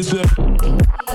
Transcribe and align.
It's 0.00 0.14
a 0.14 1.09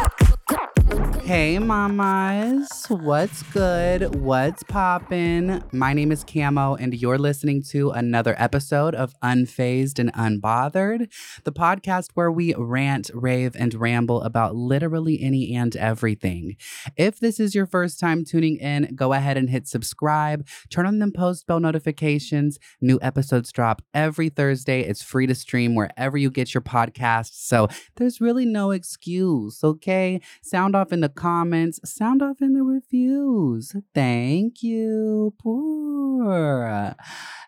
Hey, 1.25 1.57
mamas. 1.57 2.85
What's 2.87 3.41
good? 3.41 4.13
What's 4.13 4.61
poppin'? 4.61 5.63
My 5.71 5.91
name 5.91 6.11
is 6.11 6.23
Camo, 6.23 6.75
and 6.75 6.93
you're 6.93 7.17
listening 7.17 7.63
to 7.71 7.89
another 7.89 8.35
episode 8.37 8.93
of 8.93 9.15
Unfazed 9.23 9.97
and 9.97 10.13
Unbothered, 10.13 11.11
the 11.43 11.51
podcast 11.51 12.11
where 12.13 12.31
we 12.31 12.53
rant, 12.53 13.09
rave, 13.11 13.55
and 13.57 13.73
ramble 13.73 14.21
about 14.21 14.55
literally 14.55 15.19
any 15.19 15.55
and 15.55 15.75
everything. 15.75 16.57
If 16.95 17.19
this 17.19 17.39
is 17.39 17.55
your 17.55 17.65
first 17.65 17.99
time 17.99 18.23
tuning 18.23 18.57
in, 18.57 18.93
go 18.95 19.11
ahead 19.11 19.35
and 19.35 19.49
hit 19.49 19.67
subscribe, 19.67 20.45
turn 20.69 20.85
on 20.85 20.99
them 20.99 21.11
post 21.11 21.47
bell 21.47 21.59
notifications. 21.59 22.59
New 22.81 22.99
episodes 23.01 23.51
drop 23.51 23.81
every 23.95 24.29
Thursday. 24.29 24.81
It's 24.81 25.01
free 25.01 25.25
to 25.25 25.33
stream 25.33 25.73
wherever 25.73 26.19
you 26.19 26.29
get 26.29 26.53
your 26.53 26.61
podcasts. 26.61 27.47
So 27.47 27.67
there's 27.95 28.21
really 28.21 28.45
no 28.45 28.69
excuse, 28.69 29.63
okay? 29.63 30.21
Sound 30.43 30.75
off 30.75 30.93
in 30.93 30.99
the 30.99 31.14
comments, 31.15 31.79
sound 31.83 32.21
off 32.21 32.41
in 32.41 32.53
the 32.53 32.63
reviews. 32.63 33.75
Thank 33.93 34.61
you. 34.61 35.33
Poor. 35.41 36.95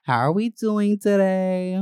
How 0.03 0.19
are 0.19 0.31
we 0.31 0.49
doing 0.49 0.99
today? 0.99 1.81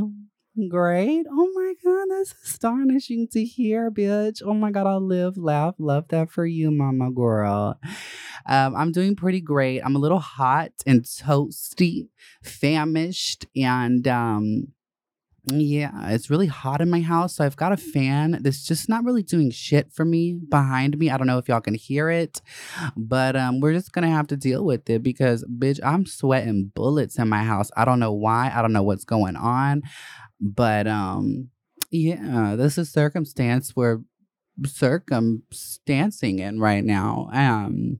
Great. 0.69 1.25
Oh 1.29 1.51
my 1.53 1.73
God, 1.83 2.07
that's 2.09 2.33
astonishing 2.43 3.27
to 3.33 3.43
hear, 3.43 3.91
bitch. 3.91 4.41
Oh 4.43 4.53
my 4.53 4.71
God, 4.71 4.87
I 4.87 4.95
live, 4.95 5.37
laugh, 5.37 5.75
love 5.77 6.07
that 6.09 6.31
for 6.31 6.45
you, 6.45 6.71
mama 6.71 7.11
girl. 7.11 7.77
Um, 8.45 8.75
I'm 8.75 8.91
doing 8.93 9.15
pretty 9.15 9.41
great. 9.41 9.81
I'm 9.81 9.95
a 9.95 9.99
little 9.99 10.19
hot 10.19 10.71
and 10.85 11.03
toasty, 11.03 12.07
famished, 12.41 13.47
and 13.55 14.07
um, 14.07 14.67
yeah, 15.47 16.09
it's 16.09 16.29
really 16.29 16.47
hot 16.47 16.81
in 16.81 16.89
my 16.89 17.01
house. 17.01 17.35
So 17.35 17.45
I've 17.45 17.55
got 17.55 17.71
a 17.71 17.77
fan 17.77 18.39
that's 18.41 18.65
just 18.65 18.89
not 18.89 19.03
really 19.03 19.23
doing 19.23 19.51
shit 19.51 19.91
for 19.91 20.05
me 20.05 20.33
behind 20.33 20.97
me. 20.97 21.09
I 21.09 21.17
don't 21.17 21.27
know 21.27 21.37
if 21.37 21.47
y'all 21.47 21.61
can 21.61 21.75
hear 21.75 22.09
it, 22.09 22.41
but 22.95 23.35
um, 23.35 23.59
we're 23.59 23.73
just 23.73 23.91
gonna 23.91 24.09
have 24.09 24.27
to 24.27 24.37
deal 24.37 24.65
with 24.65 24.89
it 24.89 25.03
because, 25.03 25.45
bitch, 25.45 25.79
I'm 25.83 26.05
sweating 26.05 26.71
bullets 26.73 27.17
in 27.17 27.29
my 27.29 27.43
house. 27.43 27.69
I 27.75 27.85
don't 27.85 27.99
know 27.99 28.13
why. 28.13 28.51
I 28.53 28.61
don't 28.61 28.73
know 28.73 28.83
what's 28.83 29.05
going 29.05 29.35
on, 29.35 29.83
but 30.39 30.87
um, 30.87 31.49
yeah, 31.91 32.55
this 32.57 32.77
is 32.77 32.91
circumstance 32.91 33.75
we're 33.75 33.99
circumstancing 34.65 36.39
in 36.39 36.59
right 36.59 36.83
now. 36.83 37.29
Um, 37.31 37.99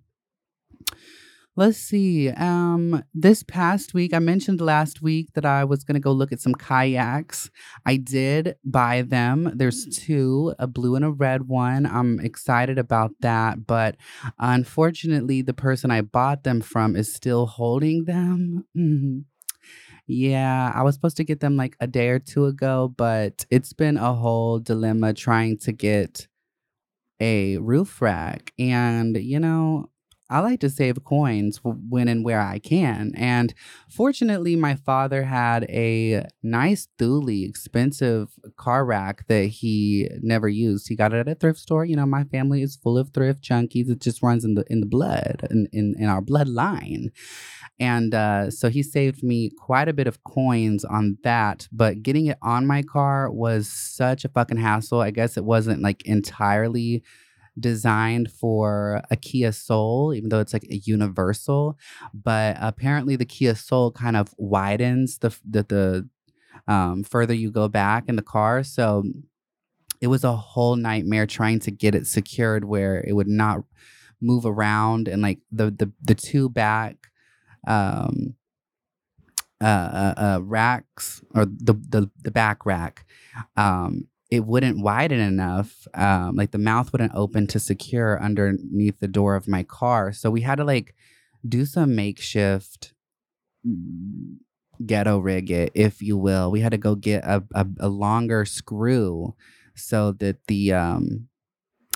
Let's 1.57 1.77
see. 1.77 2.29
Um, 2.31 3.01
this 3.13 3.41
past 3.41 3.93
week, 3.93 4.13
I 4.13 4.19
mentioned 4.19 4.59
last 4.59 5.01
week 5.01 5.31
that 5.35 5.45
I 5.45 5.63
was 5.63 5.85
gonna 5.85 6.01
go 6.01 6.11
look 6.11 6.33
at 6.33 6.41
some 6.41 6.53
kayaks. 6.53 7.49
I 7.85 7.95
did 7.95 8.55
buy 8.65 9.03
them. 9.03 9.51
There's 9.55 9.85
two, 9.85 10.53
a 10.59 10.67
blue 10.67 10.95
and 10.95 11.05
a 11.05 11.11
red 11.11 11.47
one. 11.47 11.85
I'm 11.85 12.19
excited 12.19 12.77
about 12.77 13.11
that, 13.21 13.65
but 13.67 13.95
unfortunately, 14.37 15.41
the 15.41 15.53
person 15.53 15.91
I 15.91 16.01
bought 16.01 16.43
them 16.43 16.59
from 16.59 16.95
is 16.97 17.13
still 17.13 17.45
holding 17.45 18.03
them. 18.03 18.65
Mhm. 18.75 19.23
Yeah, 20.07 20.71
I 20.75 20.83
was 20.83 20.95
supposed 20.95 21.17
to 21.17 21.23
get 21.25 21.39
them 21.41 21.57
like 21.57 21.77
a 21.79 21.87
day 21.87 22.09
or 22.09 22.19
two 22.19 22.45
ago, 22.45 22.93
but 22.97 23.45
it's 23.51 23.73
been 23.73 23.97
a 23.97 24.13
whole 24.13 24.59
dilemma 24.59 25.13
trying 25.13 25.57
to 25.59 25.71
get 25.73 26.27
a 27.19 27.57
roof 27.57 28.01
rack. 28.01 28.53
And, 28.59 29.17
you 29.17 29.39
know, 29.39 29.89
I 30.29 30.39
like 30.39 30.59
to 30.61 30.69
save 30.69 31.03
coins 31.03 31.59
when 31.63 32.07
and 32.07 32.25
where 32.25 32.41
I 32.41 32.57
can. 32.57 33.11
And 33.15 33.53
fortunately, 33.89 34.55
my 34.55 34.75
father 34.75 35.23
had 35.23 35.65
a 35.65 36.25
nice, 36.41 36.87
Thule, 36.97 37.29
expensive 37.29 38.29
car 38.57 38.85
rack 38.85 39.27
that 39.27 39.45
he 39.45 40.09
never 40.21 40.49
used. 40.49 40.87
He 40.87 40.95
got 40.95 41.13
it 41.13 41.19
at 41.19 41.27
a 41.27 41.35
thrift 41.35 41.59
store. 41.59 41.85
You 41.85 41.95
know, 41.95 42.07
my 42.07 42.23
family 42.23 42.63
is 42.63 42.75
full 42.75 42.97
of 42.97 43.11
thrift 43.13 43.43
junkies. 43.43 43.89
It 43.89 44.01
just 44.01 44.23
runs 44.23 44.43
in 44.43 44.55
the 44.55 44.63
in 44.67 44.79
the 44.79 44.87
blood, 44.87 45.47
in, 45.51 45.67
in, 45.71 45.95
in 45.99 46.09
our 46.09 46.21
bloodline. 46.21 47.09
And 47.79 48.15
uh, 48.15 48.51
so 48.51 48.69
he 48.69 48.81
saved 48.83 49.21
me 49.21 49.49
quite 49.49 49.89
a 49.89 49.93
bit 49.93 50.07
of 50.07 50.23
coins 50.23 50.85
on 50.85 51.17
that. 51.23 51.67
But 51.71 52.03
getting 52.03 52.27
it 52.27 52.37
on 52.41 52.65
my 52.65 52.81
car 52.81 53.29
was 53.29 53.67
such 53.67 54.25
a 54.25 54.29
fucking 54.29 54.57
hassle. 54.57 55.01
I 55.01 55.11
guess 55.11 55.37
it 55.37 55.45
wasn't 55.45 55.81
like 55.81 56.05
entirely 56.05 57.03
designed 57.59 58.31
for 58.31 59.01
a 59.09 59.15
Kia 59.15 59.51
Soul, 59.51 60.13
even 60.13 60.29
though 60.29 60.39
it's 60.39 60.53
like 60.53 60.65
a 60.69 60.77
universal. 60.77 61.77
But 62.13 62.57
apparently, 62.59 63.15
the 63.15 63.25
Kia 63.25 63.55
Soul 63.55 63.91
kind 63.91 64.17
of 64.17 64.33
widens 64.37 65.19
the 65.19 65.35
the, 65.49 65.63
the 65.63 66.09
um, 66.67 67.03
further 67.03 67.33
you 67.33 67.51
go 67.51 67.67
back 67.67 68.05
in 68.07 68.15
the 68.15 68.21
car. 68.21 68.63
So 68.63 69.03
it 70.01 70.07
was 70.07 70.23
a 70.23 70.35
whole 70.35 70.75
nightmare 70.75 71.25
trying 71.25 71.59
to 71.59 71.71
get 71.71 71.95
it 71.95 72.07
secured 72.07 72.65
where 72.65 73.03
it 73.07 73.13
would 73.13 73.27
not 73.27 73.63
move 74.21 74.45
around 74.45 75.07
and 75.07 75.21
like 75.21 75.39
the 75.51 75.71
the 75.71 75.91
the 76.01 76.15
two 76.15 76.49
back 76.49 76.95
um 77.67 78.35
uh, 79.61 79.65
uh, 79.65 80.13
uh 80.17 80.39
racks 80.41 81.21
or 81.33 81.45
the 81.45 81.73
the 81.73 82.09
the 82.23 82.31
back 82.31 82.65
rack 82.65 83.05
um 83.57 84.07
it 84.31 84.45
wouldn't 84.45 84.81
widen 84.81 85.19
enough 85.19 85.87
um 85.93 86.35
like 86.35 86.51
the 86.51 86.57
mouth 86.57 86.91
wouldn't 86.91 87.13
open 87.15 87.47
to 87.47 87.59
secure 87.59 88.21
underneath 88.21 88.99
the 88.99 89.07
door 89.07 89.35
of 89.35 89.47
my 89.47 89.63
car. 89.63 90.11
So 90.11 90.29
we 90.31 90.41
had 90.41 90.55
to 90.55 90.63
like 90.63 90.95
do 91.47 91.65
some 91.65 91.95
makeshift 91.95 92.93
ghetto 94.85 95.19
rig 95.19 95.51
it 95.51 95.71
if 95.75 96.01
you 96.01 96.17
will. 96.17 96.51
We 96.51 96.61
had 96.61 96.71
to 96.71 96.77
go 96.77 96.95
get 96.95 97.23
a, 97.23 97.43
a, 97.53 97.65
a 97.79 97.87
longer 97.87 98.45
screw 98.45 99.35
so 99.75 100.11
that 100.13 100.37
the 100.47 100.73
um 100.73 101.27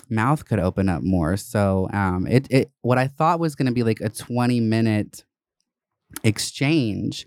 mouth 0.08 0.44
could 0.44 0.58
open 0.58 0.88
up 0.88 1.02
more. 1.02 1.36
So 1.36 1.88
um 1.92 2.26
it, 2.26 2.46
it 2.50 2.70
what 2.82 2.98
i 2.98 3.06
thought 3.06 3.40
was 3.40 3.54
going 3.54 3.66
to 3.66 3.72
be 3.72 3.82
like 3.82 4.00
a 4.00 4.08
20 4.08 4.60
minute 4.60 5.24
exchange 6.24 7.26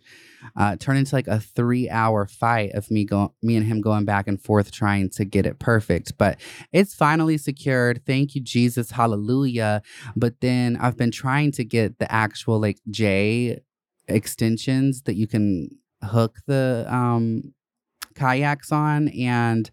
uh, 0.56 0.76
turned 0.78 1.00
into 1.00 1.16
like 1.16 1.28
a 1.28 1.40
three 1.40 1.90
hour 1.90 2.26
fight 2.26 2.72
of 2.74 2.90
me 2.92 3.06
going, 3.06 3.30
me 3.42 3.56
and 3.56 3.66
him 3.66 3.81
going 3.81 4.06
back 4.06 4.28
and 4.28 4.42
forth 4.42 4.72
trying 4.72 5.10
to 5.12 5.25
get 5.25 5.45
it 5.45 5.60
perfect. 5.60 6.18
But 6.18 6.40
it's 6.72 6.94
finally 6.94 7.38
secured. 7.38 8.01
Thank 8.06 8.36
you, 8.36 8.42
Jesus, 8.42 8.92
hallelujah. 8.92 9.81
But 10.16 10.42
then 10.42 10.78
I've 10.80 10.98
been 10.98 11.12
trying 11.12 11.51
to 11.54 11.63
get 11.63 12.00
the 12.00 12.12
actual 12.12 12.60
like 12.60 12.80
J 12.90 13.62
extensions 14.07 15.04
that 15.04 15.16
you 15.16 15.28
can 15.28 15.69
hook 16.04 16.40
the 16.46 16.86
um 16.89 17.54
kayaks 18.16 18.72
on 18.72 19.07
and 19.10 19.72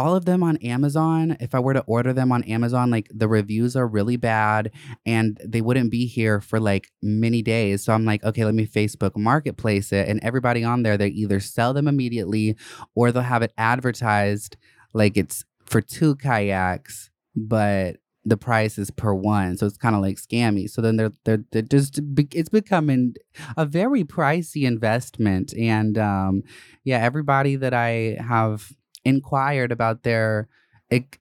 all 0.00 0.16
of 0.16 0.24
them 0.24 0.42
on 0.42 0.56
Amazon, 0.58 1.36
if 1.40 1.54
I 1.54 1.60
were 1.60 1.74
to 1.74 1.84
order 1.86 2.12
them 2.14 2.32
on 2.32 2.42
Amazon, 2.44 2.90
like 2.90 3.08
the 3.14 3.28
reviews 3.28 3.76
are 3.76 3.86
really 3.86 4.16
bad 4.16 4.70
and 5.04 5.38
they 5.44 5.60
wouldn't 5.60 5.90
be 5.90 6.06
here 6.06 6.40
for 6.40 6.58
like 6.58 6.90
many 7.02 7.42
days. 7.42 7.84
So 7.84 7.92
I'm 7.92 8.06
like, 8.06 8.24
okay, 8.24 8.46
let 8.46 8.54
me 8.54 8.66
Facebook 8.66 9.16
marketplace 9.16 9.92
it. 9.92 10.08
And 10.08 10.18
everybody 10.22 10.64
on 10.64 10.82
there, 10.82 10.96
they 10.96 11.08
either 11.08 11.38
sell 11.38 11.74
them 11.74 11.86
immediately 11.86 12.56
or 12.94 13.12
they'll 13.12 13.22
have 13.22 13.42
it 13.42 13.52
advertised 13.58 14.56
like 14.94 15.18
it's 15.18 15.44
for 15.66 15.82
two 15.82 16.16
kayaks, 16.16 17.10
but 17.36 17.96
the 18.24 18.36
price 18.36 18.76
is 18.78 18.90
per 18.90 19.14
one, 19.14 19.56
so 19.56 19.66
it's 19.66 19.78
kind 19.78 19.94
of 19.94 20.02
like 20.02 20.16
scammy. 20.16 20.68
So 20.68 20.82
then 20.82 20.96
they're 20.96 21.12
they're, 21.24 21.44
they're 21.52 21.62
just 21.62 22.00
it's 22.32 22.50
becoming 22.50 23.14
a 23.56 23.64
very 23.64 24.04
pricey 24.04 24.64
investment, 24.64 25.54
and 25.54 25.96
um, 25.96 26.42
yeah, 26.84 26.98
everybody 26.98 27.56
that 27.56 27.72
I 27.72 28.18
have 28.20 28.72
inquired 29.10 29.70
about 29.72 30.02
their 30.02 30.48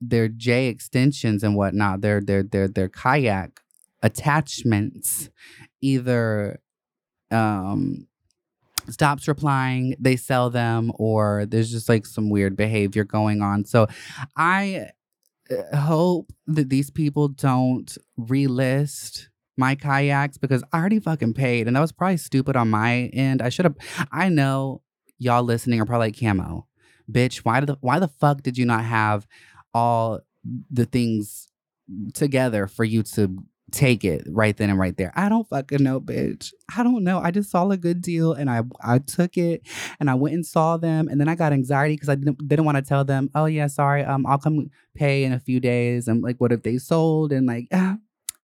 their 0.01 0.27
J 0.27 0.67
extensions 0.67 1.43
and 1.43 1.55
whatnot, 1.55 2.01
their 2.01 2.21
their 2.21 2.43
their 2.43 2.67
their 2.67 2.89
kayak 2.89 3.59
attachments, 4.01 5.29
either 5.81 6.61
um 7.31 8.07
stops 8.89 9.27
replying, 9.27 9.95
they 9.99 10.15
sell 10.15 10.49
them, 10.49 10.91
or 10.95 11.45
there's 11.45 11.71
just 11.71 11.89
like 11.89 12.05
some 12.05 12.29
weird 12.29 12.55
behavior 12.55 13.03
going 13.03 13.41
on. 13.41 13.65
So 13.65 13.87
I 14.35 14.89
uh, 15.51 15.77
hope 15.77 16.31
that 16.47 16.69
these 16.69 16.89
people 16.89 17.27
don't 17.27 17.95
relist 18.19 19.27
my 19.57 19.75
kayaks 19.75 20.37
because 20.37 20.63
I 20.71 20.79
already 20.79 20.99
fucking 20.99 21.33
paid 21.33 21.67
and 21.67 21.75
that 21.75 21.81
was 21.81 21.91
probably 21.91 22.17
stupid 22.17 22.55
on 22.55 22.69
my 22.69 23.09
end. 23.13 23.41
I 23.41 23.49
should 23.49 23.65
have 23.65 23.75
I 24.11 24.29
know 24.29 24.81
y'all 25.17 25.43
listening 25.43 25.81
are 25.81 25.85
probably 25.85 26.07
like 26.07 26.19
camo. 26.19 26.65
Bitch, 27.09 27.37
why 27.37 27.59
the 27.61 27.77
why 27.81 27.99
the 27.99 28.07
fuck 28.07 28.41
did 28.43 28.57
you 28.57 28.65
not 28.65 28.83
have 28.83 29.27
all 29.73 30.19
the 30.71 30.85
things 30.85 31.47
together 32.13 32.67
for 32.67 32.83
you 32.83 33.03
to 33.03 33.43
take 33.71 34.03
it 34.03 34.23
right 34.29 34.57
then 34.57 34.69
and 34.69 34.79
right 34.79 34.95
there. 34.97 35.11
I 35.15 35.29
don't 35.29 35.47
fucking 35.47 35.83
know, 35.83 36.01
bitch. 36.01 36.53
I 36.75 36.83
don't 36.83 37.03
know. 37.03 37.19
I 37.19 37.31
just 37.31 37.51
saw 37.51 37.69
a 37.69 37.77
good 37.77 38.01
deal 38.01 38.33
and 38.33 38.49
I 38.49 38.63
I 38.83 38.99
took 38.99 39.37
it 39.37 39.67
and 39.99 40.09
I 40.09 40.15
went 40.15 40.35
and 40.35 40.45
saw 40.45 40.77
them 40.77 41.07
and 41.07 41.19
then 41.19 41.29
I 41.29 41.35
got 41.35 41.53
anxiety 41.53 41.95
because 41.95 42.09
I 42.09 42.15
didn't 42.15 42.47
didn't 42.47 42.65
want 42.65 42.77
to 42.77 42.81
tell 42.81 43.05
them, 43.05 43.29
oh 43.35 43.45
yeah, 43.45 43.67
sorry, 43.67 44.03
um, 44.03 44.25
I'll 44.25 44.37
come 44.37 44.69
pay 44.95 45.23
in 45.23 45.33
a 45.33 45.39
few 45.39 45.59
days. 45.59 46.07
And 46.07 46.23
like, 46.23 46.37
what 46.39 46.51
if 46.51 46.63
they 46.63 46.77
sold? 46.77 47.31
And 47.31 47.47
like, 47.47 47.67
ah, 47.73 47.97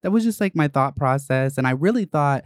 that 0.06 0.12
was 0.12 0.24
just 0.24 0.40
like 0.40 0.56
my 0.56 0.68
thought 0.68 0.96
process. 0.96 1.58
And 1.58 1.66
I 1.66 1.72
really 1.72 2.06
thought 2.06 2.44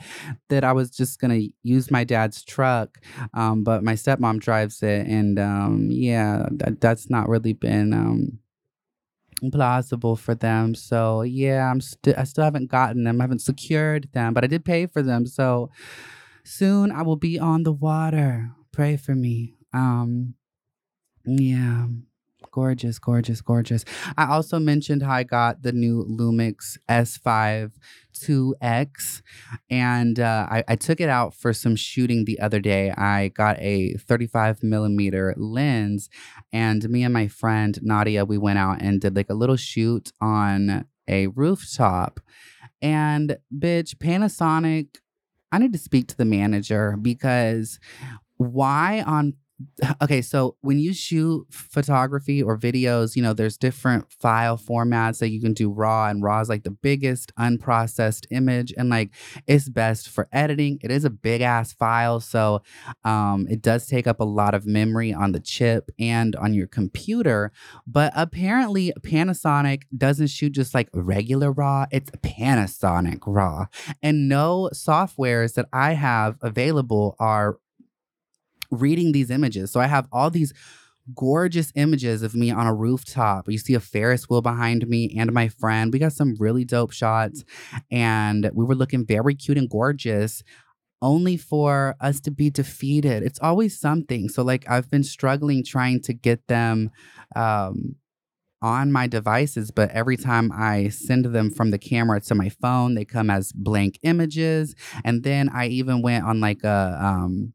that 0.48 0.64
I 0.64 0.72
was 0.72 0.90
just 0.90 1.20
gonna 1.20 1.42
use 1.62 1.92
my 1.92 2.06
dad's 2.06 2.42
truck, 2.42 3.00
um, 3.34 3.66
but 3.66 3.84
my 3.84 3.96
stepmom 3.96 4.40
drives 4.40 4.82
it, 4.82 5.06
and 5.08 5.38
um, 5.38 5.90
yeah, 5.92 6.46
that, 6.52 6.80
that's 6.80 7.10
not 7.10 7.28
really 7.28 7.52
been 7.52 7.92
um 7.92 8.40
plausible 9.52 10.16
for 10.16 10.36
them. 10.36 10.74
So 10.74 11.22
yeah, 11.24 11.70
I'm 11.70 11.82
still 11.82 12.14
I 12.18 12.24
still 12.24 12.46
haven't 12.46 12.72
gotten 12.72 13.04
them. 13.04 13.20
I 13.20 13.26
haven't 13.26 13.42
secured 13.42 14.08
them, 14.14 14.34
but 14.34 14.46
I 14.46 14.48
did 14.48 14.64
pay 14.64 14.86
for 14.86 15.02
them. 15.02 15.26
So 15.26 15.70
soon 16.46 16.94
I 16.94 17.02
will 17.02 17.18
be 17.18 17.38
on 17.38 17.64
the 17.64 17.74
water. 17.74 18.52
Pray 18.72 18.96
for 18.96 19.16
me. 19.16 19.56
Um 19.74 20.36
yeah. 21.26 21.88
Gorgeous, 22.52 23.00
gorgeous, 23.00 23.42
gorgeous. 23.42 23.86
I 24.18 24.26
also 24.26 24.60
mentioned 24.60 25.04
how 25.04 25.14
I 25.14 25.24
got 25.24 25.62
the 25.62 25.72
new 25.72 26.06
Lumix 26.06 26.78
S5 26.90 27.74
2X 28.14 29.22
and 29.70 30.20
uh, 30.20 30.48
I, 30.50 30.64
I 30.68 30.76
took 30.76 31.00
it 31.00 31.10
out 31.10 31.34
for 31.34 31.54
some 31.54 31.76
shooting 31.76 32.26
the 32.26 32.40
other 32.40 32.60
day. 32.60 32.92
I 32.92 33.30
got 33.30 33.58
a 33.60 33.94
35 33.94 34.64
millimeter 34.64 35.34
lens 35.38 36.10
and 36.52 36.90
me 36.90 37.04
and 37.04 37.14
my 37.14 37.28
friend 37.28 37.80
Nadia, 37.82 38.26
we 38.26 38.38
went 38.38 38.60
out 38.60 38.82
and 38.82 39.00
did 39.00 39.16
like 39.16 39.30
a 39.30 39.36
little 39.36 39.56
shoot 39.56 40.12
on 40.20 40.86
a 41.08 41.28
rooftop. 41.28 42.20
And 42.82 43.38
bitch, 43.56 43.96
Panasonic, 43.96 44.98
I 45.52 45.58
need 45.58 45.74
to 45.74 45.80
speak 45.80 46.08
to 46.10 46.18
the 46.18 46.26
manager 46.26 46.98
because 47.02 47.80
why 48.38 49.04
on 49.06 49.34
okay, 50.02 50.22
so 50.22 50.56
when 50.62 50.80
you 50.80 50.94
shoot 50.94 51.46
photography 51.50 52.42
or 52.42 52.58
videos, 52.58 53.16
you 53.16 53.22
know, 53.22 53.34
there's 53.34 53.58
different 53.58 54.12
file 54.12 54.58
formats 54.58 55.20
that 55.20 55.30
you 55.30 55.42
can 55.42 55.54
do 55.54 55.70
raw, 55.70 56.08
and 56.08 56.24
raw 56.24 56.40
is 56.40 56.50
like 56.50 56.64
the 56.64 56.72
biggest 56.72 57.34
unprocessed 57.36 58.26
image, 58.32 58.74
and 58.78 58.90
like 58.90 59.12
it's 59.48 59.70
best 59.70 60.10
for 60.10 60.28
editing. 60.32 60.80
It 60.82 60.92
is 60.92 61.06
a 61.06 61.10
big 61.10 61.42
ass 61.42 61.74
file, 61.74 62.20
so 62.20 62.62
um, 63.04 63.48
it 63.50 63.62
does 63.62 63.88
take 63.88 64.08
up 64.08 64.20
a 64.20 64.26
lot 64.26 64.54
of 64.54 64.66
memory 64.66 65.14
on 65.14 65.32
the 65.32 65.40
chip 65.40 65.92
and 66.00 66.36
on 66.36 66.54
your 66.54 66.68
computer. 66.68 67.52
But 67.86 68.14
apparently, 68.16 68.94
Panasonic 69.02 69.84
doesn't 69.96 70.28
shoot 70.28 70.52
just 70.52 70.74
like 70.74 70.90
regular 70.94 71.52
raw, 71.52 71.86
it's 71.92 72.12
Panasonic 72.12 73.20
raw. 73.26 73.66
And 74.02 74.30
no 74.30 74.70
softwares 74.74 75.56
that 75.56 75.68
I 75.74 75.94
have 75.94 76.38
available 76.42 77.16
are 77.20 77.58
reading 78.72 79.12
these 79.12 79.30
images. 79.32 79.72
So 79.72 79.80
I 79.80 79.88
have 79.88 80.08
all 80.12 80.30
these 80.30 80.54
gorgeous 81.16 81.72
images 81.76 82.22
of 82.22 82.36
me 82.36 82.52
on 82.52 82.68
a 82.68 82.74
rooftop. 82.74 83.50
You 83.50 83.58
see 83.58 83.74
a 83.74 83.80
Ferris 83.80 84.30
wheel 84.30 84.42
behind 84.42 84.88
me 84.88 85.16
and 85.18 85.32
my 85.34 85.48
friend. 85.48 85.92
We 85.92 86.00
got 86.00 86.14
some 86.14 86.36
really 86.40 86.66
dope 86.66 86.92
shots 86.92 87.44
and 87.90 88.50
we 88.54 88.66
were 88.66 88.76
looking 88.76 89.06
very 89.06 89.36
cute 89.36 89.58
and 89.58 89.70
gorgeous 89.70 90.44
only 91.02 91.38
for 91.38 91.96
us 92.02 92.20
to 92.22 92.32
be 92.32 92.50
defeated. 92.50 93.24
It's 93.24 93.40
always 93.40 93.80
something. 93.80 94.30
So 94.30 94.44
like 94.44 94.70
I've 94.70 94.90
been 94.92 95.04
struggling 95.04 95.64
trying 95.64 96.02
to 96.04 96.14
get 96.14 96.48
them 96.48 96.92
um 97.36 97.96
on 98.62 98.92
my 98.92 99.08
devices, 99.08 99.72
but 99.72 99.90
every 99.92 100.18
time 100.18 100.52
I 100.54 100.90
send 100.90 101.26
them 101.26 101.50
from 101.50 101.72
the 101.72 101.78
camera 101.78 102.20
to 102.22 102.36
my 102.36 102.50
phone, 102.50 102.96
they 102.96 103.06
come 103.06 103.30
as 103.30 103.54
blank 103.54 104.00
images. 104.04 104.76
And 105.06 105.24
then 105.24 105.50
I 105.50 105.68
even 105.68 106.02
went 106.02 106.26
on 106.26 106.42
like 106.42 106.64
a 106.64 106.98
um 107.02 107.54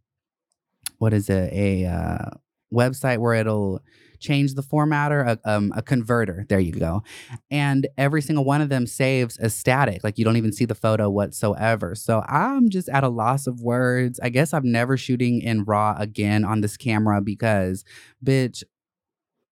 what 0.99 1.13
is 1.13 1.29
it 1.29 1.53
a 1.53 1.87
uh, 1.87 2.31
website 2.73 3.19
where 3.19 3.35
it'll 3.35 3.81
change 4.21 4.55
the 4.55 4.63
formatter 4.63 5.27
a, 5.27 5.51
um, 5.51 5.73
a 5.77 5.83
converter 5.83 6.47
there 6.49 6.59
you 6.59 6.73
go. 6.73 7.03
And 7.51 7.87
every 7.99 8.23
single 8.23 8.45
one 8.45 8.61
of 8.63 8.71
them 8.71 8.87
saves 8.87 9.37
as 9.37 9.55
static 9.55 10.03
like 10.03 10.19
you 10.19 10.25
don't 10.25 10.37
even 10.37 10.53
see 10.53 10.65
the 10.65 10.75
photo 10.75 11.11
whatsoever. 11.11 11.95
So 11.95 12.25
i'm 12.27 12.71
just 12.71 12.89
at 12.89 13.05
a 13.05 13.09
loss 13.09 13.47
of 13.47 13.61
words. 13.61 14.19
I 14.23 14.31
guess 14.31 14.55
i'm 14.55 14.71
never 14.71 14.97
shooting 14.97 15.41
in 15.41 15.65
raw 15.65 15.95
again 15.99 16.45
on 16.45 16.63
this 16.63 16.77
camera 16.77 17.21
because 17.21 17.85
bitch 18.25 18.63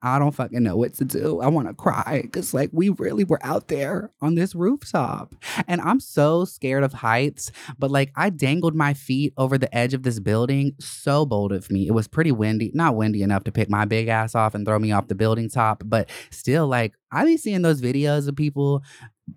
I 0.02 0.18
don't 0.18 0.34
fucking 0.34 0.62
know 0.62 0.76
what 0.76 0.94
to 0.94 1.04
do. 1.04 1.40
I 1.40 1.46
want 1.46 1.68
to 1.68 1.74
cry 1.74 2.20
because, 2.22 2.52
like, 2.52 2.70
we 2.72 2.88
really 2.88 3.22
were 3.22 3.38
out 3.44 3.68
there 3.68 4.10
on 4.20 4.34
this 4.34 4.54
rooftop. 4.54 5.34
And 5.68 5.80
I'm 5.80 6.00
so 6.00 6.44
scared 6.44 6.82
of 6.82 6.92
heights, 6.92 7.52
but 7.78 7.90
like, 7.90 8.12
I 8.16 8.30
dangled 8.30 8.74
my 8.74 8.94
feet 8.94 9.32
over 9.36 9.56
the 9.56 9.72
edge 9.74 9.94
of 9.94 10.02
this 10.02 10.18
building. 10.18 10.74
So 10.80 11.24
bold 11.24 11.52
of 11.52 11.70
me. 11.70 11.86
It 11.86 11.92
was 11.92 12.08
pretty 12.08 12.32
windy, 12.32 12.72
not 12.74 12.96
windy 12.96 13.22
enough 13.22 13.44
to 13.44 13.52
pick 13.52 13.70
my 13.70 13.84
big 13.84 14.08
ass 14.08 14.34
off 14.34 14.54
and 14.54 14.66
throw 14.66 14.78
me 14.78 14.90
off 14.90 15.08
the 15.08 15.14
building 15.14 15.48
top, 15.48 15.82
but 15.86 16.10
still, 16.30 16.66
like, 16.66 16.94
I 17.12 17.24
be 17.24 17.36
seeing 17.36 17.62
those 17.62 17.80
videos 17.80 18.26
of 18.26 18.34
people 18.36 18.82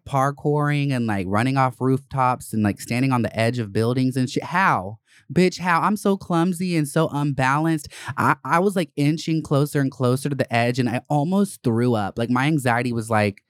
parkouring 0.08 0.92
and 0.92 1.06
like 1.06 1.28
running 1.30 1.58
off 1.58 1.80
rooftops 1.80 2.54
and 2.54 2.64
like 2.64 2.82
standing 2.82 3.12
on 3.12 3.22
the 3.22 3.40
edge 3.40 3.60
of 3.60 3.72
buildings 3.72 4.18
and 4.18 4.30
shit. 4.30 4.44
How? 4.44 4.98
Bitch, 5.32 5.60
how 5.60 5.82
I'm 5.82 5.98
so 5.98 6.18
clumsy 6.18 6.76
and 6.76 6.88
so 6.88 7.10
unbalanced. 7.12 7.90
I, 8.18 8.36
I 8.44 8.60
was 8.60 8.76
like 8.76 8.92
inching 8.96 9.42
closer 9.42 9.82
and 9.82 9.92
closer 9.92 10.30
to 10.30 10.36
the 10.36 10.52
edge 10.54 10.80
and 10.80 10.90
I 10.90 11.02
almost 11.10 11.64
threw 11.64 11.94
up. 11.94 12.18
Like 12.18 12.30
my 12.30 12.46
anxiety 12.46 12.94
was 12.94 13.10
like, 13.10 13.44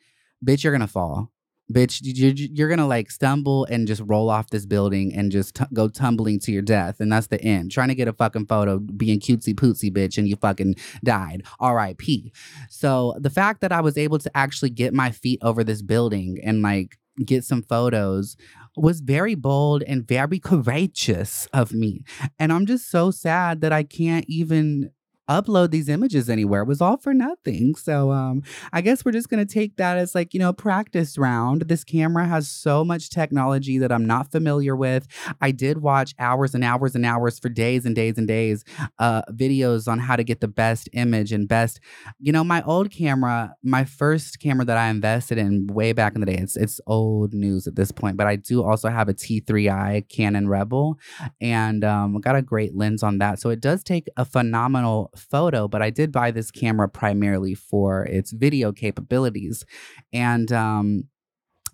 bitch, 0.43 0.63
you're 0.63 0.73
gonna 0.73 0.87
fall. 0.87 1.31
Bitch, 1.73 1.99
you're, 2.03 2.33
you're 2.33 2.69
gonna 2.69 2.87
like 2.87 3.09
stumble 3.09 3.65
and 3.65 3.87
just 3.87 4.03
roll 4.05 4.29
off 4.29 4.51
this 4.51 4.67
building 4.67 5.15
and 5.15 5.31
just 5.31 5.55
t- 5.55 5.65
go 5.73 5.87
tumbling 5.87 6.39
to 6.41 6.51
your 6.51 6.61
death. 6.61 6.99
And 6.99 7.11
that's 7.11 7.27
the 7.27 7.41
end. 7.41 7.71
Trying 7.71 7.87
to 7.87 7.95
get 7.95 8.07
a 8.07 8.13
fucking 8.13 8.45
photo 8.45 8.77
being 8.77 9.19
cutesy 9.19 9.55
pootsy, 9.55 9.91
bitch, 9.91 10.17
and 10.17 10.27
you 10.27 10.35
fucking 10.35 10.75
died. 11.03 11.43
R.I.P. 11.59 12.31
So 12.69 13.15
the 13.19 13.31
fact 13.31 13.61
that 13.61 13.71
I 13.71 13.81
was 13.81 13.97
able 13.97 14.19
to 14.19 14.37
actually 14.37 14.69
get 14.69 14.93
my 14.93 15.09
feet 15.09 15.39
over 15.41 15.63
this 15.63 15.81
building 15.81 16.39
and 16.43 16.61
like 16.61 16.99
get 17.23 17.43
some 17.43 17.63
photos 17.63 18.35
was 18.77 19.01
very 19.01 19.35
bold 19.35 19.83
and 19.83 20.07
very 20.07 20.39
courageous 20.39 21.47
of 21.53 21.73
me. 21.73 22.03
And 22.39 22.51
I'm 22.51 22.65
just 22.65 22.89
so 22.89 23.11
sad 23.11 23.61
that 23.61 23.73
I 23.73 23.83
can't 23.83 24.25
even 24.27 24.91
upload 25.29 25.71
these 25.71 25.89
images 25.89 26.29
anywhere. 26.29 26.61
It 26.61 26.67
was 26.67 26.81
all 26.81 26.97
for 26.97 27.13
nothing. 27.13 27.75
So 27.75 28.11
um 28.11 28.43
I 28.73 28.81
guess 28.81 29.03
we're 29.03 29.11
just 29.11 29.29
gonna 29.29 29.45
take 29.45 29.77
that 29.77 29.97
as 29.97 30.13
like, 30.15 30.33
you 30.33 30.39
know, 30.39 30.53
practice 30.53 31.17
round. 31.17 31.63
This 31.63 31.83
camera 31.83 32.25
has 32.27 32.47
so 32.47 32.85
much 32.85 33.09
technology 33.09 33.77
that 33.79 33.91
I'm 33.91 34.05
not 34.05 34.31
familiar 34.31 34.75
with. 34.75 35.07
I 35.41 35.51
did 35.51 35.79
watch 35.79 36.13
hours 36.19 36.53
and 36.53 36.63
hours 36.63 36.95
and 36.95 37.05
hours 37.05 37.39
for 37.39 37.49
days 37.49 37.85
and 37.85 37.95
days 37.95 38.17
and 38.17 38.27
days 38.27 38.63
uh 38.99 39.23
videos 39.31 39.87
on 39.87 39.99
how 39.99 40.15
to 40.15 40.23
get 40.23 40.41
the 40.41 40.47
best 40.47 40.89
image 40.93 41.31
and 41.31 41.47
best, 41.47 41.79
you 42.19 42.31
know, 42.31 42.43
my 42.43 42.61
old 42.63 42.91
camera, 42.91 43.55
my 43.63 43.83
first 43.83 44.39
camera 44.39 44.65
that 44.65 44.77
I 44.77 44.87
invested 44.89 45.37
in 45.37 45.67
way 45.67 45.93
back 45.93 46.13
in 46.15 46.21
the 46.21 46.27
day, 46.27 46.37
it's 46.37 46.55
it's 46.55 46.79
old 46.87 47.33
news 47.33 47.67
at 47.67 47.75
this 47.75 47.91
point, 47.91 48.17
but 48.17 48.27
I 48.27 48.35
do 48.35 48.63
also 48.63 48.89
have 48.89 49.09
a 49.09 49.13
T3i 49.13 50.01
Canon 50.09 50.47
Rebel 50.47 50.99
and 51.41 51.83
um 51.83 52.19
got 52.21 52.35
a 52.35 52.41
great 52.41 52.75
lens 52.75 53.03
on 53.03 53.17
that. 53.19 53.39
So 53.39 53.49
it 53.49 53.59
does 53.61 53.83
take 53.83 54.07
a 54.17 54.25
phenomenal 54.25 55.11
photo, 55.15 55.67
but 55.67 55.81
I 55.81 55.89
did 55.89 56.11
buy 56.11 56.31
this 56.31 56.51
camera 56.51 56.89
primarily 56.89 57.55
for 57.55 58.03
its 58.05 58.31
video 58.31 58.71
capabilities. 58.71 59.65
And 60.13 60.51
um, 60.51 61.05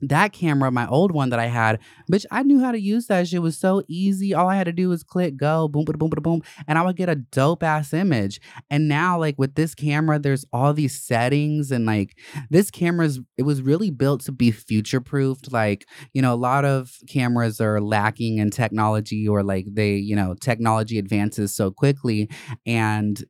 that 0.01 0.33
camera, 0.33 0.71
my 0.71 0.87
old 0.87 1.11
one 1.11 1.29
that 1.29 1.39
I 1.39 1.47
had, 1.47 1.79
bitch, 2.11 2.25
I 2.31 2.43
knew 2.43 2.59
how 2.59 2.71
to 2.71 2.79
use 2.79 3.07
that 3.07 3.27
shit. 3.27 3.37
It 3.37 3.39
was 3.39 3.57
so 3.57 3.83
easy. 3.87 4.33
All 4.33 4.49
I 4.49 4.55
had 4.55 4.65
to 4.65 4.71
do 4.71 4.89
was 4.89 5.03
click 5.03 5.37
go, 5.37 5.67
boom, 5.67 5.85
boom, 5.85 5.97
boom, 5.97 6.09
boom, 6.09 6.23
boom, 6.23 6.41
and 6.67 6.77
I 6.77 6.83
would 6.83 6.95
get 6.95 7.09
a 7.09 7.15
dope 7.15 7.63
ass 7.63 7.93
image. 7.93 8.41
And 8.69 8.87
now, 8.87 9.19
like 9.19 9.37
with 9.37 9.55
this 9.55 9.75
camera, 9.75 10.19
there's 10.19 10.45
all 10.51 10.73
these 10.73 10.99
settings, 11.01 11.71
and 11.71 11.85
like 11.85 12.17
this 12.49 12.71
camera's, 12.71 13.19
it 13.37 13.43
was 13.43 13.61
really 13.61 13.91
built 13.91 14.21
to 14.21 14.31
be 14.31 14.51
future 14.51 15.01
proofed. 15.01 15.51
Like, 15.51 15.85
you 16.13 16.21
know, 16.21 16.33
a 16.33 16.35
lot 16.35 16.65
of 16.65 16.91
cameras 17.07 17.61
are 17.61 17.81
lacking 17.81 18.37
in 18.37 18.49
technology 18.49 19.27
or 19.27 19.43
like 19.43 19.65
they, 19.71 19.95
you 19.95 20.15
know, 20.15 20.33
technology 20.33 20.97
advances 20.97 21.53
so 21.53 21.71
quickly. 21.71 22.29
And 22.65 23.23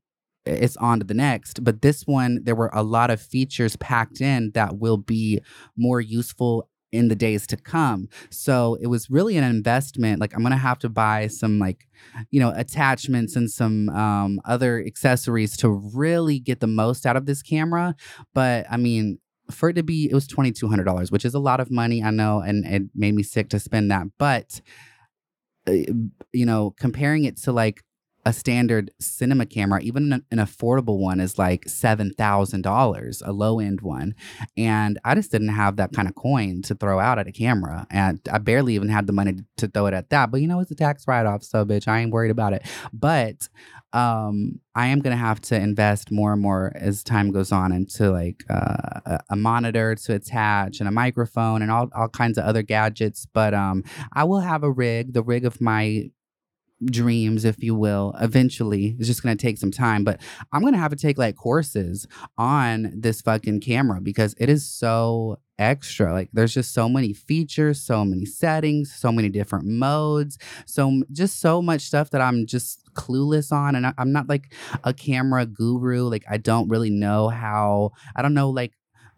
it's 0.45 0.77
on 0.77 0.99
to 0.99 1.05
the 1.05 1.13
next. 1.13 1.63
But 1.63 1.81
this 1.81 2.03
one, 2.03 2.39
there 2.43 2.55
were 2.55 2.71
a 2.73 2.83
lot 2.83 3.11
of 3.11 3.21
features 3.21 3.75
packed 3.77 4.21
in 4.21 4.51
that 4.51 4.79
will 4.79 4.97
be 4.97 5.39
more 5.77 6.01
useful 6.01 6.67
in 6.91 7.07
the 7.07 7.15
days 7.15 7.47
to 7.47 7.57
come. 7.57 8.09
So 8.29 8.77
it 8.81 8.87
was 8.87 9.09
really 9.09 9.37
an 9.37 9.43
investment. 9.43 10.19
Like 10.19 10.35
I'm 10.35 10.43
gonna 10.43 10.57
have 10.57 10.79
to 10.79 10.89
buy 10.89 11.27
some 11.27 11.57
like, 11.57 11.87
you 12.31 12.39
know, 12.39 12.51
attachments 12.55 13.35
and 13.35 13.49
some 13.49 13.89
um, 13.89 14.41
other 14.45 14.83
accessories 14.85 15.55
to 15.57 15.69
really 15.69 16.39
get 16.39 16.59
the 16.59 16.67
most 16.67 17.05
out 17.05 17.15
of 17.15 17.25
this 17.25 17.41
camera. 17.41 17.95
But 18.33 18.65
I 18.69 18.77
mean, 18.77 19.19
for 19.49 19.69
it 19.69 19.73
to 19.73 19.83
be, 19.83 20.09
it 20.09 20.13
was 20.13 20.27
twenty 20.27 20.51
two 20.51 20.67
hundred 20.67 20.85
dollars, 20.85 21.11
which 21.11 21.25
is 21.25 21.33
a 21.33 21.39
lot 21.39 21.59
of 21.59 21.71
money. 21.71 22.03
I 22.03 22.11
know, 22.11 22.39
and 22.39 22.65
it 22.65 22.83
made 22.93 23.15
me 23.15 23.23
sick 23.23 23.49
to 23.49 23.59
spend 23.59 23.91
that. 23.91 24.07
But 24.17 24.61
uh, 25.67 25.73
you 26.33 26.45
know, 26.45 26.73
comparing 26.79 27.23
it 27.23 27.37
to 27.43 27.51
like 27.51 27.83
a 28.25 28.33
standard 28.33 28.91
cinema 28.99 29.45
camera, 29.45 29.81
even 29.81 30.13
an, 30.13 30.37
affordable 30.37 30.97
one, 30.99 31.19
is 31.19 31.37
like 31.37 31.67
seven 31.67 32.11
thousand 32.11 32.61
dollars, 32.61 33.21
a 33.25 33.31
low 33.31 33.59
end 33.59 33.81
one, 33.81 34.15
and 34.55 34.99
I 35.03 35.15
just 35.15 35.31
didn't 35.31 35.49
have 35.49 35.77
that 35.77 35.93
kind 35.93 36.07
of 36.07 36.15
coin 36.15 36.61
to 36.63 36.75
throw 36.75 36.99
out 36.99 37.19
at 37.19 37.27
a 37.27 37.31
camera, 37.31 37.87
and 37.89 38.19
I 38.31 38.37
barely 38.37 38.75
even 38.75 38.89
had 38.89 39.07
the 39.07 39.13
money 39.13 39.37
to 39.57 39.67
throw 39.67 39.87
it 39.87 39.93
at 39.93 40.09
that. 40.09 40.31
But 40.31 40.41
you 40.41 40.47
know, 40.47 40.59
it's 40.59 40.71
a 40.71 40.75
tax 40.75 41.07
write 41.07 41.25
off, 41.25 41.43
so 41.43 41.65
bitch, 41.65 41.87
I 41.87 41.99
ain't 41.99 42.11
worried 42.11 42.31
about 42.31 42.53
it. 42.53 42.65
But 42.93 43.47
um, 43.93 44.59
I 44.75 44.87
am 44.87 44.99
gonna 44.99 45.17
have 45.17 45.41
to 45.41 45.55
invest 45.55 46.11
more 46.11 46.33
and 46.33 46.41
more 46.41 46.71
as 46.75 47.03
time 47.03 47.31
goes 47.31 47.51
on 47.51 47.71
into 47.71 48.11
like 48.11 48.43
uh, 48.49 49.01
a, 49.05 49.19
a 49.31 49.35
monitor 49.35 49.95
to 49.95 50.15
attach 50.15 50.79
and 50.79 50.87
a 50.87 50.91
microphone 50.91 51.61
and 51.61 51.71
all 51.71 51.89
all 51.95 52.07
kinds 52.07 52.37
of 52.37 52.45
other 52.45 52.61
gadgets. 52.61 53.25
But 53.25 53.53
um, 53.53 53.83
I 54.13 54.23
will 54.23 54.39
have 54.39 54.63
a 54.63 54.71
rig, 54.71 55.13
the 55.13 55.23
rig 55.23 55.45
of 55.45 55.59
my 55.59 56.11
dreams, 56.85 57.45
if 57.45 57.63
you 57.63 57.75
will, 57.75 58.13
eventually. 58.19 58.95
It's 58.97 59.07
just 59.07 59.23
going 59.23 59.37
to 59.37 59.41
take 59.41 59.57
some 59.57 59.71
time, 59.71 60.03
but 60.03 60.19
I'm 60.51 60.61
going 60.61 60.73
to 60.73 60.79
have 60.79 60.91
to 60.91 60.97
take 60.97 61.17
like 61.17 61.35
courses 61.35 62.07
on 62.37 62.93
this 62.95 63.21
fucking 63.21 63.61
camera 63.61 64.01
because 64.01 64.35
it 64.39 64.49
is 64.49 64.65
so 64.65 65.37
extra. 65.59 66.11
Like 66.11 66.29
there's 66.33 66.53
just 66.53 66.73
so 66.73 66.89
many 66.89 67.13
features, 67.13 67.81
so 67.81 68.03
many 68.03 68.25
settings, 68.25 68.93
so 68.93 69.11
many 69.11 69.29
different 69.29 69.65
modes, 69.65 70.37
so 70.65 71.03
just 71.11 71.39
so 71.39 71.61
much 71.61 71.81
stuff 71.81 72.09
that 72.11 72.21
I'm 72.21 72.45
just 72.47 72.91
clueless 72.93 73.51
on 73.51 73.75
and 73.75 73.87
I, 73.87 73.93
I'm 73.97 74.11
not 74.11 74.27
like 74.27 74.53
a 74.83 74.93
camera 74.93 75.45
guru. 75.45 76.09
Like 76.09 76.25
I 76.29 76.37
don't 76.37 76.67
really 76.67 76.89
know 76.89 77.29
how 77.29 77.91
I 78.15 78.21
don't 78.21 78.33
know 78.33 78.49
like 78.49 78.73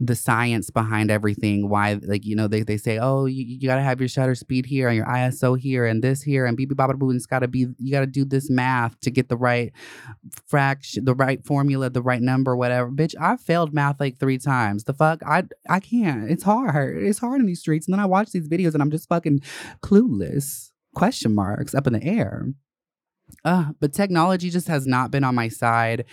the 0.06 0.16
science 0.16 0.70
behind 0.70 1.12
everything. 1.12 1.70
Why, 1.70 2.00
like, 2.02 2.26
you 2.26 2.36
know, 2.36 2.48
they, 2.48 2.64
they 2.64 2.78
say, 2.78 2.98
oh, 2.98 3.26
you, 3.26 3.44
you 3.44 3.68
got 3.68 3.76
to 3.76 3.82
have 3.82 4.00
your 4.00 4.10
shutter 4.10 4.36
speed 4.36 4.66
here 4.66 4.88
and 4.88 4.98
your 4.98 5.06
ISO 5.06 5.58
here 5.58 5.86
and 5.86 6.04
this 6.04 6.22
here 6.22 6.46
and 6.46 6.58
BB 6.58 6.76
Baba 6.76 6.94
Boo. 6.96 7.10
And 7.10 7.18
it's 7.18 7.26
got 7.26 7.40
to 7.40 7.48
be, 7.48 7.68
you 7.78 7.92
got 7.92 8.02
to 8.02 8.08
do 8.08 8.26
this 8.26 8.50
math 8.50 9.00
to 9.02 9.12
get 9.12 9.30
the 9.30 9.38
right 9.38 9.72
fraction, 10.46 11.06
the 11.06 11.16
right 11.16 11.44
formula, 11.46 11.90
the 11.90 12.02
right 12.02 12.22
number, 12.22 12.56
whatever. 12.56 12.90
Bitch, 12.90 13.16
I 13.20 13.38
failed 13.38 13.74
math 13.74 14.00
like 14.00 14.20
three 14.20 14.38
times. 14.38 14.84
The 14.84 14.94
fuck? 14.94 15.22
I, 15.26 15.44
I 15.70 15.80
can't. 15.80 16.30
It's 16.30 16.44
hard. 16.44 16.98
It's 17.04 17.20
hard 17.20 17.40
in 17.40 17.48
these 17.48 17.60
streets. 17.60 17.88
And 17.88 17.94
then 17.94 18.00
I 18.00 18.06
watch 18.06 18.32
these 18.32 18.50
videos 18.50 18.74
and 18.74 18.82
I'm 18.82 18.92
just 18.92 19.10
fucking 19.10 19.42
clueless. 19.82 20.72
Question 20.96 21.34
marks 21.34 21.74
up 21.74 21.88
in 21.88 21.94
the 21.94 22.04
air. 22.04 22.48
Uh, 23.46 23.72
but 23.80 23.94
technology 23.94 24.50
just 24.50 24.68
has 24.68 24.86
not 24.86 25.12
been 25.12 25.24
on 25.24 25.36
my 25.36 25.48
side 25.48 26.06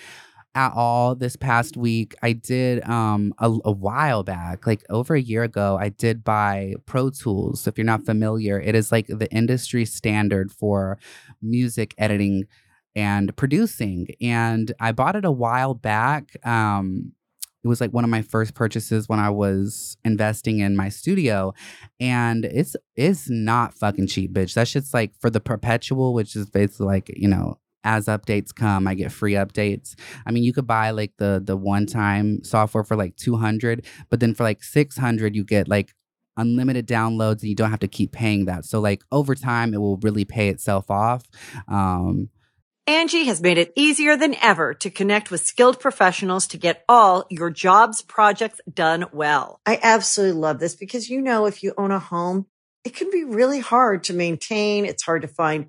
at 0.55 0.73
all 0.75 1.15
this 1.15 1.37
past 1.37 1.77
week. 1.77 2.15
I 2.23 2.33
did 2.33 2.87
um 2.89 3.33
a, 3.39 3.51
a, 3.65 3.73
while 3.73 4.23
back, 4.23 4.67
like 4.67 4.85
over 4.91 5.15
a 5.15 5.21
year 5.21 5.43
ago, 5.43 5.79
I 5.81 5.91
did 5.91 6.25
buy 6.25 6.75
Pro 6.87 7.11
Tools. 7.11 7.63
So 7.63 7.69
If 7.69 7.79
you're 7.79 7.85
not 7.85 8.05
familiar, 8.05 8.61
it 8.61 8.75
is 8.75 8.91
like 8.91 9.07
the 9.07 9.31
industry 9.31 9.85
standard 9.85 10.51
for 10.51 10.99
music 11.41 11.95
editing 11.99 12.47
and 12.97 13.35
producing. 13.37 14.09
And 14.21 14.73
I 14.81 14.93
bought 14.93 15.17
it 15.17 15.25
a 15.25 15.31
while 15.31 15.75
back. 15.75 16.37
Um 16.45 17.13
it 17.63 17.69
was 17.69 17.81
like 17.81 17.93
one 17.93 18.05
of 18.05 18.11
my 18.11 18.23
first 18.23 18.55
purchases 18.55 19.09
when 19.09 19.19
I 19.19 19.29
was 19.29 19.99
investing 20.05 20.61
in 20.61 20.77
my 20.77 20.89
studio. 20.89 21.53
And 22.01 22.45
it's 22.45 22.75
it's 22.97 23.29
not 23.29 23.75
fucking 23.75 24.07
cheap, 24.09 24.33
bitch. 24.33 24.55
That 24.55 24.67
shit's 24.67 24.95
like 24.95 25.13
for 25.21 25.31
the 25.31 25.41
perpetual, 25.41 26.15
which 26.15 26.35
is 26.37 26.49
basically 26.49 26.87
like, 26.87 27.11
you 27.15 27.29
know, 27.29 27.59
as 27.85 28.07
updates 28.07 28.55
come, 28.55 28.87
I 28.87 28.95
get 28.95 29.13
free 29.13 29.35
updates. 29.35 29.95
I 30.27 30.33
mean, 30.33 30.43
you 30.43 30.53
could 30.53 30.67
buy 30.67 30.91
like 30.91 31.13
the 31.17 31.41
the 31.45 31.57
one 31.57 31.87
time 31.87 32.45
software 32.45 32.85
for 32.85 32.97
like 32.97 33.17
200, 33.17 33.87
but 34.09 34.21
then 34.21 34.35
for 34.35 34.45
like 34.45 34.63
600 34.63 35.35
you 35.35 35.45
get 35.45 35.69
like 35.69 35.95
unlimited 36.37 36.87
downloads 36.87 37.41
and 37.41 37.49
you 37.49 37.55
don't 37.55 37.71
have 37.71 37.81
to 37.81 37.89
keep 37.89 38.13
paying 38.13 38.47
that. 38.47 38.65
So 38.65 38.81
like 38.81 39.03
over 39.13 39.35
time 39.35 39.75
it 39.75 39.79
will 39.79 39.99
really 39.99 40.25
pay 40.25 40.49
itself 40.49 40.91
off. 40.91 41.25
Um 41.69 42.31
Angie 42.87 43.27
has 43.27 43.41
made 43.41 43.57
it 43.57 43.73
easier 43.77 44.17
than 44.17 44.35
ever 44.43 44.75
to 44.75 44.91
connect 44.91 45.31
with 45.31 45.43
skilled 45.43 45.79
professionals 45.79 46.49
to 46.49 46.57
get 46.57 46.83
all 46.89 47.25
your 47.31 47.49
jobs 47.49 48.03
projects 48.03 48.61
done 48.73 49.05
well. 49.13 49.61
I 49.65 49.79
absolutely 49.81 50.41
love 50.41 50.59
this 50.59 50.75
because 50.75 51.09
you 51.09 51.21
know 51.21 51.47
if 51.47 51.63
you 51.63 51.73
own 51.79 51.93
a 51.93 52.01
home, 52.01 52.47
it 52.85 52.97
can 52.97 53.11
be 53.11 53.23
really 53.23 53.61
hard 53.61 54.05
to 54.05 54.15
maintain, 54.15 54.87
it's 54.87 55.05
hard 55.05 55.23
to 55.23 55.29
find 55.29 55.69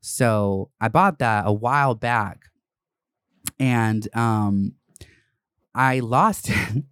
So 0.00 0.70
I 0.80 0.88
bought 0.88 1.18
that 1.18 1.44
a 1.46 1.52
while 1.52 1.94
back 1.94 2.50
and 3.58 4.08
um 4.16 4.74
I 5.74 6.00
lost 6.00 6.50
it. 6.50 6.84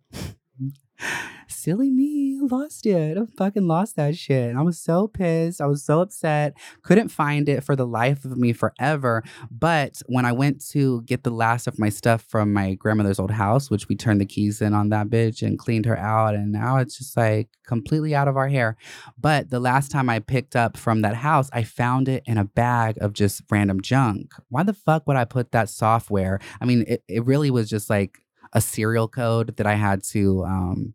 Silly 1.67 1.91
me, 1.91 2.39
lost 2.49 2.87
it. 2.87 3.19
I 3.19 3.23
fucking 3.37 3.67
lost 3.67 3.97
that 3.97 4.17
shit. 4.17 4.51
And 4.51 4.57
I 4.57 4.63
was 4.63 4.79
so 4.79 5.09
pissed. 5.09 5.61
I 5.61 5.67
was 5.67 5.83
so 5.83 6.01
upset. 6.01 6.57
Couldn't 6.83 7.09
find 7.09 7.49
it 7.49 7.65
for 7.65 7.75
the 7.75 7.85
life 7.85 8.25
of 8.25 8.39
me 8.39 8.53
forever. 8.53 9.25
But 9.51 10.01
when 10.07 10.25
I 10.25 10.31
went 10.31 10.65
to 10.69 11.03
get 11.03 11.25
the 11.25 11.33
last 11.33 11.67
of 11.67 11.77
my 11.77 11.89
stuff 11.89 12.23
from 12.23 12.53
my 12.53 12.75
grandmother's 12.75 13.19
old 13.19 13.33
house, 13.33 13.69
which 13.69 13.89
we 13.89 13.97
turned 13.97 14.21
the 14.21 14.27
keys 14.27 14.63
in 14.63 14.75
on 14.75 14.91
that 14.91 15.09
bitch 15.09 15.43
and 15.45 15.59
cleaned 15.59 15.87
her 15.87 15.99
out, 15.99 16.37
and 16.37 16.53
now 16.53 16.77
it's 16.77 16.99
just 16.99 17.17
like 17.17 17.49
completely 17.67 18.15
out 18.15 18.29
of 18.29 18.37
our 18.37 18.47
hair. 18.47 18.77
But 19.19 19.51
the 19.51 19.59
last 19.59 19.91
time 19.91 20.09
I 20.09 20.21
picked 20.21 20.55
up 20.55 20.77
from 20.77 21.03
that 21.03 21.17
house, 21.17 21.51
I 21.53 21.65
found 21.65 22.09
it 22.09 22.23
in 22.27 22.39
a 22.39 22.45
bag 22.45 22.97
of 23.01 23.13
just 23.13 23.43
random 23.51 23.81
junk. 23.81 24.35
Why 24.51 24.63
the 24.63 24.73
fuck 24.73 25.05
would 25.09 25.17
I 25.17 25.25
put 25.25 25.51
that 25.51 25.69
software? 25.69 26.39
I 26.61 26.65
mean, 26.65 26.85
it, 26.87 27.03
it 27.09 27.25
really 27.25 27.51
was 27.51 27.69
just 27.69 27.91
like 27.91 28.19
a 28.53 28.61
serial 28.61 29.09
code 29.09 29.57
that 29.57 29.67
I 29.67 29.75
had 29.75 30.05
to 30.05 30.45
um, 30.45 30.95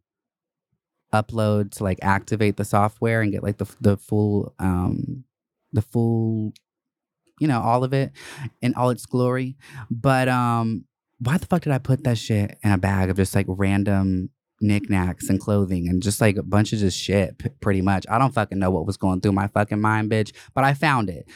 upload 1.13 1.71
to 1.71 1.83
like 1.83 1.99
activate 2.01 2.57
the 2.57 2.65
software 2.65 3.21
and 3.21 3.31
get 3.31 3.43
like 3.43 3.57
the 3.57 3.75
the 3.81 3.97
full 3.97 4.53
um 4.59 5.23
the 5.73 5.81
full 5.81 6.53
you 7.39 7.47
know 7.47 7.61
all 7.61 7.83
of 7.83 7.93
it 7.93 8.11
in 8.61 8.73
all 8.75 8.89
its 8.89 9.05
glory 9.05 9.57
but 9.89 10.29
um 10.29 10.85
why 11.19 11.37
the 11.37 11.45
fuck 11.45 11.61
did 11.61 11.73
i 11.73 11.77
put 11.77 12.03
that 12.03 12.17
shit 12.17 12.57
in 12.63 12.71
a 12.71 12.77
bag 12.77 13.09
of 13.09 13.17
just 13.17 13.35
like 13.35 13.45
random 13.49 14.29
knickknacks 14.61 15.29
and 15.29 15.39
clothing 15.39 15.89
and 15.89 16.01
just 16.01 16.21
like 16.21 16.37
a 16.37 16.43
bunch 16.43 16.71
of 16.71 16.79
just 16.79 16.97
shit, 16.97 17.37
p- 17.37 17.49
pretty 17.59 17.81
much. 17.81 18.05
I 18.09 18.17
don't 18.17 18.33
fucking 18.33 18.59
know 18.59 18.71
what 18.71 18.85
was 18.85 18.97
going 18.97 19.21
through 19.21 19.33
my 19.33 19.47
fucking 19.47 19.81
mind, 19.81 20.09
bitch, 20.11 20.31
but 20.53 20.63
I 20.63 20.73
found 20.73 21.09
it. 21.09 21.27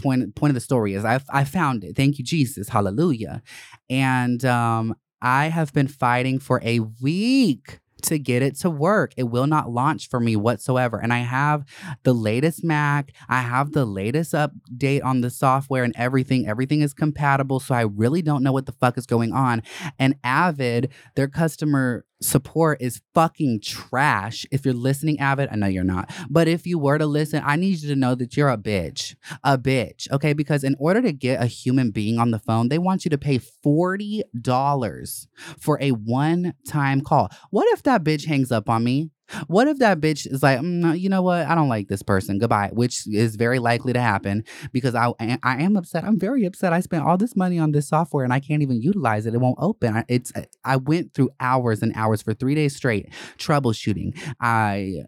Point 0.00 0.34
point 0.34 0.50
of 0.50 0.54
the 0.54 0.60
story 0.60 0.94
is 0.94 1.04
I 1.04 1.20
I 1.30 1.44
found 1.44 1.84
it. 1.84 1.94
Thank 1.94 2.18
you, 2.18 2.24
Jesus, 2.24 2.70
hallelujah. 2.70 3.42
And 3.90 4.42
um, 4.44 4.94
I 5.20 5.48
have 5.48 5.72
been 5.74 5.88
fighting 5.88 6.38
for 6.38 6.62
a 6.64 6.80
week 6.80 7.79
to 8.02 8.18
get 8.18 8.42
it 8.42 8.56
to 8.60 8.70
work. 8.70 9.12
It 9.16 9.24
will 9.24 9.46
not 9.46 9.70
launch 9.70 10.08
for 10.08 10.20
me 10.20 10.36
whatsoever. 10.36 10.98
And 10.98 11.12
I 11.12 11.18
have 11.18 11.64
the 12.02 12.12
latest 12.12 12.64
Mac, 12.64 13.12
I 13.28 13.40
have 13.40 13.72
the 13.72 13.84
latest 13.84 14.32
update 14.32 15.04
on 15.04 15.20
the 15.20 15.30
software 15.30 15.84
and 15.84 15.94
everything. 15.96 16.46
Everything 16.46 16.80
is 16.80 16.94
compatible. 16.94 17.60
So 17.60 17.74
I 17.74 17.82
really 17.82 18.22
don't 18.22 18.42
know 18.42 18.52
what 18.52 18.66
the 18.66 18.72
fuck 18.72 18.98
is 18.98 19.06
going 19.06 19.32
on. 19.32 19.62
And 19.98 20.16
Avid, 20.24 20.92
their 21.16 21.28
customer 21.28 22.04
support 22.22 22.80
is 22.80 23.00
fucking 23.14 23.60
trash. 23.62 24.46
If 24.50 24.64
you're 24.64 24.74
listening, 24.74 25.18
Avid, 25.20 25.48
I 25.50 25.56
know 25.56 25.66
you're 25.66 25.84
not, 25.84 26.12
but 26.28 26.48
if 26.48 26.66
you 26.66 26.78
were 26.78 26.98
to 26.98 27.06
listen, 27.06 27.42
I 27.44 27.56
need 27.56 27.80
you 27.80 27.88
to 27.88 27.96
know 27.96 28.14
that 28.14 28.36
you're 28.36 28.50
a 28.50 28.58
bitch, 28.58 29.16
a 29.42 29.58
bitch, 29.58 30.10
okay? 30.10 30.32
Because 30.32 30.64
in 30.64 30.76
order 30.78 31.02
to 31.02 31.12
get 31.12 31.42
a 31.42 31.46
human 31.46 31.90
being 31.90 32.18
on 32.18 32.30
the 32.30 32.38
phone, 32.38 32.68
they 32.68 32.78
want 32.78 33.04
you 33.04 33.10
to 33.10 33.18
pay 33.18 33.38
$40 33.38 35.26
for 35.58 35.78
a 35.80 35.90
one 35.92 36.54
time 36.68 37.00
call. 37.00 37.30
What 37.50 37.68
if 37.72 37.82
that 37.84 38.04
bitch 38.04 38.26
hangs 38.26 38.52
up 38.52 38.68
on 38.68 38.84
me? 38.84 39.10
What 39.46 39.68
if 39.68 39.78
that 39.78 40.00
bitch 40.00 40.26
is 40.30 40.42
like, 40.42 40.60
"Mm, 40.60 40.98
you 40.98 41.08
know 41.08 41.22
what? 41.22 41.46
I 41.46 41.54
don't 41.54 41.68
like 41.68 41.88
this 41.88 42.02
person. 42.02 42.38
Goodbye, 42.38 42.70
which 42.72 43.06
is 43.06 43.36
very 43.36 43.58
likely 43.58 43.92
to 43.92 44.00
happen 44.00 44.44
because 44.72 44.94
I 44.94 45.12
I 45.20 45.62
am 45.62 45.76
upset. 45.76 46.04
I'm 46.04 46.18
very 46.18 46.44
upset. 46.44 46.72
I 46.72 46.80
spent 46.80 47.04
all 47.04 47.16
this 47.16 47.36
money 47.36 47.58
on 47.58 47.72
this 47.72 47.88
software 47.88 48.24
and 48.24 48.32
I 48.32 48.40
can't 48.40 48.62
even 48.62 48.80
utilize 48.82 49.26
it. 49.26 49.34
It 49.34 49.40
won't 49.40 49.58
open. 49.60 49.96
I- 49.96 50.04
It's 50.08 50.32
I 50.64 50.76
went 50.76 51.14
through 51.14 51.30
hours 51.40 51.82
and 51.82 51.92
hours 51.94 52.22
for 52.22 52.34
three 52.34 52.54
days 52.54 52.74
straight 52.76 53.08
troubleshooting. 53.38 54.18
I 54.40 55.04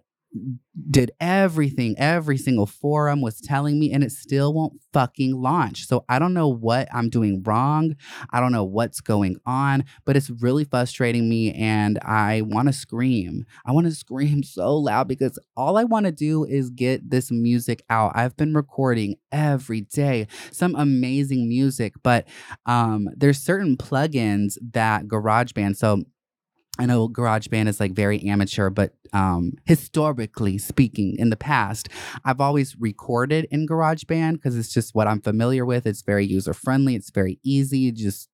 did 0.91 1.11
everything 1.21 1.95
every 1.99 2.39
single 2.39 2.67
forum 2.67 3.21
was 3.21 3.41
telling 3.41 3.79
me 3.79 3.93
and 3.93 4.03
it 4.03 4.11
still 4.11 4.55
won't 4.55 4.81
fucking 4.93 5.41
launch. 5.41 5.87
So 5.87 6.05
i 6.09 6.19
don't 6.19 6.35
know 6.35 6.49
what 6.49 6.89
i'm 6.93 7.11
doing 7.11 7.43
wrong. 7.45 7.95
I 8.31 8.41
don't 8.41 8.53
know 8.53 8.65
what's 8.65 9.01
going 9.01 9.37
on 9.45 9.85
but 10.05 10.17
it's 10.17 10.31
really 10.31 10.65
frustrating 10.65 11.29
me 11.29 11.53
and 11.53 11.99
i 12.03 12.43
want 12.43 12.69
to 12.69 12.73
scream. 12.73 13.45
I 13.67 13.73
want 13.73 13.87
to 13.87 13.95
scream 14.05 14.43
so 14.43 14.77
loud 14.77 15.09
because 15.09 15.39
all 15.57 15.77
i 15.77 15.85
want 15.85 16.07
to 16.07 16.13
do 16.13 16.45
is 16.45 16.71
get 16.71 17.11
this 17.11 17.31
music 17.31 17.83
out. 17.91 18.13
I've 18.15 18.37
been 18.37 18.55
recording 18.55 19.17
every 19.31 19.83
day 19.83 20.27
some 20.51 20.75
amazing 20.77 21.49
music 21.49 21.95
but 22.03 22.27
um 22.67 23.09
there's 23.17 23.39
certain 23.39 23.77
plugins 23.77 24.57
that 24.73 25.07
garageband 25.07 25.77
so 25.77 26.03
I 26.79 26.87
know 26.87 27.07
GarageBand 27.09 27.69
is 27.69 27.81
like 27.81 27.93
very 27.93 28.23
amateur, 28.25 28.71
but 28.71 28.95
um, 29.13 29.53
historically 29.67 30.57
speaking, 30.57 31.17
in 31.19 31.29
the 31.29 31.37
past, 31.37 31.91
I've 32.25 32.41
always 32.41 32.75
recorded 32.79 33.47
in 33.51 33.67
GarageBand 33.67 34.35
because 34.35 34.57
it's 34.57 34.73
just 34.73 34.95
what 34.95 35.07
I'm 35.07 35.21
familiar 35.21 35.67
with. 35.67 35.87
It's 35.87 36.03
very 36.03 36.25
user 36.25 36.55
friendly, 36.55 36.95
it's 36.95 37.11
very 37.11 37.39
easy, 37.43 37.93
just 37.93 38.31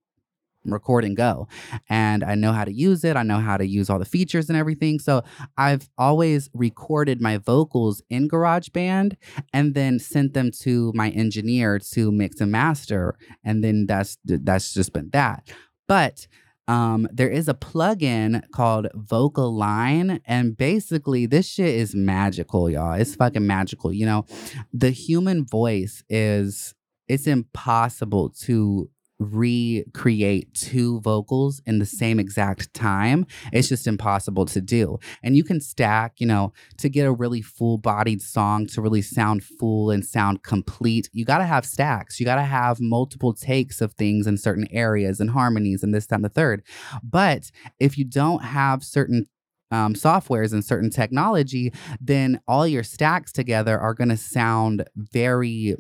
record 0.65 1.05
and 1.05 1.17
go. 1.17 1.49
And 1.89 2.23
I 2.23 2.35
know 2.35 2.53
how 2.53 2.65
to 2.65 2.73
use 2.73 3.03
it, 3.03 3.17
I 3.17 3.23
know 3.23 3.39
how 3.39 3.57
to 3.57 3.67
use 3.67 3.91
all 3.91 3.99
the 3.99 4.05
features 4.05 4.49
and 4.49 4.57
everything. 4.57 5.01
So 5.01 5.23
I've 5.57 5.89
always 5.99 6.49
recorded 6.55 7.21
my 7.21 7.39
vocals 7.39 8.03
in 8.09 8.29
GarageBand 8.29 9.17
and 9.53 9.75
then 9.75 9.99
sent 9.99 10.35
them 10.35 10.51
to 10.61 10.93
my 10.95 11.11
engineer 11.11 11.81
to 11.93 12.13
mix 12.13 12.41
and 12.41 12.53
master. 12.53 13.17
And 13.45 13.65
then 13.65 13.87
that's 13.87 14.19
that's 14.25 14.73
just 14.73 14.93
been 14.93 15.11
that. 15.13 15.49
But 15.89 16.29
um, 16.69 17.09
there 17.11 17.31
is 17.31 17.49
a 17.49 17.55
plugin 17.55 18.43
called 18.53 18.89
Vocalign, 18.95 20.21
and 20.27 20.57
basically, 20.57 21.25
this 21.25 21.49
shit 21.49 21.75
is 21.75 21.95
magical, 21.95 22.69
y'all. 22.69 22.93
It's 22.93 23.15
fucking 23.15 23.47
magical. 23.47 23.93
You 23.93 24.07
know, 24.07 24.27
the 24.73 24.91
human 24.91 25.47
voice 25.47 26.05
is 26.11 26.75
it's 27.09 27.27
impossible 27.27 28.29
to 28.43 28.91
recreate 29.19 30.55
two 30.55 31.01
vocals 31.01 31.61
in 31.67 31.79
the 31.79 31.87
same 31.87 32.21
exact 32.21 32.73
time. 32.73 33.27
It's 33.53 33.69
just 33.69 33.87
impossible 33.87 34.47
to 34.47 34.61
do. 34.61 34.99
And 35.23 35.37
you 35.37 35.45
can 35.45 35.61
stack, 35.61 36.15
you 36.19 36.27
know, 36.27 36.53
to 36.79 36.89
get 36.89 37.07
a 37.07 37.13
really 37.13 37.43
full 37.43 37.79
bodied 37.79 38.23
song 38.23 38.67
to 38.69 38.83
really 38.83 39.03
sound 39.03 39.45
full 39.45 39.91
and 39.91 40.05
sound 40.05 40.43
complete, 40.43 41.09
you 41.13 41.25
got 41.25 41.39
to 41.39 41.45
have 41.45 41.67
stacks. 41.67 42.21
You 42.21 42.27
got 42.27 42.37
to 42.37 42.43
have 42.43 42.81
multiple 42.81 43.35
takes 43.35 43.81
of 43.81 43.95
things 43.95 44.27
in 44.27 44.39
certain 44.39 44.69
areas 44.71 45.21
and 45.21 45.31
harmonies 45.31 45.83
and 45.83 45.93
this, 45.93 46.07
and 46.11 46.25
the 46.25 46.29
third. 46.29 46.63
But 47.03 47.51
if 47.79 47.99
you 47.99 48.05
don't 48.05 48.45
have 48.45 48.85
certain 48.85 49.27
um, 49.71 49.95
softwares 49.95 50.53
and 50.53 50.65
certain 50.65 50.91
technology, 50.91 51.73
then 52.01 52.41
all 52.49 52.67
your 52.67 52.83
stacks 52.83 53.33
together 53.33 53.79
are 53.79 53.95
going 53.95 54.09
to 54.09 54.17
sound 54.17 54.85
very 54.97 55.77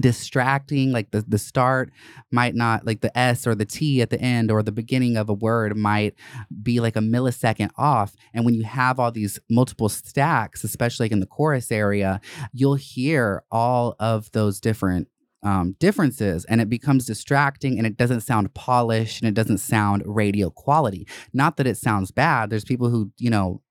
distracting 0.00 0.92
like 0.92 1.10
the 1.10 1.24
the 1.26 1.38
start 1.38 1.90
might 2.30 2.54
not 2.54 2.86
like 2.86 3.00
the 3.00 3.16
s 3.16 3.46
or 3.46 3.54
the 3.54 3.64
t 3.64 4.00
at 4.00 4.10
the 4.10 4.20
end 4.20 4.50
or 4.50 4.62
the 4.62 4.72
beginning 4.72 5.16
of 5.16 5.28
a 5.28 5.34
word 5.34 5.76
might 5.76 6.14
be 6.62 6.80
like 6.80 6.96
a 6.96 7.00
millisecond 7.00 7.70
off. 7.76 8.14
And 8.34 8.44
when 8.44 8.54
you 8.54 8.64
have 8.64 8.98
all 8.98 9.12
these 9.12 9.38
multiple 9.50 9.88
stacks 9.88 10.64
especially 10.64 11.04
like 11.04 11.12
in 11.12 11.20
the 11.20 11.26
chorus 11.26 11.70
area 11.70 12.20
you'll 12.52 12.74
hear 12.74 13.42
all 13.50 13.94
of 13.98 14.30
those 14.32 14.60
different 14.60 15.08
um, 15.42 15.76
differences 15.78 16.44
and 16.46 16.60
it 16.60 16.68
becomes 16.68 17.06
distracting 17.06 17.78
and 17.78 17.86
it 17.86 17.96
doesn't 17.96 18.22
sound 18.22 18.52
polished 18.54 19.22
and 19.22 19.28
it 19.28 19.34
doesn't 19.34 19.58
sound 19.58 20.02
radio 20.04 20.50
quality. 20.50 21.06
Not 21.32 21.56
that 21.56 21.68
it 21.68 21.76
sounds 21.76 22.10
bad. 22.10 22.50
There's 22.50 22.64
people 22.64 22.90
who 22.90 23.12
you 23.18 23.30
know 23.30 23.62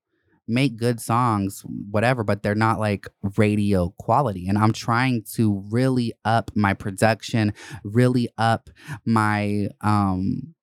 make 0.47 0.77
good 0.77 0.99
songs, 0.99 1.63
whatever, 1.89 2.23
but 2.23 2.43
they're 2.43 2.55
not 2.55 2.79
like 2.79 3.07
radio 3.37 3.89
quality. 3.99 4.47
And 4.47 4.57
I'm 4.57 4.73
trying 4.73 5.23
to 5.33 5.63
really 5.69 6.13
up 6.23 6.51
my 6.55 6.73
production, 6.73 7.53
really 7.83 8.29
up 8.37 8.69
my 9.05 9.69
um 9.81 10.53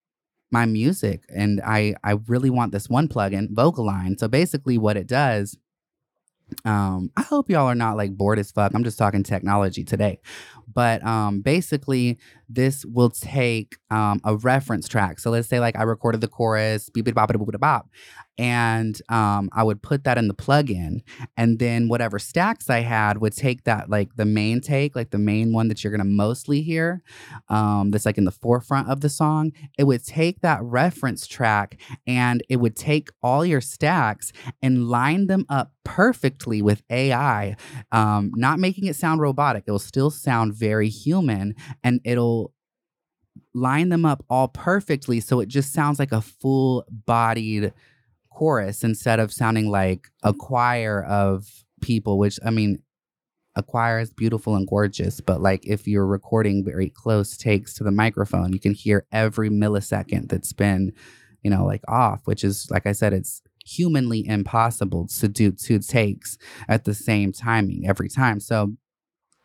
my 0.50 0.66
music. 0.66 1.24
And 1.28 1.60
I 1.64 1.94
I 2.04 2.18
really 2.26 2.50
want 2.50 2.72
this 2.72 2.88
one 2.88 3.08
plugin, 3.08 3.48
Vocalign. 3.52 4.18
So 4.18 4.28
basically 4.28 4.78
what 4.78 4.96
it 4.96 5.06
does 5.06 5.56
um 6.64 7.10
I 7.16 7.22
hope 7.22 7.48
y'all 7.50 7.66
are 7.66 7.74
not 7.74 7.96
like 7.96 8.16
bored 8.16 8.38
as 8.38 8.50
fuck. 8.52 8.72
I'm 8.74 8.84
just 8.84 8.98
talking 8.98 9.22
technology 9.22 9.84
today. 9.84 10.20
But 10.72 11.04
um 11.04 11.40
basically 11.40 12.18
this 12.54 12.84
will 12.84 13.10
take 13.10 13.76
um 13.90 14.20
a 14.24 14.36
reference 14.36 14.88
track. 14.88 15.18
So 15.18 15.30
let's 15.30 15.48
say 15.48 15.60
like 15.60 15.76
I 15.76 15.82
recorded 15.82 16.20
the 16.20 16.28
chorus, 16.28 16.90
bop 16.90 17.86
and 18.38 19.00
um, 19.08 19.50
I 19.52 19.62
would 19.62 19.82
put 19.82 20.04
that 20.04 20.16
in 20.16 20.26
the 20.26 20.34
plugin, 20.34 21.02
and 21.36 21.58
then 21.58 21.88
whatever 21.88 22.18
stacks 22.18 22.70
I 22.70 22.80
had 22.80 23.18
would 23.18 23.34
take 23.36 23.64
that 23.64 23.90
like 23.90 24.16
the 24.16 24.24
main 24.24 24.60
take, 24.60 24.96
like 24.96 25.10
the 25.10 25.18
main 25.18 25.52
one 25.52 25.68
that 25.68 25.84
you're 25.84 25.90
gonna 25.90 26.04
mostly 26.04 26.62
hear, 26.62 27.02
um, 27.48 27.90
that's 27.90 28.06
like 28.06 28.18
in 28.18 28.24
the 28.24 28.30
forefront 28.32 28.88
of 28.88 29.00
the 29.00 29.08
song. 29.08 29.52
It 29.78 29.84
would 29.84 30.04
take 30.04 30.40
that 30.40 30.62
reference 30.62 31.26
track 31.26 31.80
and 32.06 32.42
it 32.48 32.56
would 32.56 32.74
take 32.74 33.10
all 33.22 33.44
your 33.44 33.60
stacks 33.60 34.32
and 34.62 34.88
line 34.88 35.26
them 35.26 35.44
up 35.48 35.72
perfectly 35.84 36.62
with 36.62 36.82
AI, 36.90 37.56
um, 37.90 38.30
not 38.34 38.58
making 38.58 38.86
it 38.86 38.96
sound 38.96 39.20
robotic. 39.20 39.64
It 39.66 39.70
will 39.70 39.78
still 39.78 40.10
sound 40.10 40.54
very 40.54 40.88
human, 40.88 41.54
and 41.84 42.00
it'll 42.04 42.41
line 43.54 43.88
them 43.88 44.04
up 44.04 44.24
all 44.28 44.48
perfectly 44.48 45.20
so 45.20 45.40
it 45.40 45.48
just 45.48 45.72
sounds 45.72 45.98
like 45.98 46.12
a 46.12 46.20
full 46.20 46.84
bodied 47.06 47.72
chorus 48.32 48.82
instead 48.82 49.20
of 49.20 49.32
sounding 49.32 49.70
like 49.70 50.08
a 50.22 50.30
mm-hmm. 50.30 50.38
choir 50.38 51.04
of 51.04 51.64
people, 51.80 52.18
which 52.18 52.38
I 52.44 52.50
mean, 52.50 52.82
a 53.54 53.62
choir 53.62 54.00
is 54.00 54.12
beautiful 54.12 54.56
and 54.56 54.66
gorgeous, 54.66 55.20
but 55.20 55.42
like 55.42 55.66
if 55.66 55.86
you're 55.86 56.06
recording 56.06 56.64
very 56.64 56.88
close 56.88 57.36
takes 57.36 57.74
to 57.74 57.84
the 57.84 57.90
microphone, 57.90 58.52
you 58.52 58.60
can 58.60 58.72
hear 58.72 59.06
every 59.12 59.50
millisecond 59.50 60.30
that's 60.30 60.54
been, 60.54 60.92
you 61.42 61.50
know, 61.50 61.66
like 61.66 61.82
off, 61.86 62.22
which 62.24 62.44
is, 62.44 62.70
like 62.70 62.86
I 62.86 62.92
said, 62.92 63.12
it's 63.12 63.42
humanly 63.64 64.26
impossible 64.26 65.06
to 65.06 65.28
do 65.28 65.52
two 65.52 65.78
takes 65.78 66.38
at 66.66 66.84
the 66.84 66.94
same 66.94 67.30
timing 67.30 67.86
every 67.86 68.08
time. 68.08 68.40
So 68.40 68.72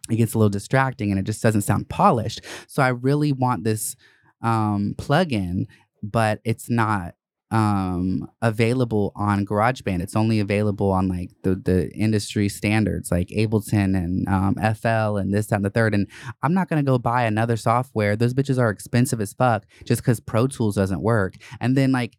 it 0.09 0.15
gets 0.15 0.33
a 0.33 0.37
little 0.37 0.49
distracting 0.49 1.11
and 1.11 1.19
it 1.19 1.23
just 1.23 1.41
doesn't 1.41 1.61
sound 1.61 1.89
polished. 1.89 2.41
So 2.67 2.81
I 2.81 2.89
really 2.89 3.31
want 3.31 3.63
this 3.63 3.95
um, 4.41 4.95
plugin, 4.97 5.65
but 6.03 6.39
it's 6.43 6.69
not 6.69 7.15
um 7.49 8.29
available 8.41 9.13
on 9.15 9.45
GarageBand. 9.45 10.01
It's 10.01 10.17
only 10.17 10.41
available 10.41 10.91
on 10.91 11.07
like 11.07 11.31
the 11.43 11.55
the 11.55 11.89
industry 11.93 12.49
standards 12.49 13.09
like 13.09 13.29
Ableton 13.29 13.95
and 13.95 14.27
um, 14.27 14.55
FL 14.75 15.17
and 15.17 15.33
this 15.33 15.47
that, 15.47 15.55
and 15.55 15.65
the 15.65 15.69
third. 15.69 15.93
And 15.93 16.07
I'm 16.43 16.53
not 16.53 16.67
gonna 16.67 16.83
go 16.83 16.97
buy 16.97 17.23
another 17.23 17.55
software. 17.55 18.17
Those 18.17 18.33
bitches 18.33 18.59
are 18.59 18.69
expensive 18.69 19.21
as 19.21 19.33
fuck 19.33 19.65
just 19.85 20.01
because 20.01 20.19
Pro 20.19 20.47
Tools 20.47 20.75
doesn't 20.75 21.01
work. 21.01 21.35
And 21.61 21.77
then 21.77 21.93
like 21.93 22.17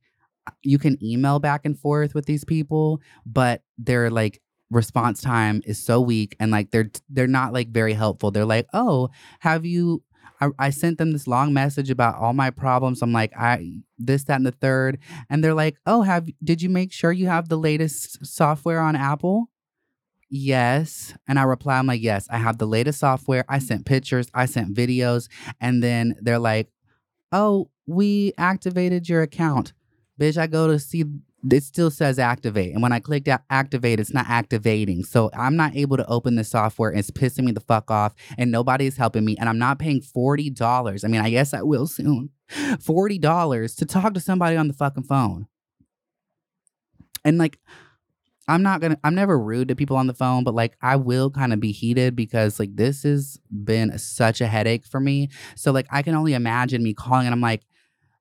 you 0.62 0.79
can 0.79 1.03
email 1.05 1.38
back 1.38 1.66
and 1.66 1.79
forth 1.79 2.14
with 2.14 2.24
these 2.24 2.44
people, 2.44 3.03
but 3.27 3.62
they're 3.77 4.11
like 4.11 4.40
response 4.71 5.21
time 5.23 5.63
is 5.65 5.83
so 5.83 6.01
weak 6.01 6.37
and 6.39 6.51
like 6.51 6.71
they're 6.71 6.91
they're 7.09 7.27
not 7.27 7.53
like 7.53 7.69
very 7.69 7.95
helpful. 7.95 8.31
They're 8.31 8.45
like, 8.45 8.67
"Oh, 8.75 9.09
have 9.41 9.65
you 9.65 10.03
I, 10.41 10.49
I 10.59 10.71
sent 10.71 10.99
them 10.99 11.13
this 11.13 11.27
long 11.27 11.53
message 11.53 11.91
about 11.91 12.17
all 12.17 12.33
my 12.33 12.51
problems. 12.51 13.03
I'm 13.03 13.13
like, 13.13 13.33
I 13.37 13.81
this, 13.99 14.25
that, 14.25 14.37
and 14.37 14.47
the 14.47 14.53
third. 14.53 14.99
And 15.29 15.43
they're 15.43 15.55
like, 15.55 15.77
Oh, 15.87 16.03
have 16.03 16.29
did 16.43 16.63
you 16.63 16.69
make 16.69 16.93
sure 16.93 17.13
you 17.13 17.27
have 17.27 17.49
the 17.49 17.59
latest 17.59 18.25
software 18.27 18.81
on 18.81 18.97
Apple? 18.97 19.51
Yes. 20.31 21.15
And 21.27 21.39
I 21.39 21.45
reply, 21.45 21.79
I'm 21.79 21.87
like, 21.87 22.03
Yes, 22.03 22.27
I 22.31 22.39
have 22.39 22.59
the 22.59 22.67
latest 22.67 23.01
software. 23.01 23.45
I 23.49 23.59
sent 23.59 23.87
pictures, 23.87 24.29
I 24.35 24.47
sent 24.47 24.75
videos. 24.75 25.29
And 25.61 25.83
then 25.83 26.17
they're 26.21 26.39
like, 26.39 26.71
Oh, 27.33 27.71
we 27.87 28.33
activated 28.39 29.09
your 29.09 29.23
account. 29.23 29.73
Bitch, 30.21 30.37
I 30.37 30.47
go 30.47 30.67
to 30.67 30.79
see 30.79 31.05
it 31.51 31.62
still 31.62 31.90
says 31.90 32.18
activate. 32.18 32.72
And 32.72 32.83
when 32.83 32.92
I 32.92 32.98
clicked 32.98 33.29
activate, 33.51 34.01
it's 34.01 34.12
not 34.12 34.27
activating. 34.29 35.05
So 35.05 35.31
I'm 35.35 35.57
not 35.57 35.77
able 35.77 35.96
to 35.96 36.07
open 36.07 36.35
the 36.35 36.44
software. 36.44 36.90
It's 36.90 37.11
pissing 37.11 37.44
me 37.44 37.53
the 37.53 37.61
fuck 37.61 37.90
off. 37.90 38.14
And 38.37 38.51
nobody 38.51 38.87
is 38.87 38.96
helping 38.96 39.24
me. 39.24 39.37
And 39.38 39.48
I'm 39.48 39.59
not 39.59 39.79
paying 39.79 40.01
$40. 40.01 41.05
I 41.05 41.09
mean, 41.09 41.20
I 41.20 41.31
guess 41.31 41.55
I 41.55 41.62
will 41.62 41.87
soon. 41.87 42.31
$40 42.51 43.77
to 43.77 43.87
talk 43.87 44.14
to 44.14 44.20
somebody 44.20 44.57
on 44.57 44.68
the 44.68 44.74
fucking 44.74 45.05
phone. 45.05 45.46
And 47.24 47.38
like, 47.38 47.59
I'm 48.48 48.62
not 48.62 48.81
gonna, 48.81 48.98
I'm 49.05 49.14
never 49.14 49.38
rude 49.38 49.68
to 49.68 49.77
people 49.77 49.98
on 49.98 50.07
the 50.07 50.14
phone, 50.14 50.42
but 50.42 50.55
like, 50.55 50.77
I 50.81 50.96
will 50.96 51.31
kind 51.31 51.53
of 51.53 51.61
be 51.61 51.70
heated 51.70 52.16
because 52.16 52.59
like, 52.59 52.74
this 52.74 53.03
has 53.03 53.38
been 53.51 53.96
such 53.98 54.40
a 54.40 54.46
headache 54.46 54.87
for 54.87 55.01
me. 55.01 55.29
So 55.55 55.70
like, 55.70 55.87
I 55.90 56.03
can 56.03 56.14
only 56.14 56.33
imagine 56.33 56.83
me 56.83 56.94
calling 56.94 57.27
and 57.27 57.35
I'm 57.35 57.42
like, 57.42 57.62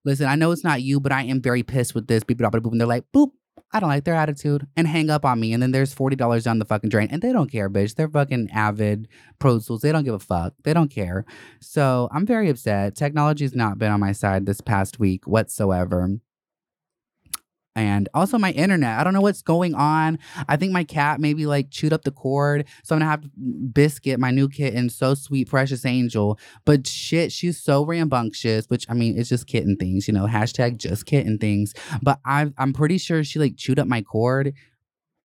listen, 0.08 0.26
I 0.26 0.36
know 0.36 0.52
it's 0.52 0.63
not 0.63 0.82
you, 0.82 1.00
but 1.00 1.12
I 1.12 1.24
am 1.24 1.41
very 1.41 1.63
pissed 1.63 1.93
with 1.93 2.08
this. 2.08 2.24
Beep, 2.24 2.39
boop, 2.39 2.72
and 2.72 2.80
they're 2.80 2.88
like, 2.88 3.04
boop, 3.13 3.32
I 3.74 3.82
don't 3.82 3.89
like 3.89 4.06
their 4.06 4.15
attitude 4.15 4.65
and 4.78 4.88
hang 4.88 5.10
up 5.10 5.26
on 5.26 5.39
me. 5.39 5.52
And 5.52 5.62
then 5.62 5.72
there's 5.72 5.93
$40 5.93 6.43
down 6.43 6.60
the 6.60 6.65
fucking 6.65 6.89
drain. 6.89 7.10
And 7.12 7.22
they 7.22 7.34
don't 7.34 7.52
care, 7.52 7.70
bitch. 7.70 7.96
They're 7.96 8.08
fucking 8.08 8.50
avid 8.52 9.10
Pro 9.39 9.60
Tools. 9.60 9.82
They 9.82 9.91
don't 9.91 10.06
give 10.06 10.13
a 10.13 10.20
fuck. 10.20 10.54
They 10.63 10.74
don't 10.74 10.89
care. 10.89 11.26
So 11.60 12.08
I'm 12.13 12.26
very 12.26 12.50
upset. 12.50 12.96
Technology 12.96 13.43
has 13.43 13.54
not 13.54 13.78
been 13.78 13.91
on 13.91 14.00
my 14.00 14.13
side 14.13 14.46
this 14.46 14.62
past 14.62 15.00
week 15.00 15.28
whatsoever 15.28 16.17
and 17.78 18.10
also 18.16 18.40
my 18.40 18.52
internet. 18.52 19.00
I 19.00 19.04
don't 19.04 19.13
know 19.13 19.22
what's 19.22 19.44
going 19.44 19.76
on. 19.76 20.18
I 20.50 20.58
think 20.58 20.74
my 20.74 20.84
cat 20.84 21.20
maybe 21.20 21.46
like 21.46 21.70
chewed 21.70 21.94
up 21.94 22.04
the 22.04 22.12
cord. 22.12 22.66
So 22.84 22.96
I'm 22.96 23.00
gonna 23.00 23.12
have 23.12 23.24
Biscuit, 23.72 24.20
my 24.20 24.32
new 24.32 24.50
kitten, 24.50 24.90
so 24.90 25.13
sweet, 25.13 25.48
precious 25.48 25.86
angel. 25.86 26.40
But 26.66 26.88
shit, 26.88 27.32
she's 27.32 27.60
so 27.60 27.86
rambunctious, 27.86 28.66
which 28.68 28.88
I 28.90 28.96
mean, 28.96 29.18
it's 29.18 29.30
just 29.30 29.46
kitten 29.46 29.78
things, 29.78 30.08
you 30.08 30.13
know, 30.13 30.26
hashtag 30.26 30.78
just 30.78 31.06
kitten 31.06 31.38
things. 31.38 31.76
But 32.02 32.20
i 32.26 32.52
I'm 32.58 32.74
pretty 32.74 32.98
sure 32.98 33.24
she 33.24 33.38
like 33.38 33.58
chewed 33.58 33.78
up 33.78 33.88
my 33.88 34.02
cord 34.02 34.54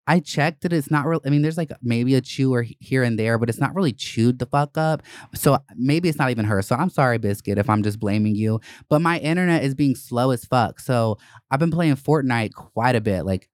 I 0.07 0.21
checked 0.21 0.63
that 0.63 0.73
it's 0.73 0.91
not 0.91 1.07
real. 1.07 1.21
I 1.25 1.31
mean, 1.31 1.43
there's 1.43 1.57
like 1.57 1.71
maybe 1.81 2.15
a 2.15 2.21
chew 2.21 2.53
or 2.53 2.63
here 2.81 3.03
and 3.03 3.19
there, 3.19 3.39
but 3.39 3.49
it's 3.49 3.61
not 3.61 3.75
really 3.75 3.93
chewed 3.93 4.39
the 4.39 4.47
fuck 4.47 4.77
up. 4.77 5.03
So 5.35 5.59
maybe 5.77 6.09
it's 6.09 6.19
not 6.19 6.31
even 6.31 6.45
her. 6.47 6.61
So 6.63 6.75
I'm 6.75 6.91
sorry, 6.91 7.19
Biscuit, 7.19 7.59
if 7.59 7.71
I'm 7.71 7.83
just 7.83 8.01
blaming 8.01 8.35
you. 8.35 8.61
But 8.89 9.01
my 9.01 9.19
internet 9.19 9.63
is 9.63 9.75
being 9.75 9.95
slow 9.95 10.33
as 10.33 10.45
fuck. 10.45 10.81
So 10.81 11.19
I've 11.51 11.61
been 11.61 11.71
playing 11.71 11.97
Fortnite 11.97 12.53
quite 12.55 12.97
a 12.97 13.01
bit. 13.01 13.25
Like, 13.25 13.49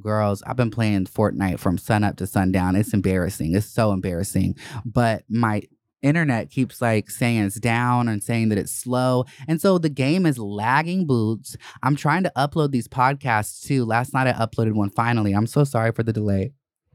girls, 0.00 0.42
I've 0.46 0.56
been 0.56 0.70
playing 0.70 1.06
Fortnite 1.06 1.58
from 1.58 1.76
sun 1.76 2.04
up 2.04 2.16
to 2.16 2.26
sundown. 2.26 2.76
It's 2.76 2.94
embarrassing. 2.94 3.54
It's 3.54 3.66
so 3.66 3.92
embarrassing. 3.92 4.56
But 4.84 5.24
my 5.28 5.62
internet 6.02 6.50
keeps 6.50 6.80
like 6.80 7.10
saying 7.10 7.44
it's 7.44 7.58
down 7.60 8.08
and 8.08 8.22
saying 8.22 8.48
that 8.50 8.58
it's 8.58 8.72
slow. 8.72 9.24
And 9.46 9.60
so 9.60 9.78
the 9.78 9.88
game 9.88 10.26
is 10.26 10.38
lagging 10.38 11.06
boots. 11.06 11.56
I'm 11.82 11.96
trying 11.96 12.22
to 12.24 12.32
upload 12.36 12.70
these 12.70 12.88
podcasts 12.88 13.66
too. 13.66 13.84
Last 13.84 14.14
night 14.14 14.26
I 14.26 14.32
uploaded 14.32 14.74
one 14.74 14.90
finally. 14.90 15.32
I'm 15.32 15.46
so 15.46 15.64
sorry 15.64 15.92
for 15.92 16.02
the 16.02 16.12
delay. 16.12 16.52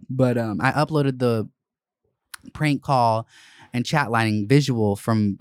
But 0.09 0.37
um 0.37 0.59
I 0.61 0.71
uploaded 0.71 1.19
the 1.19 1.49
prank 2.53 2.81
call 2.81 3.27
and 3.73 3.85
chat 3.85 4.11
lining 4.11 4.47
visual 4.47 4.95
from 4.95 5.37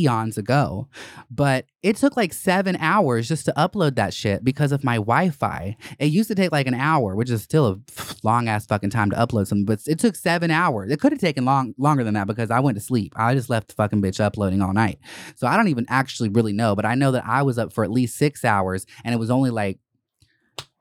eons 0.00 0.38
ago. 0.38 0.88
But 1.30 1.66
it 1.82 1.96
took 1.96 2.16
like 2.16 2.32
seven 2.32 2.76
hours 2.76 3.28
just 3.28 3.44
to 3.46 3.52
upload 3.52 3.96
that 3.96 4.14
shit 4.14 4.44
because 4.44 4.72
of 4.72 4.84
my 4.84 4.96
Wi 4.96 5.30
Fi. 5.30 5.76
It 5.98 6.06
used 6.06 6.28
to 6.28 6.34
take 6.34 6.52
like 6.52 6.66
an 6.66 6.74
hour, 6.74 7.14
which 7.14 7.30
is 7.30 7.42
still 7.42 7.66
a 7.66 7.78
long 8.22 8.48
ass 8.48 8.66
fucking 8.66 8.90
time 8.90 9.10
to 9.10 9.16
upload 9.16 9.46
something, 9.46 9.64
but 9.64 9.80
it 9.86 9.98
took 9.98 10.16
seven 10.16 10.50
hours. 10.50 10.90
It 10.90 11.00
could 11.00 11.12
have 11.12 11.20
taken 11.20 11.44
long 11.44 11.74
longer 11.78 12.04
than 12.04 12.14
that 12.14 12.26
because 12.26 12.50
I 12.50 12.60
went 12.60 12.76
to 12.76 12.82
sleep. 12.82 13.12
I 13.16 13.34
just 13.34 13.50
left 13.50 13.68
the 13.68 13.74
fucking 13.74 14.02
bitch 14.02 14.20
uploading 14.20 14.62
all 14.62 14.72
night. 14.72 14.98
So 15.34 15.46
I 15.46 15.56
don't 15.56 15.68
even 15.68 15.86
actually 15.88 16.28
really 16.28 16.52
know, 16.52 16.74
but 16.74 16.84
I 16.84 16.94
know 16.94 17.12
that 17.12 17.24
I 17.26 17.42
was 17.42 17.58
up 17.58 17.72
for 17.72 17.84
at 17.84 17.90
least 17.90 18.16
six 18.16 18.44
hours 18.44 18.86
and 19.04 19.14
it 19.14 19.18
was 19.18 19.30
only 19.30 19.50
like 19.50 19.78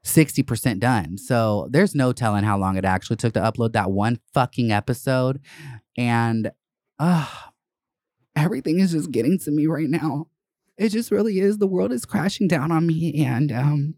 60% 0.04 0.80
done. 0.80 1.18
So 1.18 1.68
there's 1.70 1.96
no 1.96 2.12
telling 2.12 2.44
how 2.44 2.58
long 2.58 2.78
it 2.78 2.86
actually 2.86 3.18
took 3.18 3.34
to 3.34 3.40
upload 3.40 3.74
that 3.74 3.92
one 3.92 4.20
fucking 4.34 4.72
episode. 4.72 5.40
And 5.98 6.52
uh, 7.00 7.28
everything 8.36 8.80
is 8.80 8.92
just 8.92 9.12
getting 9.12 9.40
to 9.40 9.52
me 9.52 9.68
right 9.68 9.90
now. 9.90 10.28
It 10.78 10.90
just 10.90 11.12
really 11.12 11.40
is. 11.40 11.58
The 11.58 11.68
world 11.68 11.92
is 11.92 12.06
crashing 12.06 12.48
down 12.48 12.72
on 12.72 12.88
me. 12.88 13.24
And 13.24 13.52
um, 13.52 13.96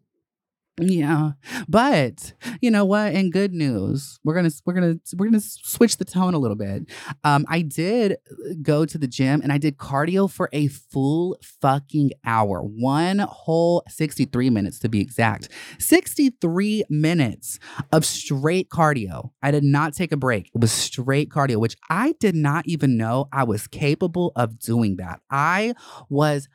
yeah. 0.80 1.32
But 1.68 2.34
you 2.62 2.72
know 2.72 2.84
what? 2.84 3.14
In 3.14 3.30
good 3.30 3.54
news, 3.54 4.20
we're 4.24 4.34
gonna 4.34 4.50
we're 4.66 4.74
gonna 4.74 4.96
we're 5.16 5.28
gonna 5.28 5.40
switch 5.40 5.98
the 5.98 6.06
tone 6.06 6.34
a 6.34 6.40
little 6.40 6.58
bit. 6.58 6.90
Um, 7.24 7.46
I 7.48 7.62
did 7.62 8.18
go 8.62 8.86
to 8.86 8.98
the 8.98 9.08
gym 9.08 9.42
and 9.42 9.52
I 9.52 9.60
did 9.60 9.78
cardio 9.78 10.30
for 10.30 10.50
a 10.52 10.68
full 10.68 11.38
fucking 11.62 12.12
hour. 12.26 12.62
One 12.62 13.20
whole 13.20 13.84
63 13.88 14.50
minutes 14.50 14.80
to 14.80 14.90
be 14.90 15.00
exact. 15.00 15.50
63 15.78 16.86
minutes 16.90 17.60
of 17.92 18.04
straight 18.04 18.70
cardio. 18.70 19.30
I 19.44 19.52
did 19.52 19.64
not 19.64 19.94
take 19.94 20.12
a 20.12 20.18
break. 20.18 20.50
It 20.56 20.60
was 20.60 20.72
straight 20.72 21.30
cardio, 21.30 21.58
which 21.58 21.76
I 21.90 22.16
did 22.20 22.36
not 22.36 22.66
even 22.68 22.98
know 22.98 23.28
I 23.32 23.44
was 23.44 23.68
capable 23.68 24.32
of 24.36 24.58
doing 24.58 24.96
that. 24.98 25.20
I 25.30 25.76
was 26.10 26.48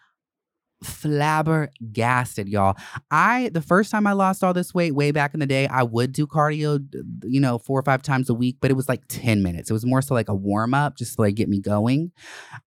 flabbergasted, 0.82 2.48
y'all. 2.48 2.76
I 3.10 3.50
the 3.52 3.62
first 3.62 3.90
time 3.90 4.06
I 4.06 4.12
lost 4.12 4.44
all 4.44 4.52
this 4.54 4.72
weight 4.72 4.94
way 4.94 5.10
back 5.10 5.34
in 5.34 5.40
the 5.40 5.46
day, 5.46 5.66
I 5.66 5.82
would 5.82 6.12
do 6.12 6.26
cardio, 6.26 6.84
you 7.24 7.40
know, 7.40 7.58
four 7.58 7.78
or 7.78 7.82
five 7.82 8.02
times 8.02 8.30
a 8.30 8.34
week, 8.34 8.58
but 8.60 8.70
it 8.70 8.74
was 8.74 8.88
like 8.88 9.02
10 9.08 9.42
minutes. 9.42 9.70
It 9.70 9.72
was 9.72 9.84
more 9.84 10.02
so 10.02 10.14
like 10.14 10.28
a 10.28 10.34
warm 10.34 10.74
up 10.74 10.96
just 10.96 11.16
to 11.16 11.22
like 11.22 11.34
get 11.34 11.48
me 11.48 11.60
going. 11.60 12.12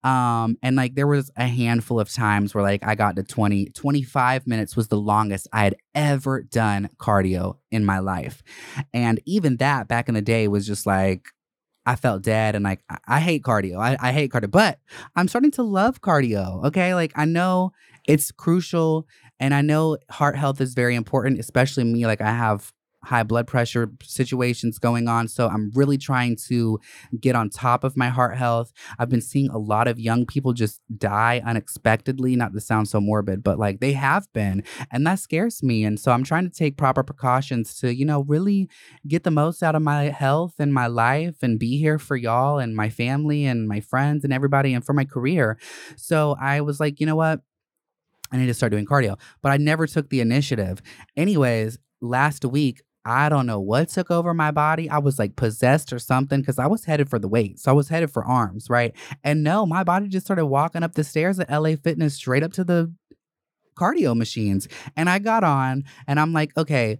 Um 0.03 0.57
and 0.61 0.75
like 0.75 0.95
there 0.95 1.07
was 1.07 1.31
a 1.37 1.47
handful 1.47 1.99
of 1.99 2.11
times 2.11 2.53
where 2.53 2.63
like 2.63 2.85
I 2.85 2.95
got 2.95 3.15
to 3.15 3.23
20 3.23 3.67
25 3.69 4.47
minutes 4.47 4.75
was 4.75 4.87
the 4.89 4.97
longest 4.99 5.47
I 5.53 5.63
had 5.63 5.75
ever 5.95 6.43
done 6.43 6.89
cardio 6.97 7.57
in 7.71 7.85
my 7.85 7.99
life. 7.99 8.43
And 8.93 9.21
even 9.25 9.57
that 9.57 9.87
back 9.87 10.07
in 10.09 10.15
the 10.15 10.21
day 10.21 10.47
was 10.47 10.67
just 10.67 10.85
like 10.85 11.27
I 11.85 11.95
felt 11.95 12.21
dead 12.21 12.55
and 12.55 12.63
like 12.63 12.83
I, 13.07 13.19
hate 13.19 13.43
cardio. 13.43 13.79
I, 13.79 13.97
I 13.99 14.11
hate 14.11 14.31
cardio, 14.31 14.51
but 14.51 14.79
I'm 15.15 15.27
starting 15.27 15.51
to 15.51 15.63
love 15.63 16.01
cardio. 16.01 16.65
Okay. 16.65 16.93
Like 16.93 17.11
I 17.15 17.25
know 17.25 17.71
it's 18.07 18.31
crucial. 18.31 19.07
And 19.39 19.53
I 19.53 19.61
know 19.61 19.97
heart 20.09 20.37
health 20.37 20.61
is 20.61 20.73
very 20.73 20.95
important, 20.95 21.39
especially 21.39 21.83
me. 21.83 22.05
Like 22.05 22.21
I 22.21 22.31
have 22.31 22.71
high 23.03 23.23
blood 23.23 23.47
pressure 23.47 23.91
situations 24.03 24.77
going 24.77 25.07
on. 25.07 25.27
So 25.27 25.47
I'm 25.47 25.71
really 25.73 25.97
trying 25.97 26.35
to 26.47 26.79
get 27.19 27.35
on 27.35 27.49
top 27.49 27.83
of 27.83 27.97
my 27.97 28.09
heart 28.09 28.37
health. 28.37 28.71
I've 28.99 29.09
been 29.09 29.21
seeing 29.21 29.49
a 29.49 29.57
lot 29.57 29.87
of 29.87 29.99
young 29.99 30.25
people 30.25 30.53
just 30.53 30.81
die 30.97 31.41
unexpectedly, 31.43 32.35
not 32.35 32.53
to 32.53 32.61
sound 32.61 32.89
so 32.89 33.01
morbid, 33.01 33.43
but 33.43 33.57
like 33.57 33.79
they 33.79 33.93
have 33.93 34.31
been. 34.33 34.63
And 34.91 35.05
that 35.07 35.19
scares 35.19 35.63
me. 35.63 35.83
And 35.83 35.99
so 35.99 36.11
I'm 36.11 36.23
trying 36.23 36.43
to 36.43 36.55
take 36.55 36.77
proper 36.77 37.03
precautions 37.03 37.75
to, 37.79 37.93
you 37.93 38.05
know, 38.05 38.21
really 38.23 38.69
get 39.07 39.23
the 39.23 39.31
most 39.31 39.63
out 39.63 39.75
of 39.75 39.81
my 39.81 40.03
health 40.05 40.53
and 40.59 40.73
my 40.73 40.87
life 40.87 41.37
and 41.41 41.59
be 41.59 41.79
here 41.79 41.97
for 41.97 42.15
y'all 42.15 42.59
and 42.59 42.75
my 42.75 42.89
family 42.89 43.45
and 43.45 43.67
my 43.67 43.79
friends 43.79 44.23
and 44.23 44.31
everybody 44.31 44.73
and 44.73 44.85
for 44.85 44.93
my 44.93 45.05
career. 45.05 45.57
So 45.95 46.35
I 46.39 46.61
was 46.61 46.79
like, 46.79 46.99
you 46.99 47.07
know 47.07 47.15
what? 47.15 47.41
I 48.31 48.37
need 48.37 48.47
to 48.47 48.53
start 48.53 48.71
doing 48.71 48.85
cardio. 48.85 49.19
But 49.41 49.51
I 49.51 49.57
never 49.57 49.87
took 49.87 50.09
the 50.09 50.21
initiative. 50.21 50.81
Anyways, 51.17 51.77
last 52.01 52.45
week, 52.45 52.81
I 53.03 53.29
don't 53.29 53.47
know 53.47 53.59
what 53.59 53.89
took 53.89 54.11
over 54.11 54.33
my 54.33 54.51
body. 54.51 54.89
I 54.89 54.99
was 54.99 55.17
like 55.17 55.35
possessed 55.35 55.91
or 55.91 55.99
something 55.99 56.39
because 56.39 56.59
I 56.59 56.67
was 56.67 56.85
headed 56.85 57.09
for 57.09 57.17
the 57.17 57.27
weight. 57.27 57.59
So 57.59 57.71
I 57.71 57.73
was 57.73 57.89
headed 57.89 58.11
for 58.11 58.23
arms, 58.23 58.69
right? 58.69 58.93
And 59.23 59.43
no, 59.43 59.65
my 59.65 59.83
body 59.83 60.07
just 60.07 60.27
started 60.27 60.45
walking 60.45 60.83
up 60.83 60.93
the 60.93 61.03
stairs 61.03 61.39
at 61.39 61.49
LA 61.49 61.75
Fitness 61.75 62.13
straight 62.13 62.43
up 62.43 62.53
to 62.53 62.63
the 62.63 62.93
cardio 63.75 64.15
machines. 64.15 64.67
And 64.95 65.09
I 65.09 65.17
got 65.17 65.43
on 65.43 65.83
and 66.05 66.19
I'm 66.19 66.31
like, 66.31 66.55
okay, 66.55 66.99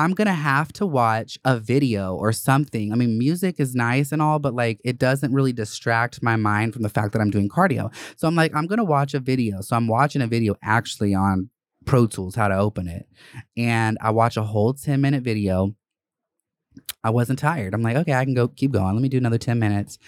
I'm 0.00 0.12
gonna 0.12 0.32
have 0.32 0.72
to 0.74 0.86
watch 0.86 1.38
a 1.44 1.58
video 1.58 2.14
or 2.14 2.32
something. 2.32 2.90
I 2.90 2.96
mean, 2.96 3.18
music 3.18 3.60
is 3.60 3.74
nice 3.74 4.12
and 4.12 4.22
all, 4.22 4.38
but 4.38 4.54
like 4.54 4.80
it 4.82 4.98
doesn't 4.98 5.34
really 5.34 5.52
distract 5.52 6.22
my 6.22 6.36
mind 6.36 6.72
from 6.72 6.82
the 6.82 6.88
fact 6.88 7.12
that 7.12 7.20
I'm 7.20 7.30
doing 7.30 7.50
cardio. 7.50 7.92
So 8.16 8.26
I'm 8.26 8.34
like, 8.34 8.54
I'm 8.54 8.66
gonna 8.66 8.82
watch 8.82 9.12
a 9.12 9.20
video. 9.20 9.60
So 9.60 9.76
I'm 9.76 9.88
watching 9.88 10.22
a 10.22 10.26
video 10.26 10.56
actually 10.62 11.14
on 11.14 11.50
Pro 11.84 12.06
Tools, 12.06 12.34
how 12.34 12.48
to 12.48 12.56
open 12.56 12.88
it. 12.88 13.08
And 13.58 13.98
I 14.00 14.10
watch 14.10 14.38
a 14.38 14.42
whole 14.42 14.72
10 14.72 15.02
minute 15.02 15.22
video. 15.22 15.76
I 17.04 17.10
wasn't 17.10 17.38
tired. 17.38 17.74
I'm 17.74 17.82
like, 17.82 17.96
okay, 17.96 18.14
I 18.14 18.24
can 18.24 18.34
go 18.34 18.48
keep 18.48 18.72
going. 18.72 18.94
Let 18.94 19.02
me 19.02 19.10
do 19.10 19.18
another 19.18 19.38
10 19.38 19.58
minutes. 19.58 19.98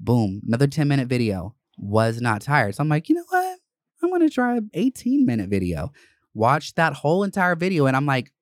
Boom, 0.00 0.40
another 0.46 0.66
10 0.66 0.88
minute 0.88 1.08
video. 1.08 1.54
Was 1.76 2.22
not 2.22 2.40
tired. 2.40 2.74
So 2.74 2.82
I'm 2.82 2.88
like, 2.88 3.10
you 3.10 3.16
know 3.16 3.24
what? 3.28 3.58
I'm 4.02 4.10
gonna 4.10 4.30
try 4.30 4.56
an 4.56 4.70
18 4.72 5.26
minute 5.26 5.50
video. 5.50 5.92
Watch 6.32 6.74
that 6.76 6.94
whole 6.94 7.22
entire 7.22 7.54
video. 7.54 7.84
And 7.84 7.94
I'm 7.94 8.06
like, 8.06 8.32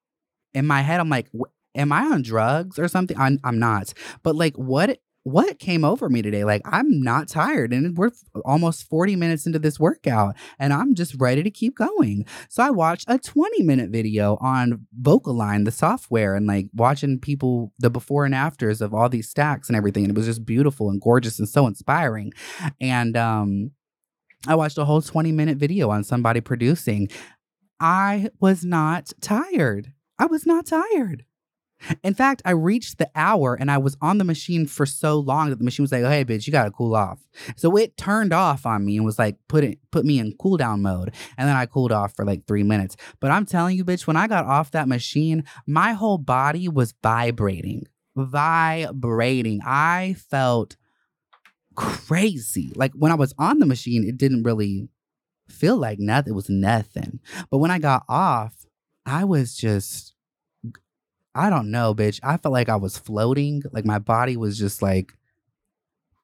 in 0.54 0.66
my 0.66 0.82
head, 0.82 1.00
I'm 1.00 1.08
like, 1.08 1.28
am 1.74 1.92
I 1.92 2.04
on 2.04 2.22
drugs 2.22 2.78
or 2.78 2.88
something? 2.88 3.18
I'm, 3.18 3.38
I'm 3.44 3.58
not. 3.58 3.92
But 4.22 4.36
like, 4.36 4.56
what 4.56 4.98
what 5.24 5.58
came 5.58 5.86
over 5.86 6.10
me 6.10 6.20
today? 6.20 6.44
Like, 6.44 6.60
I'm 6.66 7.00
not 7.02 7.28
tired, 7.28 7.72
and 7.72 7.96
we're 7.96 8.10
almost 8.44 8.86
40 8.90 9.16
minutes 9.16 9.46
into 9.46 9.58
this 9.58 9.80
workout, 9.80 10.36
and 10.58 10.70
I'm 10.70 10.94
just 10.94 11.14
ready 11.18 11.42
to 11.42 11.50
keep 11.50 11.76
going. 11.76 12.26
So, 12.50 12.62
I 12.62 12.70
watched 12.70 13.06
a 13.08 13.18
20 13.18 13.62
minute 13.62 13.90
video 13.90 14.36
on 14.42 14.86
Vocalign, 15.00 15.64
the 15.64 15.70
software, 15.70 16.34
and 16.34 16.46
like 16.46 16.66
watching 16.74 17.18
people, 17.18 17.72
the 17.78 17.88
before 17.88 18.26
and 18.26 18.34
afters 18.34 18.82
of 18.82 18.92
all 18.92 19.08
these 19.08 19.28
stacks 19.28 19.68
and 19.68 19.76
everything. 19.76 20.04
And 20.04 20.10
it 20.10 20.16
was 20.16 20.26
just 20.26 20.44
beautiful 20.44 20.90
and 20.90 21.00
gorgeous 21.00 21.38
and 21.38 21.48
so 21.48 21.66
inspiring. 21.66 22.32
And, 22.80 23.16
um, 23.16 23.70
I 24.46 24.56
watched 24.56 24.76
a 24.76 24.84
whole 24.84 25.00
20 25.00 25.32
minute 25.32 25.56
video 25.56 25.88
on 25.88 26.04
somebody 26.04 26.42
producing. 26.42 27.08
I 27.80 28.28
was 28.40 28.62
not 28.62 29.12
tired. 29.22 29.94
I 30.24 30.26
was 30.26 30.46
not 30.46 30.64
tired. 30.64 31.26
In 32.02 32.14
fact, 32.14 32.40
I 32.46 32.52
reached 32.52 32.96
the 32.96 33.10
hour 33.14 33.54
and 33.54 33.70
I 33.70 33.76
was 33.76 33.94
on 34.00 34.16
the 34.16 34.24
machine 34.24 34.66
for 34.66 34.87
so 34.87 35.18
long 35.18 35.50
that 35.50 35.58
the 35.58 35.64
machine 35.64 35.84
was 35.84 35.92
like, 35.92 36.02
"Hey, 36.02 36.24
bitch, 36.24 36.46
you 36.46 36.50
gotta 36.50 36.70
cool 36.70 36.96
off." 36.96 37.18
So 37.56 37.76
it 37.76 37.98
turned 37.98 38.32
off 38.32 38.64
on 38.64 38.87
me 38.87 38.96
and 38.96 39.04
was 39.04 39.18
like, 39.18 39.37
"Put 39.48 39.64
it, 39.64 39.78
put 39.90 40.06
me 40.06 40.18
in 40.18 40.32
cool 40.38 40.56
down 40.56 40.80
mode." 40.80 41.12
And 41.37 41.46
then 41.46 41.56
I 41.56 41.66
cooled 41.66 41.92
off 41.92 42.14
for 42.16 42.24
like 42.24 42.46
three 42.46 42.62
minutes. 42.62 42.96
But 43.20 43.32
I'm 43.32 43.44
telling 43.44 43.76
you, 43.76 43.84
bitch, 43.84 44.06
when 44.06 44.16
I 44.16 44.26
got 44.26 44.46
off 44.46 44.70
that 44.70 44.88
machine, 44.88 45.44
my 45.66 45.92
whole 45.92 46.16
body 46.16 46.68
was 46.68 46.94
vibrating, 47.02 47.87
vibrating. 48.16 49.60
I 49.62 50.16
felt 50.30 50.76
crazy. 51.74 52.72
Like 52.74 52.92
when 52.94 53.12
I 53.12 53.16
was 53.16 53.34
on 53.37 53.58
the 53.58 53.66
machine, 53.66 54.08
it 54.08 54.16
didn't 54.16 54.44
really 54.44 54.88
feel 55.50 55.76
like 55.76 55.98
nothing. 55.98 56.32
It 56.32 56.37
was 56.37 56.48
nothing. 56.48 57.20
But 57.50 57.58
when 57.58 57.70
I 57.70 57.78
got 57.78 58.04
off, 58.08 58.64
I 59.04 59.24
was 59.24 59.54
just 59.54 60.13
I 61.34 61.50
don't 61.50 61.70
know, 61.70 61.94
bitch. 61.94 62.20
I 62.22 62.36
felt 62.36 62.52
like 62.52 62.68
I 62.68 62.76
was 62.76 62.96
floating. 62.96 63.62
Like 63.72 63.84
my 63.84 63.98
body 63.98 64.36
was 64.36 64.58
just 64.58 64.82
like, 64.82 65.12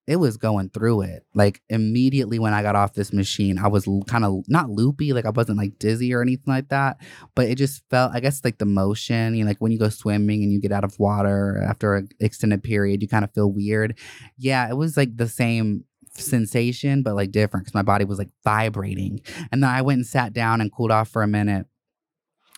it 0.06 0.16
was 0.16 0.36
going 0.36 0.70
through 0.70 1.02
it. 1.02 1.24
Like 1.34 1.62
immediately 1.68 2.38
when 2.38 2.52
I 2.52 2.62
got 2.62 2.74
off 2.74 2.94
this 2.94 3.12
machine, 3.12 3.58
I 3.58 3.68
was 3.68 3.88
kind 4.08 4.24
of 4.24 4.44
not 4.48 4.70
loopy. 4.70 5.12
Like 5.12 5.24
I 5.24 5.30
wasn't 5.30 5.58
like 5.58 5.78
dizzy 5.78 6.12
or 6.12 6.22
anything 6.22 6.52
like 6.52 6.68
that. 6.70 6.98
But 7.34 7.48
it 7.48 7.56
just 7.56 7.82
felt, 7.90 8.12
I 8.14 8.20
guess, 8.20 8.44
like 8.44 8.58
the 8.58 8.66
motion, 8.66 9.34
you 9.34 9.44
know, 9.44 9.50
like 9.50 9.58
when 9.58 9.72
you 9.72 9.78
go 9.78 9.88
swimming 9.88 10.42
and 10.42 10.52
you 10.52 10.60
get 10.60 10.72
out 10.72 10.84
of 10.84 10.98
water 10.98 11.62
after 11.64 11.94
an 11.96 12.08
extended 12.18 12.62
period, 12.62 13.02
you 13.02 13.08
kind 13.08 13.24
of 13.24 13.32
feel 13.32 13.52
weird. 13.52 13.98
Yeah, 14.36 14.68
it 14.68 14.76
was 14.76 14.96
like 14.96 15.16
the 15.16 15.28
same 15.28 15.84
sensation, 16.14 17.02
but 17.02 17.14
like 17.14 17.30
different 17.30 17.64
because 17.64 17.74
my 17.74 17.82
body 17.82 18.04
was 18.04 18.18
like 18.18 18.30
vibrating. 18.42 19.20
And 19.52 19.62
then 19.62 19.70
I 19.70 19.82
went 19.82 19.98
and 19.98 20.06
sat 20.06 20.32
down 20.32 20.60
and 20.60 20.72
cooled 20.72 20.90
off 20.90 21.08
for 21.08 21.22
a 21.22 21.28
minute 21.28 21.66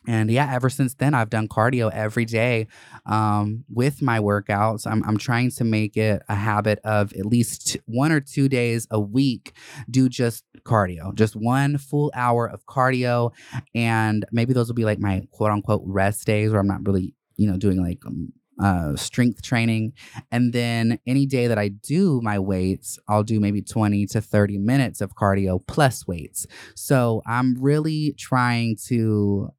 and 0.07 0.31
yeah, 0.31 0.51
ever 0.53 0.69
since 0.69 0.95
then, 0.95 1.15
I've 1.15 1.31
done 1.31 1.49
cardio 1.49 1.91
every 1.93 2.25
day 2.25 2.67
um, 3.07 3.65
with 3.69 4.03
my 4.03 4.19
workouts. 4.19 4.87
I'm, 4.87 5.03
I'm 5.05 5.17
trying 5.17 5.51
to 5.53 5.65
make 5.65 5.97
it 5.97 6.23
a 6.29 6.35
habit 6.35 6.81
of 6.85 7.13
at 7.13 7.27
least 7.27 7.77
one 7.87 8.11
or 8.11 8.21
two 8.21 8.49
days 8.49 8.87
a 8.91 8.99
week, 8.99 9.53
do 9.89 10.09
just 10.09 10.45
cardio, 10.65 11.15
just 11.15 11.37
one 11.37 11.79
full 11.79 12.11
hour 12.15 12.47
of 12.47 12.67
cardio. 12.67 13.33
And 13.75 14.25
maybe 14.33 14.53
those 14.53 14.69
will 14.69 14.75
be 14.75 14.85
like 14.85 14.99
my 14.99 15.23
quote 15.31 15.51
unquote 15.51 15.83
rest 15.85 16.27
days 16.27 16.51
where 16.51 16.61
I'm 16.61 16.67
not 16.67 16.85
really, 16.85 17.15
you 17.37 17.49
know, 17.49 17.57
doing 17.57 17.83
like 17.83 18.05
um, 18.05 18.33
uh, 18.61 18.97
strength 18.97 19.43
training. 19.43 19.93
And 20.31 20.53
then 20.53 20.99
any 21.07 21.27
day 21.27 21.47
that 21.47 21.59
I 21.59 21.69
do 21.69 22.21
my 22.23 22.39
weights, 22.39 22.99
I'll 23.09 23.25
do 23.25 23.41
maybe 23.41 23.63
20 23.63 24.07
to 24.07 24.21
30 24.21 24.59
minutes 24.59 25.01
of 25.01 25.15
cardio 25.15 25.61
plus 25.67 26.07
weights. 26.07 26.47
So 26.75 27.23
I'm 27.27 27.61
really 27.61 28.15
trying 28.19 28.77
to 28.87 29.51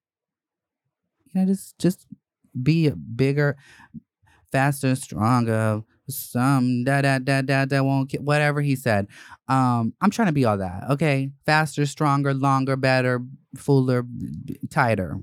you 1.34 1.42
know, 1.42 1.48
just 1.48 1.78
just 1.80 2.08
be 2.62 2.88
a 2.88 2.96
bigger, 2.96 3.58
faster, 4.52 4.96
stronger. 4.96 5.84
Some 6.10 6.84
da 6.84 7.02
da 7.02 7.20
da 7.20 7.42
da 7.42 7.66
da 7.66 7.82
won't 7.82 8.10
get 8.10 8.22
whatever 8.22 8.62
he 8.62 8.76
said. 8.76 9.08
Um, 9.48 9.94
I'm 10.02 10.10
trying 10.10 10.28
to 10.28 10.34
be 10.34 10.46
all 10.46 10.58
that. 10.58 10.90
Okay, 10.92 11.32
faster, 11.46 11.86
stronger, 11.86 12.34
longer, 12.34 12.76
better, 12.76 13.22
fuller, 13.56 14.06
tighter, 14.70 15.20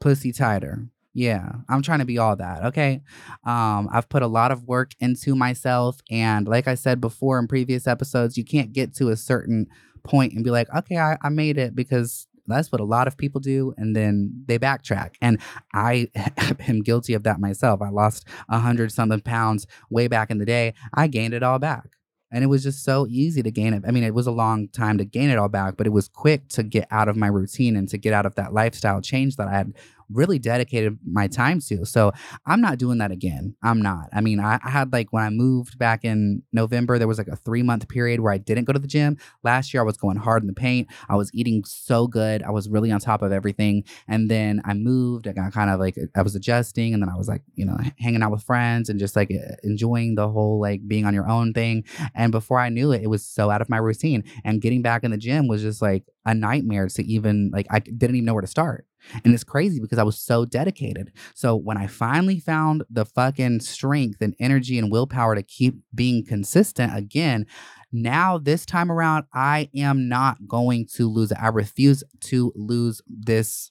pussy 0.00 0.32
tighter. 0.32 0.88
Yeah, 1.16 1.48
I'm 1.68 1.80
trying 1.80 2.00
to 2.00 2.04
be 2.04 2.18
all 2.18 2.34
that. 2.36 2.64
Okay. 2.64 3.00
Um, 3.44 3.88
I've 3.92 4.08
put 4.08 4.24
a 4.24 4.26
lot 4.26 4.50
of 4.50 4.64
work 4.64 4.94
into 4.98 5.36
myself. 5.36 6.00
And 6.10 6.48
like 6.48 6.66
I 6.66 6.74
said 6.74 7.00
before 7.00 7.38
in 7.38 7.46
previous 7.46 7.86
episodes, 7.86 8.36
you 8.36 8.44
can't 8.44 8.72
get 8.72 8.96
to 8.96 9.10
a 9.10 9.16
certain 9.16 9.68
point 10.02 10.32
and 10.32 10.42
be 10.42 10.50
like, 10.50 10.68
okay, 10.74 10.98
I, 10.98 11.16
I 11.22 11.28
made 11.28 11.56
it 11.56 11.76
because 11.76 12.26
that's 12.46 12.70
what 12.70 12.80
a 12.80 12.84
lot 12.84 13.08
of 13.08 13.16
people 13.16 13.40
do. 13.40 13.74
And 13.76 13.94
then 13.94 14.44
they 14.46 14.58
backtrack. 14.58 15.14
And 15.20 15.40
I 15.72 16.08
am 16.68 16.82
guilty 16.82 17.14
of 17.14 17.22
that 17.24 17.40
myself. 17.40 17.80
I 17.82 17.90
lost 17.90 18.26
a 18.48 18.58
hundred 18.58 18.92
something 18.92 19.20
pounds 19.20 19.66
way 19.90 20.08
back 20.08 20.30
in 20.30 20.38
the 20.38 20.46
day. 20.46 20.74
I 20.92 21.06
gained 21.06 21.34
it 21.34 21.42
all 21.42 21.58
back. 21.58 21.96
And 22.30 22.42
it 22.42 22.48
was 22.48 22.64
just 22.64 22.82
so 22.82 23.06
easy 23.08 23.44
to 23.44 23.50
gain 23.52 23.74
it. 23.74 23.84
I 23.86 23.92
mean, 23.92 24.02
it 24.02 24.12
was 24.12 24.26
a 24.26 24.32
long 24.32 24.66
time 24.68 24.98
to 24.98 25.04
gain 25.04 25.30
it 25.30 25.38
all 25.38 25.48
back, 25.48 25.76
but 25.76 25.86
it 25.86 25.90
was 25.90 26.08
quick 26.08 26.48
to 26.48 26.64
get 26.64 26.88
out 26.90 27.08
of 27.08 27.16
my 27.16 27.28
routine 27.28 27.76
and 27.76 27.88
to 27.90 27.98
get 27.98 28.12
out 28.12 28.26
of 28.26 28.34
that 28.34 28.52
lifestyle 28.52 29.00
change 29.00 29.36
that 29.36 29.46
I 29.46 29.52
had 29.52 29.72
really 30.10 30.38
dedicated 30.38 30.98
my 31.04 31.26
time 31.26 31.60
to. 31.60 31.84
So 31.84 32.12
I'm 32.46 32.60
not 32.60 32.78
doing 32.78 32.98
that 32.98 33.10
again. 33.10 33.56
I'm 33.62 33.80
not. 33.80 34.08
I 34.12 34.20
mean, 34.20 34.40
I, 34.40 34.58
I, 34.64 34.70
had 34.70 34.92
like 34.92 35.12
when 35.12 35.22
I 35.22 35.30
moved 35.30 35.78
back 35.78 36.04
in 36.04 36.42
November, 36.52 36.98
there 36.98 37.08
was 37.08 37.18
like 37.18 37.28
a 37.28 37.36
three 37.36 37.62
month 37.62 37.88
period 37.88 38.20
where 38.20 38.32
I 38.32 38.38
didn't 38.38 38.64
go 38.64 38.72
to 38.72 38.78
the 38.78 38.88
gym. 38.88 39.16
Last 39.42 39.72
year, 39.72 39.82
I 39.82 39.86
was 39.86 39.96
going 39.96 40.16
hard 40.16 40.42
in 40.42 40.46
the 40.46 40.54
paint. 40.54 40.88
I 41.08 41.16
was 41.16 41.30
eating 41.34 41.64
so 41.64 42.06
good. 42.06 42.42
I 42.42 42.50
was 42.50 42.68
really 42.68 42.90
on 42.90 43.00
top 43.00 43.22
of 43.22 43.32
everything. 43.32 43.84
And 44.08 44.30
then 44.30 44.60
I 44.64 44.74
moved. 44.74 45.28
I 45.28 45.32
got 45.32 45.52
kind 45.52 45.70
of 45.70 45.80
like, 45.80 45.96
I 46.14 46.22
was 46.22 46.34
adjusting. 46.34 46.94
And 46.94 47.02
then 47.02 47.08
I 47.08 47.16
was 47.16 47.28
like, 47.28 47.42
you 47.54 47.64
know, 47.64 47.76
hanging 47.98 48.22
out 48.22 48.30
with 48.30 48.42
friends 48.42 48.88
and 48.88 48.98
just 48.98 49.16
like 49.16 49.30
enjoying 49.62 50.14
the 50.14 50.28
whole 50.28 50.60
like 50.60 50.86
being 50.86 51.04
on 51.04 51.14
your 51.14 51.28
own 51.28 51.52
thing. 51.52 51.84
And 52.14 52.32
before 52.32 52.58
I 52.58 52.68
knew 52.68 52.92
it, 52.92 53.02
it 53.02 53.08
was 53.08 53.24
so 53.24 53.50
out 53.50 53.60
of 53.60 53.68
my 53.68 53.78
routine. 53.78 54.24
And 54.44 54.60
getting 54.60 54.82
back 54.82 55.04
in 55.04 55.10
the 55.10 55.16
gym 55.16 55.48
was 55.48 55.62
just 55.62 55.82
like 55.82 56.04
a 56.26 56.34
nightmare 56.34 56.88
to 56.88 57.04
even, 57.04 57.50
like, 57.52 57.66
I 57.70 57.80
didn't 57.80 58.16
even 58.16 58.24
know 58.24 58.34
where 58.34 58.40
to 58.40 58.46
start. 58.46 58.86
And 59.24 59.34
it's 59.34 59.44
crazy 59.44 59.80
because 59.80 59.98
I 59.98 60.02
was 60.02 60.18
so 60.18 60.44
dedicated. 60.44 61.12
So 61.34 61.56
when 61.56 61.76
I 61.76 61.86
finally 61.86 62.40
found 62.40 62.84
the 62.90 63.04
fucking 63.04 63.60
strength 63.60 64.20
and 64.20 64.34
energy 64.40 64.78
and 64.78 64.90
willpower 64.90 65.34
to 65.34 65.42
keep 65.42 65.76
being 65.94 66.24
consistent 66.24 66.96
again, 66.96 67.46
now 67.92 68.38
this 68.38 68.66
time 68.66 68.90
around, 68.90 69.24
I 69.32 69.68
am 69.74 70.08
not 70.08 70.48
going 70.48 70.86
to 70.94 71.08
lose 71.08 71.30
it. 71.30 71.38
I 71.40 71.48
refuse 71.48 72.02
to 72.22 72.52
lose 72.56 73.02
this 73.06 73.70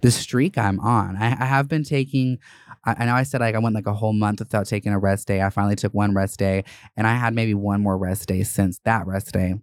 this 0.00 0.16
streak 0.16 0.58
I'm 0.58 0.78
on. 0.80 1.16
I, 1.16 1.32
I 1.32 1.46
have 1.46 1.68
been 1.68 1.82
taking. 1.84 2.38
I, 2.84 2.94
I 2.98 3.06
know 3.06 3.14
I 3.14 3.22
said 3.22 3.40
like 3.40 3.54
I 3.54 3.58
went 3.58 3.74
like 3.74 3.86
a 3.86 3.94
whole 3.94 4.12
month 4.12 4.40
without 4.40 4.66
taking 4.66 4.92
a 4.92 4.98
rest 4.98 5.26
day. 5.26 5.42
I 5.42 5.50
finally 5.50 5.76
took 5.76 5.92
one 5.92 6.14
rest 6.14 6.38
day, 6.38 6.64
and 6.96 7.06
I 7.06 7.14
had 7.14 7.34
maybe 7.34 7.54
one 7.54 7.82
more 7.82 7.98
rest 7.98 8.28
day 8.28 8.42
since 8.42 8.78
that 8.84 9.06
rest 9.06 9.32
day, 9.32 9.54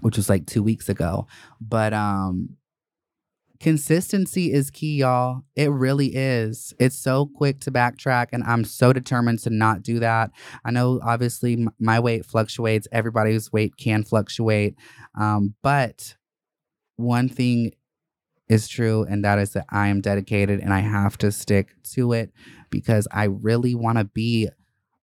which 0.00 0.16
was 0.16 0.28
like 0.28 0.46
two 0.46 0.62
weeks 0.62 0.88
ago. 0.88 1.26
But 1.60 1.92
um, 1.92 2.56
Consistency 3.64 4.52
is 4.52 4.70
key, 4.70 4.96
y'all. 4.96 5.40
It 5.56 5.70
really 5.70 6.08
is. 6.08 6.74
It's 6.78 6.98
so 6.98 7.30
quick 7.34 7.60
to 7.60 7.70
backtrack, 7.70 8.26
and 8.30 8.44
I'm 8.44 8.62
so 8.62 8.92
determined 8.92 9.38
to 9.38 9.48
not 9.48 9.82
do 9.82 10.00
that. 10.00 10.32
I 10.66 10.70
know, 10.70 11.00
obviously, 11.02 11.54
m- 11.54 11.70
my 11.78 11.98
weight 11.98 12.26
fluctuates. 12.26 12.86
Everybody's 12.92 13.50
weight 13.54 13.78
can 13.78 14.04
fluctuate. 14.04 14.74
Um, 15.18 15.54
but 15.62 16.14
one 16.96 17.30
thing 17.30 17.72
is 18.50 18.68
true, 18.68 19.04
and 19.04 19.24
that 19.24 19.38
is 19.38 19.54
that 19.54 19.64
I 19.70 19.88
am 19.88 20.02
dedicated 20.02 20.60
and 20.60 20.74
I 20.74 20.80
have 20.80 21.16
to 21.18 21.32
stick 21.32 21.74
to 21.94 22.12
it 22.12 22.32
because 22.68 23.08
I 23.12 23.24
really 23.24 23.74
want 23.74 23.96
to 23.96 24.04
be 24.04 24.50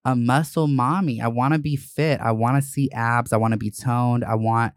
a 0.05 0.15
muscle 0.15 0.67
mommy. 0.67 1.19
I 1.19 1.29
want 1.29 1.55
to 1.55 1.59
be 1.59 1.77
fit. 1.77 2.21
I 2.21 2.31
want 2.31 2.57
to 2.57 2.69
see 2.69 2.91
abs. 2.91 3.33
I 3.33 3.37
want 3.37 3.53
to 3.53 3.57
be 3.57 3.71
toned. 3.71 4.23
I 4.23 4.35
want 4.35 4.73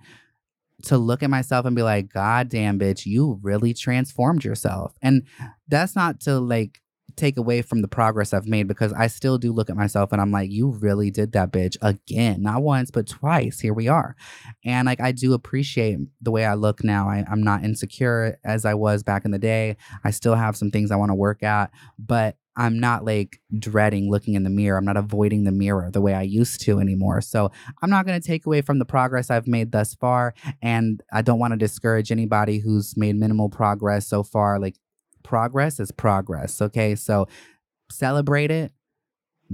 to 0.85 0.99
look 0.99 1.23
at 1.23 1.31
myself 1.31 1.66
and 1.66 1.77
be 1.77 1.83
like, 1.83 2.12
God 2.12 2.49
damn, 2.49 2.79
bitch, 2.79 3.07
you 3.07 3.38
really 3.42 3.75
transformed 3.75 4.44
yourself. 4.44 4.94
And 5.03 5.27
that's 5.68 5.97
not 5.97 6.20
to 6.23 6.38
like 6.38 6.81
take 7.16 7.37
away 7.37 7.62
from 7.62 7.83
the 7.83 7.88
progress 7.88 8.33
I've 8.33 8.47
made 8.47 8.66
because 8.66 8.92
I 8.92 9.07
still 9.07 9.38
do 9.38 9.53
look 9.53 9.70
at 9.70 9.77
myself 9.77 10.12
and 10.12 10.20
I'm 10.20 10.33
like, 10.33 10.51
you 10.51 10.70
really 10.70 11.11
did 11.11 11.33
that, 11.33 11.53
bitch, 11.53 11.77
again. 11.81 12.42
Not 12.42 12.62
once, 12.62 12.90
but 12.90 13.07
twice. 13.07 13.61
Here 13.61 13.75
we 13.75 13.88
are. 13.88 14.16
And 14.64 14.87
like, 14.87 15.01
I 15.01 15.12
do 15.12 15.33
appreciate 15.33 15.99
the 16.20 16.31
way 16.31 16.44
I 16.44 16.55
look 16.55 16.83
now. 16.83 17.09
I, 17.09 17.25
I'm 17.31 17.42
not 17.42 17.64
insecure 17.64 18.38
as 18.44 18.64
I 18.64 18.75
was 18.75 19.03
back 19.03 19.25
in 19.25 19.31
the 19.31 19.38
day. 19.38 19.77
I 20.03 20.11
still 20.11 20.35
have 20.35 20.57
some 20.57 20.70
things 20.70 20.90
I 20.90 20.97
want 20.97 21.11
to 21.11 21.14
work 21.14 21.42
at, 21.42 21.70
but 21.99 22.37
I'm 22.57 22.79
not 22.79 23.05
like 23.05 23.40
dreading 23.59 24.11
looking 24.11 24.35
in 24.35 24.45
the 24.45 24.51
mirror. 24.51 24.79
I'm 24.79 24.85
not 24.85 24.97
avoiding 24.97 25.45
the 25.45 25.53
mirror 25.53 25.90
the 25.90 26.01
way 26.01 26.14
I 26.14 26.23
used 26.23 26.61
to 26.62 26.79
anymore. 26.79 27.21
So 27.21 27.51
I'm 27.83 27.90
not 27.90 28.07
going 28.07 28.21
to 28.21 28.27
take 28.27 28.47
away 28.47 28.62
from 28.62 28.79
the 28.79 28.85
progress 28.85 29.31
I've 29.31 29.49
made 29.49 29.73
thus 29.73 29.95
far. 29.95 30.35
And 30.62 31.03
I 31.12 31.23
don't 31.23 31.38
want 31.38 31.53
to 31.53 31.57
discourage 31.57 32.12
anybody 32.12 32.59
who's 32.59 32.97
made 32.97 33.17
minimal 33.17 33.49
progress 33.49 34.07
so 34.07 34.23
far. 34.23 34.61
Like, 34.61 34.77
progress 35.25 35.81
is 35.81 35.90
progress. 35.90 36.62
Okay. 36.62 36.95
So 36.95 37.27
celebrate 37.90 38.51
it, 38.51 38.73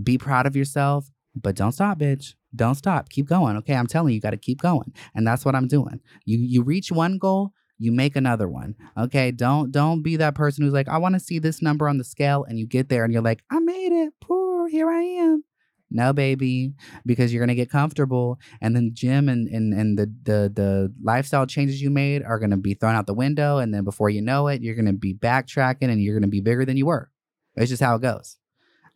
be 0.02 0.18
proud 0.18 0.46
of 0.46 0.54
yourself, 0.54 1.10
but 1.34 1.56
don't 1.56 1.72
stop, 1.72 1.98
bitch. 1.98 2.34
Don't 2.54 2.74
stop. 2.74 3.08
Keep 3.08 3.26
going. 3.26 3.56
Okay. 3.58 3.74
I'm 3.74 3.86
telling 3.86 4.10
you, 4.10 4.16
you 4.16 4.20
got 4.20 4.30
to 4.30 4.36
keep 4.36 4.60
going. 4.60 4.92
And 5.14 5.26
that's 5.26 5.44
what 5.44 5.54
I'm 5.54 5.68
doing. 5.68 6.00
You, 6.24 6.38
you 6.38 6.62
reach 6.62 6.90
one 6.90 7.16
goal, 7.16 7.52
you 7.80 7.90
make 7.90 8.14
another 8.14 8.46
one. 8.46 8.76
Okay. 8.96 9.30
Don't 9.32 9.72
don't 9.72 10.02
be 10.02 10.16
that 10.16 10.34
person 10.34 10.62
who's 10.62 10.74
like, 10.74 10.86
I 10.86 10.98
want 10.98 11.14
to 11.14 11.20
see 11.20 11.38
this 11.38 11.62
number 11.62 11.88
on 11.88 11.98
the 11.98 12.04
scale, 12.04 12.44
and 12.44 12.58
you 12.58 12.66
get 12.66 12.88
there 12.90 13.04
and 13.04 13.12
you're 13.12 13.22
like, 13.22 13.42
I 13.50 13.58
made 13.58 13.92
it. 13.92 14.12
Poor, 14.20 14.68
here 14.68 14.90
I 14.90 15.02
am. 15.02 15.44
No, 15.90 16.12
baby, 16.12 16.74
because 17.04 17.32
you're 17.32 17.42
gonna 17.42 17.56
get 17.56 17.70
comfortable, 17.70 18.38
and 18.60 18.76
then 18.76 18.92
gym 18.94 19.28
and 19.28 19.48
and 19.48 19.74
and 19.74 19.98
the 19.98 20.06
the 20.22 20.52
the 20.54 20.94
lifestyle 21.02 21.46
changes 21.46 21.82
you 21.82 21.90
made 21.90 22.22
are 22.22 22.38
gonna 22.38 22.58
be 22.58 22.74
thrown 22.74 22.94
out 22.94 23.06
the 23.06 23.14
window, 23.14 23.58
and 23.58 23.74
then 23.74 23.82
before 23.82 24.08
you 24.08 24.20
know 24.22 24.46
it, 24.46 24.62
you're 24.62 24.76
gonna 24.76 24.92
be 24.92 25.14
backtracking, 25.14 25.90
and 25.90 26.00
you're 26.00 26.14
gonna 26.14 26.28
be 26.28 26.40
bigger 26.40 26.64
than 26.64 26.76
you 26.76 26.86
were. 26.86 27.10
It's 27.56 27.70
just 27.70 27.82
how 27.82 27.96
it 27.96 28.02
goes. 28.02 28.36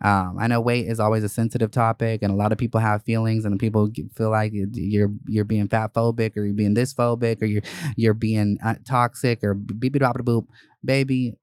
Um, 0.05 0.37
I 0.39 0.47
know 0.49 0.61
weight 0.61 0.87
is 0.87 1.01
always 1.01 1.25
a 1.25 1.29
sensitive 1.31 1.73
topic, 1.73 2.23
and 2.23 2.33
a 2.33 2.37
lot 2.37 2.53
of 2.53 2.59
people 2.59 2.81
have 2.81 3.03
feelings, 3.05 3.45
and 3.47 3.59
people 3.59 3.91
feel 4.17 4.31
like 4.31 4.53
you're 4.55 5.11
you're 5.27 5.45
being 5.45 5.69
fat 5.69 5.95
phobic, 5.95 6.37
or 6.37 6.45
you're 6.45 6.55
being 6.55 6.75
this 6.75 6.95
phobic, 6.95 7.43
or 7.43 7.47
you're 7.47 7.63
you're 7.97 8.15
being 8.15 8.59
uh, 8.65 8.77
toxic, 8.87 9.43
or 9.43 9.55
beep 9.55 9.95
beep 9.95 10.03
boop. 10.03 10.47
Baby, 10.85 11.35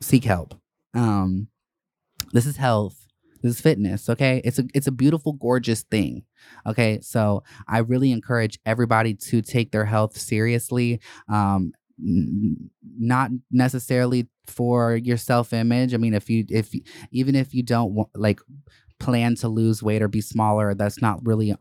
seek 0.00 0.24
help. 0.24 0.54
Um, 0.94 1.48
this 2.32 2.46
is 2.46 2.56
health. 2.56 3.06
This 3.42 3.56
is 3.56 3.60
fitness. 3.60 4.08
Okay, 4.08 4.40
it's 4.44 4.58
a 4.58 4.64
it's 4.74 4.88
a 4.88 4.92
beautiful, 4.92 5.34
gorgeous 5.34 5.82
thing. 5.84 6.24
Okay, 6.66 7.00
so 7.02 7.44
I 7.68 7.78
really 7.78 8.12
encourage 8.12 8.58
everybody 8.66 9.14
to 9.14 9.42
take 9.42 9.72
their 9.72 9.84
health 9.84 10.16
seriously. 10.18 11.00
Um, 11.28 11.72
not 11.98 13.30
necessarily 13.50 14.28
for 14.46 14.96
your 14.96 15.16
self 15.16 15.52
image. 15.52 15.94
I 15.94 15.96
mean, 15.96 16.14
if 16.14 16.30
you 16.30 16.44
if 16.48 16.72
even 17.10 17.34
if 17.34 17.54
you 17.54 17.62
don't 17.62 17.94
want, 17.94 18.10
like 18.14 18.40
plan 18.98 19.34
to 19.36 19.48
lose 19.48 19.82
weight 19.82 20.02
or 20.02 20.08
be 20.08 20.20
smaller, 20.20 20.74
that's 20.74 21.00
not 21.00 21.24
really 21.24 21.54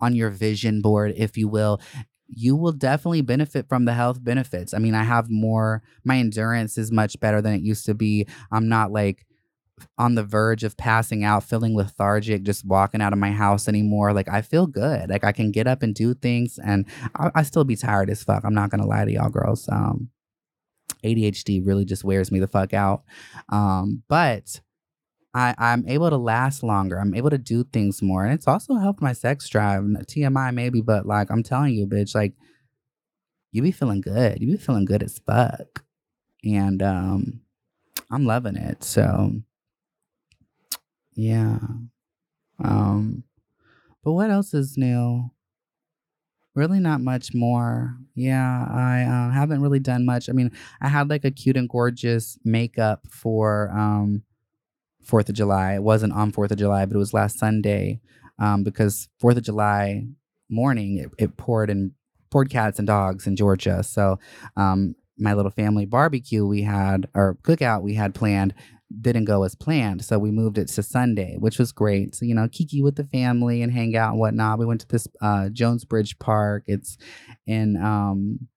on 0.00 0.14
your 0.14 0.30
vision 0.30 0.80
board, 0.80 1.14
if 1.16 1.36
you 1.36 1.48
will. 1.48 1.80
You 2.28 2.56
will 2.56 2.72
definitely 2.72 3.20
benefit 3.20 3.68
from 3.68 3.84
the 3.84 3.92
health 3.92 4.22
benefits. 4.22 4.74
I 4.74 4.78
mean, 4.78 4.94
I 4.94 5.04
have 5.04 5.30
more. 5.30 5.82
My 6.04 6.16
endurance 6.18 6.78
is 6.78 6.90
much 6.90 7.18
better 7.20 7.40
than 7.40 7.54
it 7.54 7.62
used 7.62 7.86
to 7.86 7.94
be. 7.94 8.26
I'm 8.50 8.68
not 8.68 8.90
like 8.90 9.26
on 9.98 10.14
the 10.14 10.24
verge 10.24 10.64
of 10.64 10.76
passing 10.76 11.24
out, 11.24 11.44
feeling 11.44 11.76
lethargic, 11.76 12.42
just 12.42 12.64
walking 12.64 13.00
out 13.00 13.12
of 13.12 13.18
my 13.18 13.30
house 13.30 13.68
anymore. 13.68 14.12
Like 14.12 14.28
I 14.28 14.42
feel 14.42 14.66
good. 14.66 15.10
Like 15.10 15.24
I 15.24 15.32
can 15.32 15.50
get 15.50 15.66
up 15.66 15.82
and 15.82 15.94
do 15.94 16.14
things, 16.14 16.58
and 16.64 16.86
I, 17.16 17.30
I 17.34 17.42
still 17.42 17.64
be 17.64 17.76
tired 17.76 18.10
as 18.10 18.22
fuck. 18.22 18.44
I'm 18.44 18.54
not 18.54 18.70
gonna 18.70 18.86
lie 18.86 19.04
to 19.04 19.12
y'all, 19.12 19.30
girls. 19.30 19.68
Um, 19.70 20.10
ADHD 21.04 21.64
really 21.64 21.84
just 21.84 22.04
wears 22.04 22.32
me 22.32 22.40
the 22.40 22.48
fuck 22.48 22.72
out. 22.72 23.02
Um, 23.50 24.02
but 24.08 24.60
I, 25.34 25.54
I'm 25.58 25.86
able 25.88 26.10
to 26.10 26.16
last 26.16 26.62
longer. 26.62 26.98
I'm 26.98 27.14
able 27.14 27.30
to 27.30 27.38
do 27.38 27.64
things 27.64 28.02
more, 28.02 28.24
and 28.24 28.32
it's 28.32 28.48
also 28.48 28.76
helped 28.76 29.02
my 29.02 29.12
sex 29.12 29.48
drive. 29.48 29.82
TMI 29.82 30.54
maybe, 30.54 30.80
but 30.80 31.06
like 31.06 31.30
I'm 31.30 31.42
telling 31.42 31.74
you, 31.74 31.86
bitch, 31.86 32.14
like 32.14 32.34
you 33.52 33.62
be 33.62 33.72
feeling 33.72 34.00
good. 34.00 34.40
You 34.40 34.52
be 34.52 34.56
feeling 34.56 34.84
good 34.84 35.02
as 35.02 35.20
fuck, 35.26 35.84
and 36.44 36.82
um, 36.82 37.40
I'm 38.10 38.24
loving 38.26 38.56
it. 38.56 38.82
So 38.84 39.32
yeah. 41.14 41.58
Um, 42.62 43.24
but 44.02 44.12
what 44.12 44.30
else 44.30 44.54
is 44.54 44.76
new? 44.76 45.30
Really, 46.54 46.78
not 46.78 47.00
much 47.00 47.34
more. 47.34 47.96
Yeah, 48.14 48.66
I 48.70 49.02
uh, 49.02 49.32
haven't 49.32 49.60
really 49.60 49.80
done 49.80 50.04
much. 50.04 50.28
I 50.28 50.32
mean, 50.32 50.52
I 50.80 50.88
had 50.88 51.10
like 51.10 51.24
a 51.24 51.30
cute 51.30 51.56
and 51.56 51.68
gorgeous 51.68 52.38
makeup 52.44 53.06
for 53.10 53.70
um, 53.72 54.22
Fourth 55.02 55.28
of 55.28 55.34
July. 55.34 55.74
It 55.74 55.82
wasn't 55.82 56.12
on 56.12 56.30
Fourth 56.30 56.52
of 56.52 56.58
July, 56.58 56.86
but 56.86 56.94
it 56.94 56.98
was 56.98 57.12
last 57.14 57.38
Sunday 57.38 58.00
um, 58.38 58.62
because 58.62 59.08
Fourth 59.18 59.36
of 59.36 59.42
July 59.42 60.06
morning 60.48 60.98
it, 60.98 61.10
it 61.18 61.36
poured 61.36 61.70
and 61.70 61.92
poured 62.30 62.50
cats 62.50 62.78
and 62.78 62.86
dogs 62.86 63.26
in 63.26 63.34
Georgia. 63.36 63.82
So 63.82 64.18
um, 64.56 64.94
my 65.18 65.34
little 65.34 65.50
family 65.50 65.86
barbecue 65.86 66.46
we 66.46 66.62
had 66.62 67.08
or 67.14 67.36
cookout 67.42 67.82
we 67.82 67.94
had 67.94 68.14
planned 68.14 68.54
didn't 69.00 69.24
go 69.24 69.42
as 69.44 69.54
planned. 69.54 70.04
So 70.04 70.18
we 70.18 70.30
moved 70.30 70.58
it 70.58 70.68
to 70.68 70.82
Sunday, 70.82 71.36
which 71.38 71.58
was 71.58 71.72
great. 71.72 72.14
So, 72.14 72.24
you 72.24 72.34
know, 72.34 72.48
kiki 72.48 72.82
with 72.82 72.96
the 72.96 73.04
family 73.04 73.62
and 73.62 73.72
hang 73.72 73.96
out 73.96 74.10
and 74.10 74.20
whatnot. 74.20 74.58
We 74.58 74.66
went 74.66 74.80
to 74.82 74.88
this 74.88 75.08
uh, 75.20 75.48
Jones 75.48 75.84
Bridge 75.84 76.18
Park. 76.18 76.64
It's 76.66 76.96
in, 77.46 77.76
um, 77.76 78.48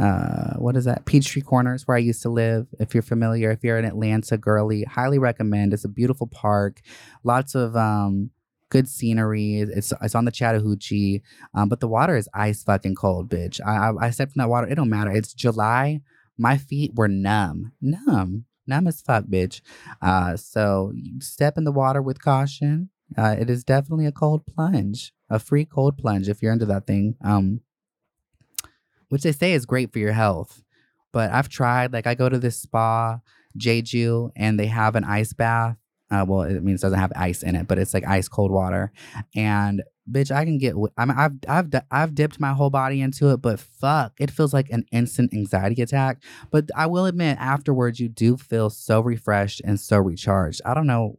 uh, 0.00 0.54
what 0.56 0.76
is 0.76 0.84
that? 0.84 1.04
Peachtree 1.04 1.42
Corners, 1.42 1.86
where 1.86 1.96
I 1.96 2.00
used 2.00 2.22
to 2.22 2.28
live. 2.28 2.68
If 2.78 2.94
you're 2.94 3.02
familiar, 3.02 3.50
if 3.50 3.64
you're 3.64 3.78
an 3.78 3.84
Atlanta 3.84 4.36
girly, 4.36 4.84
highly 4.84 5.18
recommend. 5.18 5.72
It's 5.72 5.84
a 5.84 5.88
beautiful 5.88 6.26
park. 6.26 6.80
Lots 7.24 7.54
of, 7.54 7.76
um, 7.76 8.30
good 8.68 8.88
scenery. 8.88 9.58
It's 9.58 9.92
it's 10.00 10.14
on 10.14 10.26
the 10.26 10.30
Chattahoochee, 10.30 11.22
um, 11.54 11.68
but 11.68 11.80
the 11.80 11.88
water 11.88 12.16
is 12.16 12.28
ice 12.32 12.62
fucking 12.62 12.94
cold, 12.94 13.28
bitch. 13.28 13.60
I, 13.66 13.90
I 13.90 14.06
I 14.06 14.10
stepped 14.10 14.36
in 14.36 14.38
that 14.38 14.48
water. 14.48 14.68
It 14.68 14.76
don't 14.76 14.88
matter. 14.88 15.10
It's 15.10 15.34
July. 15.34 16.02
My 16.38 16.56
feet 16.56 16.92
were 16.94 17.08
numb, 17.08 17.72
numb 17.82 18.44
numb 18.70 18.86
as 18.86 19.02
fuck, 19.02 19.24
bitch. 19.24 19.60
Uh, 20.00 20.36
so 20.36 20.92
step 21.18 21.58
in 21.58 21.64
the 21.64 21.72
water 21.72 22.00
with 22.00 22.22
caution. 22.22 22.88
Uh, 23.18 23.36
it 23.38 23.50
is 23.50 23.64
definitely 23.64 24.06
a 24.06 24.12
cold 24.12 24.46
plunge, 24.46 25.12
a 25.28 25.38
free 25.38 25.66
cold 25.66 25.98
plunge 25.98 26.28
if 26.28 26.40
you're 26.40 26.52
into 26.52 26.66
that 26.66 26.86
thing. 26.86 27.16
Um, 27.22 27.60
which 29.08 29.22
they 29.22 29.32
say 29.32 29.52
is 29.52 29.66
great 29.66 29.92
for 29.92 29.98
your 29.98 30.12
health. 30.12 30.62
But 31.12 31.32
I've 31.32 31.48
tried, 31.48 31.92
like, 31.92 32.06
I 32.06 32.14
go 32.14 32.28
to 32.28 32.38
this 32.38 32.56
spa, 32.56 33.18
Jeju, 33.58 34.30
and 34.36 34.58
they 34.58 34.66
have 34.66 34.94
an 34.94 35.04
ice 35.04 35.32
bath. 35.32 35.76
Uh, 36.08 36.24
well, 36.26 36.42
it 36.42 36.62
means 36.62 36.80
it 36.80 36.86
doesn't 36.86 36.98
have 36.98 37.12
ice 37.16 37.42
in 37.42 37.56
it, 37.56 37.66
but 37.66 37.78
it's 37.78 37.92
like 37.92 38.06
ice 38.06 38.28
cold 38.28 38.52
water. 38.52 38.92
And 39.34 39.82
bitch, 40.10 40.30
I 40.30 40.44
can 40.44 40.58
get. 40.58 40.74
I 40.96 41.04
mean, 41.04 41.16
I've 41.16 41.32
I've 41.48 41.70
I've 41.90 42.14
dipped 42.14 42.40
my 42.40 42.52
whole 42.52 42.70
body 42.70 43.00
into 43.00 43.30
it, 43.30 43.38
but 43.38 43.60
fuck, 43.60 44.12
it 44.18 44.30
feels 44.30 44.52
like 44.52 44.70
an 44.70 44.84
instant 44.92 45.32
anxiety 45.32 45.80
attack. 45.82 46.22
But 46.50 46.70
I 46.76 46.86
will 46.86 47.06
admit, 47.06 47.38
afterwards, 47.38 48.00
you 48.00 48.08
do 48.08 48.36
feel 48.36 48.70
so 48.70 49.00
refreshed 49.00 49.62
and 49.64 49.78
so 49.78 49.98
recharged. 49.98 50.60
I 50.64 50.74
don't 50.74 50.86
know 50.86 51.18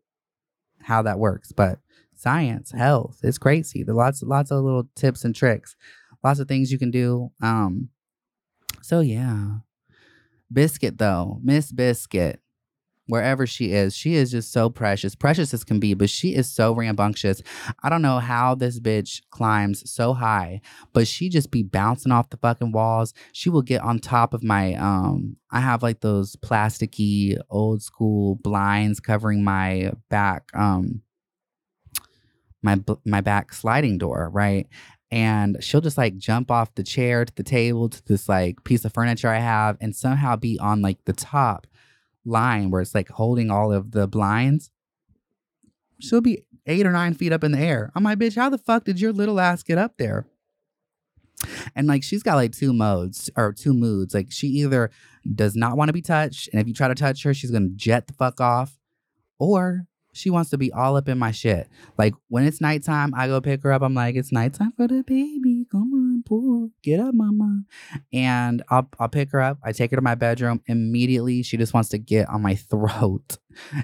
how 0.82 1.01
that 1.04 1.19
works, 1.19 1.51
but 1.51 1.80
science, 2.15 2.71
health, 2.71 3.19
it's 3.23 3.38
crazy. 3.38 3.84
There's 3.84 3.95
lots 3.95 4.21
lots 4.23 4.51
of 4.51 4.63
little 4.63 4.89
tips 4.95 5.23
and 5.23 5.36
tricks, 5.36 5.75
lots 6.23 6.39
of 6.39 6.47
things 6.47 6.71
you 6.71 6.80
can 6.80 6.91
do. 6.91 7.32
Um, 7.41 7.89
so 8.82 8.99
yeah, 8.99 9.60
biscuit 10.51 10.97
though, 10.97 11.39
Miss 11.43 11.71
Biscuit 11.71 12.40
wherever 13.12 13.45
she 13.45 13.74
is. 13.74 13.93
She 13.93 14.15
is 14.15 14.32
just 14.32 14.54
so 14.54 14.69
precious, 14.69 15.15
precious 15.15 15.54
as 15.54 15.65
can 15.65 15.82
be, 15.82 15.93
but 15.93 16.10
she 16.10 16.34
is 16.34 16.50
so 16.50 16.74
rambunctious. 16.74 17.41
I 17.84 17.89
don't 17.89 18.02
know 18.02 18.19
how 18.19 18.56
this 18.56 18.80
bitch 18.80 19.21
climbs 19.32 19.84
so 19.91 20.13
high, 20.13 20.62
but 20.93 21.10
she 21.10 21.28
just 21.28 21.52
be 21.52 21.62
bouncing 21.62 22.13
off 22.13 22.30
the 22.30 22.38
fucking 22.38 22.71
walls. 22.71 23.13
She 23.34 23.50
will 23.50 23.63
get 23.63 23.82
on 23.82 24.00
top 24.00 24.34
of 24.34 24.43
my 24.43 24.76
um 24.76 25.36
I 25.52 25.60
have 25.60 25.84
like 25.84 26.00
those 26.00 26.38
plasticky 26.38 27.38
old 27.50 27.84
school 27.84 28.36
blinds 28.36 29.02
covering 29.02 29.43
my 29.43 29.91
back 30.10 30.50
um 30.54 31.02
my 32.63 32.80
my 33.04 33.19
back 33.19 33.54
sliding 33.54 33.97
door, 33.97 34.30
right? 34.32 34.67
and 35.13 35.58
she'll 35.60 35.82
just 35.82 35.97
like 35.97 36.15
jump 36.17 36.50
off 36.50 36.74
the 36.76 36.84
chair 36.84 37.26
to 37.26 37.36
the 37.36 37.43
table 37.43 37.89
to 37.89 38.02
this 38.06 38.30
like 38.30 38.63
piece 38.63 38.86
of 38.86 38.93
furniture 38.93 39.28
I 39.28 39.39
have 39.39 39.76
and 39.82 39.93
somehow 39.93 40.38
be 40.38 40.58
on 40.58 40.82
like 40.82 41.04
the 41.04 41.12
top 41.12 41.67
line 42.25 42.69
where 42.71 42.81
it's 42.81 42.95
like 42.95 43.10
holding 43.10 43.49
all 43.49 43.71
of 43.71 43.91
the 43.91 44.07
blinds, 44.07 44.69
she'll 45.99 46.21
be 46.21 46.43
eight 46.65 46.86
or 46.86 46.91
nine 46.91 47.13
feet 47.13 47.34
up 47.34 47.43
in 47.43 47.51
the 47.51 47.60
air. 47.60 47.91
I'm 47.95 48.03
like, 48.03 48.19
bitch, 48.19 48.36
how 48.36 48.49
the 48.49 48.57
fuck 48.57 48.84
did 48.84 48.99
your 48.99 49.13
little 49.13 49.39
ass 49.39 49.63
get 49.63 49.77
up 49.77 49.97
there? 49.97 50.25
And 51.75 51.88
like 51.88 52.03
she's 52.03 52.23
got 52.23 52.36
like 52.36 52.51
two 52.51 52.73
modes 52.73 53.29
or 53.36 53.53
two 53.53 53.73
moods. 53.73 54.13
Like 54.13 54.31
she 54.31 54.47
either 54.47 54.91
does 55.34 55.55
not 55.55 55.77
want 55.77 55.89
to 55.89 55.93
be 55.93 56.01
touched, 56.01 56.49
and 56.51 56.62
if 56.62 56.67
you 56.67 56.73
try 56.73 56.88
to 56.88 56.95
touch 56.95 57.23
her, 57.23 57.34
she's 57.34 57.51
gonna 57.51 57.69
jet 57.75 58.07
the 58.07 58.13
fuck 58.13 58.39
off, 58.39 58.77
or 59.39 59.88
she 60.13 60.29
wants 60.29 60.49
to 60.51 60.57
be 60.57 60.71
all 60.71 60.97
up 60.97 61.07
in 61.07 61.17
my 61.17 61.31
shit. 61.31 61.67
Like 61.97 62.13
when 62.27 62.45
it's 62.45 62.62
nighttime, 62.62 63.13
I 63.15 63.27
go 63.27 63.41
pick 63.41 63.63
her 63.63 63.71
up. 63.71 63.81
I'm 63.81 63.93
like, 63.95 64.15
it's 64.15 64.31
nighttime 64.31 64.73
for 64.73 64.88
the 64.88 65.03
baby. 65.03 65.65
Come 65.71 65.93
on, 65.93 66.01
get 66.84 67.00
up, 67.00 67.13
mama. 67.13 67.63
And 68.13 68.63
I'll 68.70 68.89
I'll 69.00 69.10
pick 69.10 69.32
her 69.32 69.41
up. 69.41 69.60
I 69.63 69.72
take 69.72 69.91
her 69.91 69.98
to 69.98 70.02
my 70.02 70.15
bedroom. 70.15 70.62
Immediately, 70.67 71.44
she 71.44 71.58
just 71.58 71.74
wants 71.74 71.89
to 71.89 71.98
get 71.98 72.30
on 72.30 72.41
my 72.41 72.56
throat 72.70 73.38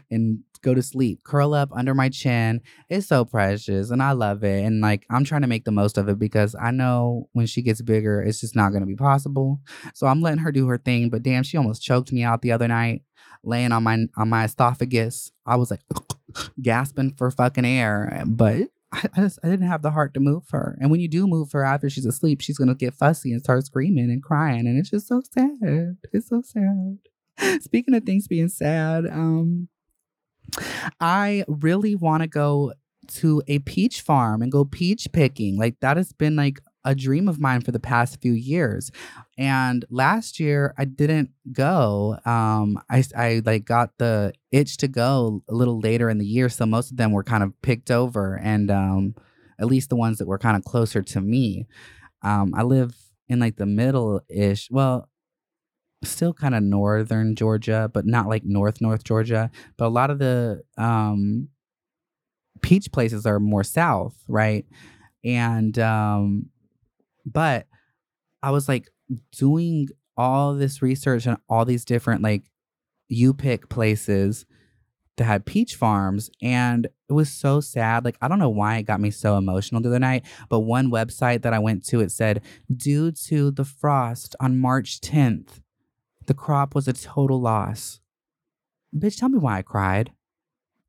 and 0.10 0.40
go 0.62 0.74
to 0.74 0.82
sleep, 0.82 1.24
curl 1.24 1.54
up 1.54 1.70
under 1.72 1.94
my 1.94 2.10
chin. 2.10 2.62
It's 2.90 3.08
so 3.08 3.26
precious 3.26 3.90
and 3.92 4.02
I 4.02 4.12
love 4.12 4.44
it. 4.44 4.64
And 4.64 4.82
like 4.82 5.06
I'm 5.10 5.24
trying 5.24 5.42
to 5.42 5.48
make 5.48 5.66
the 5.66 5.72
most 5.72 5.98
of 5.98 6.10
it 6.10 6.20
because 6.20 6.56
I 6.60 6.72
know 6.72 7.30
when 7.34 7.46
she 7.46 7.62
gets 7.62 7.82
bigger, 7.82 8.22
it's 8.22 8.42
just 8.42 8.56
not 8.56 8.74
gonna 8.74 8.86
be 8.86 8.96
possible. 8.96 9.60
So 9.94 10.08
I'm 10.08 10.22
letting 10.22 10.40
her 10.40 10.52
do 10.52 10.68
her 10.68 10.78
thing. 10.78 11.10
But 11.10 11.24
damn, 11.24 11.44
she 11.44 11.58
almost 11.58 11.82
choked 11.84 12.12
me 12.12 12.24
out 12.24 12.42
the 12.42 12.52
other 12.52 12.68
night, 12.68 13.04
laying 13.44 13.72
on 13.72 13.84
my 13.84 14.08
on 14.18 14.30
my 14.30 14.46
esophagus. 14.46 15.32
I 15.46 15.56
was 15.56 15.72
like 15.72 15.82
gasping 16.62 17.14
for 17.18 17.30
fucking 17.32 17.66
air. 17.66 18.24
But 18.26 18.70
I, 18.92 19.08
just 19.18 19.40
I 19.44 19.50
didn't 19.50 19.68
have 19.68 19.82
the 19.82 19.92
heart 19.92 20.14
to 20.14 20.20
move 20.20 20.44
her. 20.52 20.78
And 20.80 20.90
when 20.90 21.00
you 21.00 21.08
do 21.08 21.28
move 21.28 21.52
her 21.52 21.64
after 21.64 21.90
she's 21.90 22.06
asleep, 22.06 22.42
she's 22.42 22.58
gonna 22.58 22.76
get 22.76 22.96
fussy 22.96 23.32
and 23.32 23.42
start 23.42 23.66
screaming 23.66 24.10
and 24.10 24.24
crying. 24.24 24.68
And 24.68 24.78
it's 24.78 24.90
just 24.90 25.08
so 25.08 25.22
sad. 25.34 25.98
It's 26.14 26.30
so 26.30 26.42
sad. 26.42 27.00
Speaking 27.62 27.94
of 27.94 28.04
things 28.04 28.28
being 28.28 28.50
sad, 28.50 29.06
um, 29.06 29.68
I 31.00 31.44
really 31.48 31.96
want 31.96 32.24
to 32.24 32.28
go 32.28 32.74
to 33.08 33.42
a 33.48 33.60
peach 33.60 34.02
farm 34.02 34.42
and 34.42 34.52
go 34.52 34.66
peach 34.66 35.08
picking. 35.12 35.58
Like 35.58 35.80
that 35.82 35.98
has 35.98 36.14
been 36.14 36.36
like 36.36 36.60
a 36.88 36.96
dream 36.96 37.28
of 37.28 37.40
mine 37.40 37.62
for 37.62 37.72
the 37.72 37.80
past 37.80 38.22
few 38.22 38.32
years. 38.34 38.92
And 39.38 39.86
last 39.90 40.40
year 40.40 40.74
I 40.78 40.86
didn't 40.86 41.32
go. 41.52 42.18
Um, 42.26 42.80
I, 42.90 43.04
I 43.16 43.42
like 43.46 43.66
got 43.66 43.98
the 43.98 44.34
itch 44.52 44.78
to 44.78 44.88
go 44.88 45.44
a 45.50 45.54
little 45.54 45.80
later 45.80 46.10
in 46.10 46.18
the 46.18 46.26
year. 46.26 46.50
So 46.50 46.66
most 46.66 46.92
of 46.92 46.98
them 46.98 47.12
were 47.12 47.24
kind 47.24 47.44
of 47.44 47.60
picked 47.62 47.92
over 47.92 48.38
and, 48.38 48.72
um, 48.72 49.16
at 49.60 49.68
least 49.68 49.90
the 49.90 49.96
ones 49.96 50.20
that 50.20 50.28
were 50.28 50.38
kind 50.38 50.56
of 50.56 50.64
closer 50.64 51.02
to 51.02 51.22
me. 51.22 51.68
Um, 52.22 52.54
I 52.56 52.64
live 52.64 52.96
in 53.28 53.40
like 53.40 53.58
the 53.58 53.66
middle 53.66 54.22
ish. 54.30 54.70
Well, 54.72 55.10
still 56.04 56.34
kind 56.34 56.56
of 56.56 56.64
northern 56.64 57.36
Georgia, 57.36 57.90
but 57.94 58.06
not 58.06 58.28
like 58.28 58.44
north 58.46 58.82
north 58.82 59.04
Georgia. 59.04 59.50
But 59.78 59.88
a 59.88 59.90
lot 59.90 60.10
of 60.10 60.20
the 60.20 60.62
um 60.78 61.50
peach 62.62 62.92
places 62.92 63.26
are 63.26 63.40
more 63.40 63.64
south, 63.64 64.16
right? 64.28 64.66
And 65.24 65.78
um 65.80 66.50
but 67.32 67.68
I 68.42 68.52
was 68.52 68.68
like 68.70 68.90
doing 69.32 69.90
all 70.16 70.54
this 70.56 70.82
research 70.82 71.26
and 71.26 71.38
all 71.48 71.66
these 71.66 71.86
different 71.86 72.22
like 72.22 72.44
you 73.08 73.34
pick 73.34 73.70
places 73.70 74.46
that 75.18 75.26
had 75.26 75.46
peach 75.46 75.76
farms 75.76 76.30
and 76.42 76.88
it 77.10 77.14
was 77.14 77.32
so 77.32 77.62
sad 77.62 78.04
like 78.04 78.18
i 78.22 78.28
don't 78.28 78.40
know 78.40 78.50
why 78.50 78.78
it 78.78 78.84
got 78.84 79.00
me 79.00 79.10
so 79.10 79.38
emotional 79.38 79.80
the 79.80 79.88
other 79.88 80.00
night 80.00 80.26
but 80.50 80.60
one 80.60 80.92
website 80.92 81.44
that 81.44 81.54
i 81.54 81.60
went 81.60 81.86
to 81.86 82.02
it 82.02 82.12
said 82.12 82.42
due 82.76 83.12
to 83.12 83.50
the 83.52 83.64
frost 83.64 84.36
on 84.40 84.60
march 84.60 85.00
10th 85.00 85.62
the 86.28 86.34
crop 86.34 86.76
was 86.76 86.88
a 86.88 86.94
total 86.94 87.42
loss. 87.42 88.00
Bitch 88.96 89.18
tell 89.18 89.30
me 89.30 89.40
why 89.40 89.58
i 89.58 89.62
cried. 89.62 90.12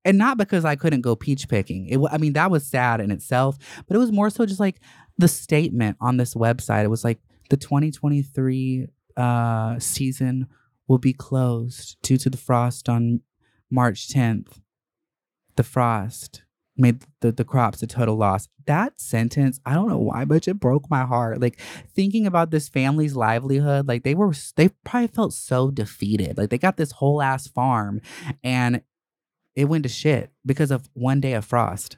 And 0.04 0.18
not 0.18 0.36
because 0.36 0.64
i 0.64 0.76
couldn't 0.76 1.00
go 1.00 1.16
peach 1.16 1.48
picking. 1.48 1.86
It 1.86 2.00
i 2.10 2.18
mean 2.18 2.34
that 2.34 2.50
was 2.50 2.66
sad 2.66 3.00
in 3.00 3.10
itself 3.10 3.56
but 3.86 3.94
it 3.94 3.98
was 3.98 4.12
more 4.12 4.30
so 4.30 4.44
just 4.44 4.60
like 4.60 4.80
the 5.18 5.28
statement 5.28 5.96
on 6.00 6.16
this 6.16 6.34
website 6.34 6.84
it 6.84 6.90
was 6.90 7.04
like 7.04 7.18
the 7.50 7.56
2023 7.56 8.88
uh, 9.16 9.78
season 9.78 10.46
will 10.86 10.98
be 10.98 11.12
closed 11.12 11.96
due 12.02 12.16
to 12.16 12.30
the 12.30 12.36
frost 12.36 12.88
on 12.88 13.20
March 13.70 14.08
10th, 14.08 14.60
the 15.56 15.62
frost 15.62 16.42
made 16.76 17.04
the, 17.20 17.32
the 17.32 17.44
crops 17.44 17.82
a 17.82 17.86
total 17.86 18.16
loss. 18.16 18.48
That 18.66 19.00
sentence, 19.00 19.60
I 19.66 19.74
don't 19.74 19.88
know 19.88 19.98
why, 19.98 20.24
but 20.24 20.46
it 20.46 20.60
broke 20.60 20.88
my 20.88 21.04
heart. 21.04 21.40
Like 21.40 21.58
thinking 21.94 22.26
about 22.26 22.50
this 22.50 22.68
family's 22.68 23.16
livelihood, 23.16 23.88
like 23.88 24.04
they 24.04 24.14
were, 24.14 24.32
they 24.56 24.68
probably 24.84 25.08
felt 25.08 25.32
so 25.32 25.70
defeated. 25.70 26.38
Like 26.38 26.50
they 26.50 26.58
got 26.58 26.76
this 26.76 26.92
whole 26.92 27.20
ass 27.20 27.48
farm 27.48 28.00
and 28.44 28.82
it 29.56 29.64
went 29.64 29.82
to 29.82 29.88
shit 29.88 30.30
because 30.46 30.70
of 30.70 30.88
one 30.94 31.20
day 31.20 31.32
of 31.32 31.44
frost. 31.44 31.96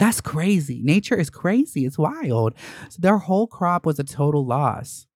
That's 0.00 0.22
crazy. 0.22 0.80
Nature 0.82 1.16
is 1.16 1.28
crazy. 1.28 1.84
It's 1.84 1.98
wild. 1.98 2.54
So 2.88 2.96
their 3.00 3.18
whole 3.18 3.46
crop 3.46 3.84
was 3.84 3.98
a 3.98 4.04
total 4.04 4.46
loss. 4.46 5.06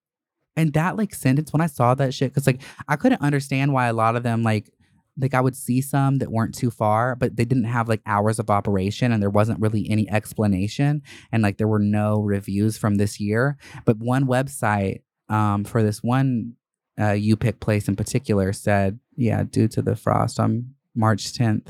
And 0.56 0.74
that 0.74 0.98
like 0.98 1.14
sentence 1.14 1.54
when 1.54 1.62
I 1.62 1.66
saw 1.68 1.94
that 1.94 2.12
shit, 2.12 2.32
because 2.32 2.46
like 2.46 2.60
I 2.86 2.96
couldn't 2.96 3.22
understand 3.22 3.72
why 3.72 3.86
a 3.86 3.94
lot 3.94 4.14
of 4.14 4.22
them 4.22 4.42
like 4.42 4.70
like 5.18 5.32
I 5.32 5.40
would 5.40 5.56
see 5.56 5.80
some 5.80 6.18
that 6.18 6.30
weren't 6.30 6.54
too 6.54 6.70
far, 6.70 7.16
but 7.16 7.34
they 7.34 7.46
didn't 7.46 7.64
have 7.64 7.88
like 7.88 8.02
hours 8.04 8.38
of 8.38 8.50
operation 8.50 9.10
and 9.10 9.22
there 9.22 9.30
wasn't 9.30 9.60
really 9.60 9.88
any 9.88 10.08
explanation. 10.10 11.02
And 11.32 11.42
like 11.42 11.56
there 11.56 11.68
were 11.68 11.78
no 11.78 12.20
reviews 12.20 12.76
from 12.76 12.96
this 12.96 13.18
year. 13.18 13.56
But 13.86 13.98
one 13.98 14.26
website 14.26 15.00
um, 15.30 15.64
for 15.64 15.82
this 15.82 16.02
one 16.02 16.56
uh, 17.00 17.12
you 17.12 17.36
pick 17.36 17.58
place 17.58 17.88
in 17.88 17.96
particular 17.96 18.52
said, 18.52 18.98
yeah, 19.16 19.44
due 19.44 19.66
to 19.68 19.80
the 19.80 19.96
frost 19.96 20.38
on 20.38 20.74
March 20.94 21.32
10th, 21.32 21.68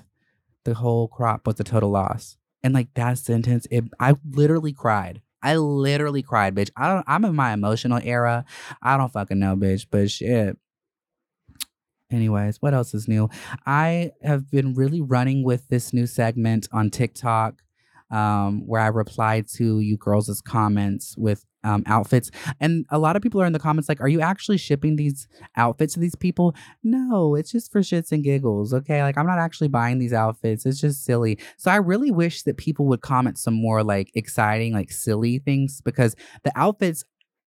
the 0.64 0.74
whole 0.74 1.06
crop 1.06 1.46
was 1.46 1.60
a 1.60 1.64
total 1.64 1.90
loss. 1.90 2.38
And 2.64 2.74
like 2.74 2.92
that 2.94 3.18
sentence, 3.18 3.68
it, 3.70 3.84
I 4.00 4.16
literally 4.28 4.72
cried. 4.72 5.22
I 5.42 5.56
literally 5.56 6.22
cried, 6.22 6.56
bitch. 6.56 6.70
I 6.76 6.88
don't. 6.88 7.04
I'm 7.06 7.24
in 7.24 7.36
my 7.36 7.52
emotional 7.52 8.00
era. 8.02 8.44
I 8.82 8.96
don't 8.96 9.12
fucking 9.12 9.38
know, 9.38 9.54
bitch. 9.54 9.86
But 9.90 10.10
shit, 10.10 10.56
Anyways, 12.14 12.62
what 12.62 12.74
else 12.74 12.94
is 12.94 13.08
new? 13.08 13.28
I 13.66 14.12
have 14.22 14.50
been 14.50 14.74
really 14.74 15.00
running 15.00 15.42
with 15.42 15.66
this 15.68 15.92
new 15.92 16.06
segment 16.06 16.68
on 16.72 16.90
TikTok 16.90 17.62
um, 18.10 18.66
where 18.66 18.80
I 18.80 18.86
replied 18.86 19.48
to 19.54 19.80
you 19.80 19.96
girls' 19.96 20.40
comments 20.40 21.16
with 21.16 21.44
um, 21.64 21.82
outfits. 21.86 22.30
And 22.60 22.86
a 22.90 22.98
lot 22.98 23.16
of 23.16 23.22
people 23.22 23.40
are 23.40 23.46
in 23.46 23.52
the 23.52 23.58
comments 23.58 23.88
like, 23.88 24.00
are 24.00 24.08
you 24.08 24.20
actually 24.20 24.58
shipping 24.58 24.96
these 24.96 25.26
outfits 25.56 25.94
to 25.94 26.00
these 26.00 26.14
people? 26.14 26.54
No, 26.82 27.34
it's 27.34 27.50
just 27.50 27.72
for 27.72 27.80
shits 27.80 28.12
and 28.12 28.22
giggles. 28.22 28.72
Okay. 28.72 29.02
Like, 29.02 29.18
I'm 29.18 29.26
not 29.26 29.38
actually 29.38 29.68
buying 29.68 29.98
these 29.98 30.12
outfits. 30.12 30.66
It's 30.66 30.80
just 30.80 31.04
silly. 31.04 31.38
So 31.56 31.70
I 31.70 31.76
really 31.76 32.10
wish 32.10 32.42
that 32.42 32.56
people 32.56 32.86
would 32.86 33.00
comment 33.00 33.38
some 33.38 33.54
more 33.54 33.82
like 33.82 34.10
exciting, 34.14 34.72
like 34.72 34.92
silly 34.92 35.38
things 35.38 35.80
because 35.80 36.14
the 36.44 36.52
outfits 36.54 37.04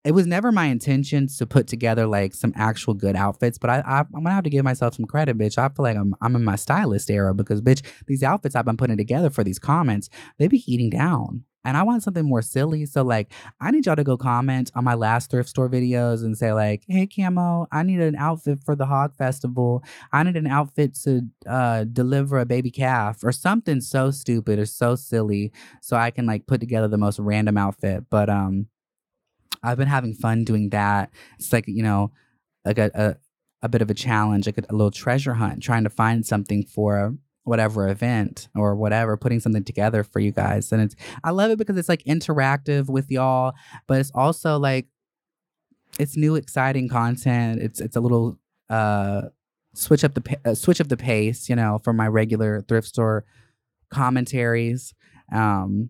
it 0.08 0.14
was 0.14 0.26
never 0.26 0.54
my 0.54 0.68
intention 0.68 1.28
to 1.28 1.46
put 1.46 1.68
together 1.68 2.08
like 2.08 2.34
some 2.34 2.54
actual 2.56 2.94
good 2.94 3.18
outfits, 3.18 3.58
but 3.58 3.70
I, 3.70 3.80
I 3.86 4.00
am 4.00 4.08
gonna 4.14 4.32
have 4.32 4.46
to 4.46 4.50
give 4.50 4.64
myself 4.64 4.96
some 4.96 5.04
credit, 5.04 5.38
bitch. 5.38 5.58
I 5.58 5.68
feel 5.68 5.84
like 5.84 5.98
I'm 5.98 6.16
I'm 6.22 6.34
in 6.34 6.46
my 6.46 6.56
stylist 6.56 7.12
era 7.12 7.34
because 7.34 7.62
bitch, 7.62 7.86
these 8.08 8.24
outfits 8.24 8.56
I've 8.56 8.64
been 8.64 8.78
putting 8.78 8.96
together 8.96 9.30
for 9.30 9.44
these 9.44 9.60
comments, 9.60 10.10
they 10.38 10.48
be 10.48 10.64
eating 10.66 10.90
down. 10.90 11.44
And 11.66 11.76
I 11.76 11.84
want 11.84 12.04
something 12.04 12.24
more 12.24 12.42
silly. 12.42 12.86
So 12.86 13.04
like 13.04 13.34
I 13.60 13.70
need 13.70 13.86
y'all 13.86 13.98
to 13.98 14.06
go 14.06 14.16
comment 14.16 14.72
on 14.76 14.86
my 14.86 14.94
last 14.94 15.30
thrift 15.30 15.50
store 15.50 15.68
videos 15.68 16.24
and 16.24 16.38
say, 16.38 16.54
like, 16.54 16.86
hey 16.88 17.06
Camo, 17.06 17.68
I 17.74 17.84
need 17.84 18.00
an 18.00 18.16
outfit 18.16 18.60
for 18.64 18.78
the 18.78 18.86
Hog 18.86 19.14
Festival. 19.18 19.84
I 20.14 20.24
need 20.24 20.38
an 20.38 20.48
outfit 20.48 20.96
to 21.04 21.24
uh 21.46 21.84
deliver 21.84 22.40
a 22.40 22.46
baby 22.46 22.72
calf 22.72 23.26
or 23.26 23.34
something 23.34 23.82
so 23.82 24.12
stupid 24.12 24.58
or 24.58 24.66
so 24.68 24.96
silly 24.96 25.52
so 25.82 25.98
I 25.98 26.12
can 26.12 26.26
like 26.26 26.48
put 26.48 26.62
together 26.62 26.88
the 26.88 26.98
most 26.98 27.20
random 27.20 27.58
outfit. 27.58 28.06
But 28.10 28.30
um 28.30 28.68
I've 29.64 29.78
been 29.78 29.88
having 29.88 30.14
fun 30.14 30.44
doing 30.44 30.70
that. 30.70 31.12
It's 31.40 31.52
like, 31.52 31.68
you 31.68 31.84
know, 31.84 32.12
like 32.66 32.78
a, 32.78 32.92
a, 32.94 33.16
a 33.62 33.70
bit 33.70 33.82
of 33.82 33.90
a 33.90 33.94
challenge, 33.94 34.46
like 34.46 34.58
a, 34.58 34.64
a, 34.70 34.76
little 34.76 34.92
treasure 34.92 35.34
hunt, 35.34 35.64
trying 35.64 35.84
to 35.84 35.90
find 35.90 36.26
something 36.26 36.64
for 36.64 37.16
whatever 37.44 37.88
event 37.88 38.50
or 38.56 38.76
whatever, 38.76 39.16
putting 39.18 39.40
something 39.40 39.64
together 39.64 40.04
for 40.04 40.20
you 40.20 40.32
guys. 40.32 40.72
And 40.72 40.82
it's, 40.82 40.96
I 41.24 41.32
love 41.32 41.50
it 41.52 41.58
because 41.58 41.78
it's 41.78 41.90
like 41.90 42.04
interactive 42.04 42.90
with 42.90 43.10
y'all, 43.10 43.54
but 43.88 44.00
it's 44.00 44.12
also 44.14 44.58
like, 44.60 44.88
it's 45.98 46.18
new, 46.18 46.36
exciting 46.36 46.90
content. 46.90 47.62
It's, 47.62 47.80
it's 47.80 47.96
a 47.96 48.02
little, 48.02 48.38
uh, 48.70 49.22
switch 49.74 50.04
up 50.04 50.14
the, 50.14 50.38
uh, 50.46 50.54
switch 50.54 50.82
up 50.82 50.90
the 50.90 50.98
pace, 50.98 51.48
you 51.48 51.56
know, 51.56 51.80
from 51.84 51.96
my 51.96 52.08
regular 52.08 52.62
thrift 52.62 52.88
store 52.88 53.26
commentaries. 53.90 54.94
Um, 55.34 55.90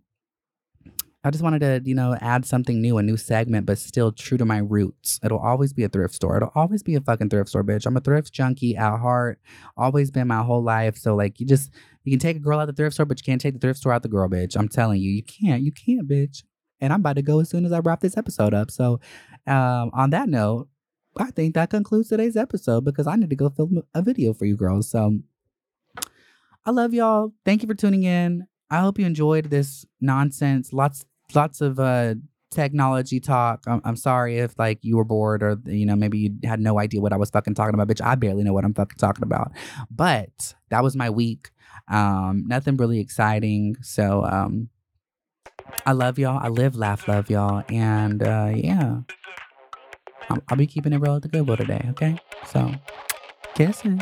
I 1.24 1.32
just 1.32 1.44
wanted 1.44 1.60
to, 1.60 1.82
you 1.84 1.96
know, 1.96 2.16
add 2.22 2.46
something 2.46 2.80
new, 2.80 2.98
a 2.98 3.04
new 3.04 3.18
segment, 3.18 3.66
but 3.66 3.78
still 3.80 4.12
true 4.12 4.38
to 4.38 4.46
my 4.46 4.60
roots. 4.60 5.20
It'll 5.24 5.40
always 5.40 5.74
be 5.74 5.84
a 5.84 5.90
thrift 5.90 6.14
store. 6.14 6.38
It'll 6.38 6.52
always 6.56 6.84
be 6.84 6.96
a 6.96 7.02
fucking 7.02 7.30
thrift 7.30 7.50
store, 7.50 7.64
bitch. 7.64 7.86
I'm 7.86 7.98
a 7.98 8.02
thrift 8.02 8.32
junkie 8.32 8.78
at 8.78 9.00
heart. 9.00 9.40
Always 9.76 10.12
been 10.12 10.28
my 10.28 10.44
whole 10.44 10.64
life. 10.64 10.96
So 10.96 11.16
like 11.16 11.40
you 11.40 11.46
just 11.46 11.72
you 12.04 12.12
can 12.12 12.20
take 12.20 12.38
a 12.38 12.40
girl 12.40 12.60
out 12.60 12.68
the 12.68 12.74
thrift 12.74 12.94
store, 12.94 13.06
but 13.06 13.20
you 13.20 13.24
can't 13.24 13.42
take 13.42 13.56
the 13.56 13.60
thrift 13.60 13.80
store 13.80 13.94
out 13.94 14.04
the 14.04 14.10
girl, 14.10 14.30
bitch. 14.30 14.56
I'm 14.56 14.70
telling 14.70 15.02
you, 15.02 15.12
you 15.12 15.24
can't. 15.24 15.62
You 15.64 15.72
can't, 15.72 16.08
bitch. 16.08 16.44
And 16.80 16.94
I'm 16.94 17.00
about 17.00 17.16
to 17.16 17.24
go 17.24 17.40
as 17.40 17.50
soon 17.50 17.66
as 17.66 17.72
I 17.72 17.80
wrap 17.80 18.02
this 18.02 18.16
episode 18.16 18.54
up. 18.54 18.70
So 18.70 19.00
um, 19.48 19.90
on 19.94 20.12
that 20.12 20.30
note, 20.30 20.70
I 21.18 21.32
think 21.32 21.56
that 21.56 21.72
concludes 21.72 22.10
today's 22.10 22.38
episode 22.38 22.86
because 22.86 23.08
I 23.08 23.16
need 23.16 23.32
to 23.32 23.36
go 23.36 23.50
film 23.50 23.82
a 23.94 24.02
video 24.02 24.34
for 24.34 24.46
you 24.46 24.56
girls. 24.56 24.90
So 24.90 25.20
I 26.66 26.72
love 26.72 26.94
y'all. 26.94 27.34
Thank 27.44 27.64
you 27.64 27.68
for 27.68 27.74
tuning 27.74 28.04
in. 28.04 28.48
I 28.70 28.80
hope 28.80 29.00
you 29.00 29.06
enjoyed 29.06 29.46
this 29.50 29.86
nonsense. 30.02 30.74
Lots 30.74 31.06
lots 31.34 31.62
of 31.62 31.80
uh 31.80 32.16
technology 32.52 33.20
talk. 33.20 33.64
I'm, 33.68 33.82
I'm 33.84 33.96
sorry 33.96 34.40
if 34.40 34.58
like 34.58 34.80
you 34.82 34.98
were 34.98 35.04
bored 35.04 35.44
or 35.44 35.58
you 35.66 35.86
know 35.86 35.96
maybe 35.96 36.18
you 36.18 36.32
had 36.44 36.60
no 36.60 36.80
idea 36.80 37.02
what 37.02 37.14
I 37.14 37.18
was 37.18 37.30
fucking 37.30 37.56
talking 37.56 37.74
about. 37.74 37.88
Bitch, 37.88 38.04
I 38.04 38.16
barely 38.16 38.44
know 38.44 38.54
what 38.54 38.66
I'm 38.66 38.74
fucking 38.74 38.98
talking 38.98 39.24
about. 39.24 39.52
But 39.90 40.56
that 40.70 40.84
was 40.84 40.96
my 40.96 41.10
week. 41.10 41.52
Um, 41.90 42.46
nothing 42.48 42.76
really 42.78 43.00
exciting. 43.00 43.78
So 43.82 44.26
um, 44.26 44.70
I 45.86 45.94
love 45.94 46.20
y'all. 46.20 46.40
I 46.42 46.50
live, 46.50 46.76
laugh, 46.76 47.08
love 47.08 47.30
y'all, 47.30 47.64
and 47.70 48.22
uh, 48.24 48.52
yeah, 48.54 49.00
I'll, 50.30 50.44
I'll 50.50 50.58
be 50.58 50.68
keeping 50.68 50.94
it 50.94 50.98
real 50.98 51.16
at 51.16 51.22
the 51.22 51.30
Goodwill 51.30 51.58
today. 51.58 51.86
Okay, 51.92 52.18
so 52.46 52.72
kisses. 53.56 54.02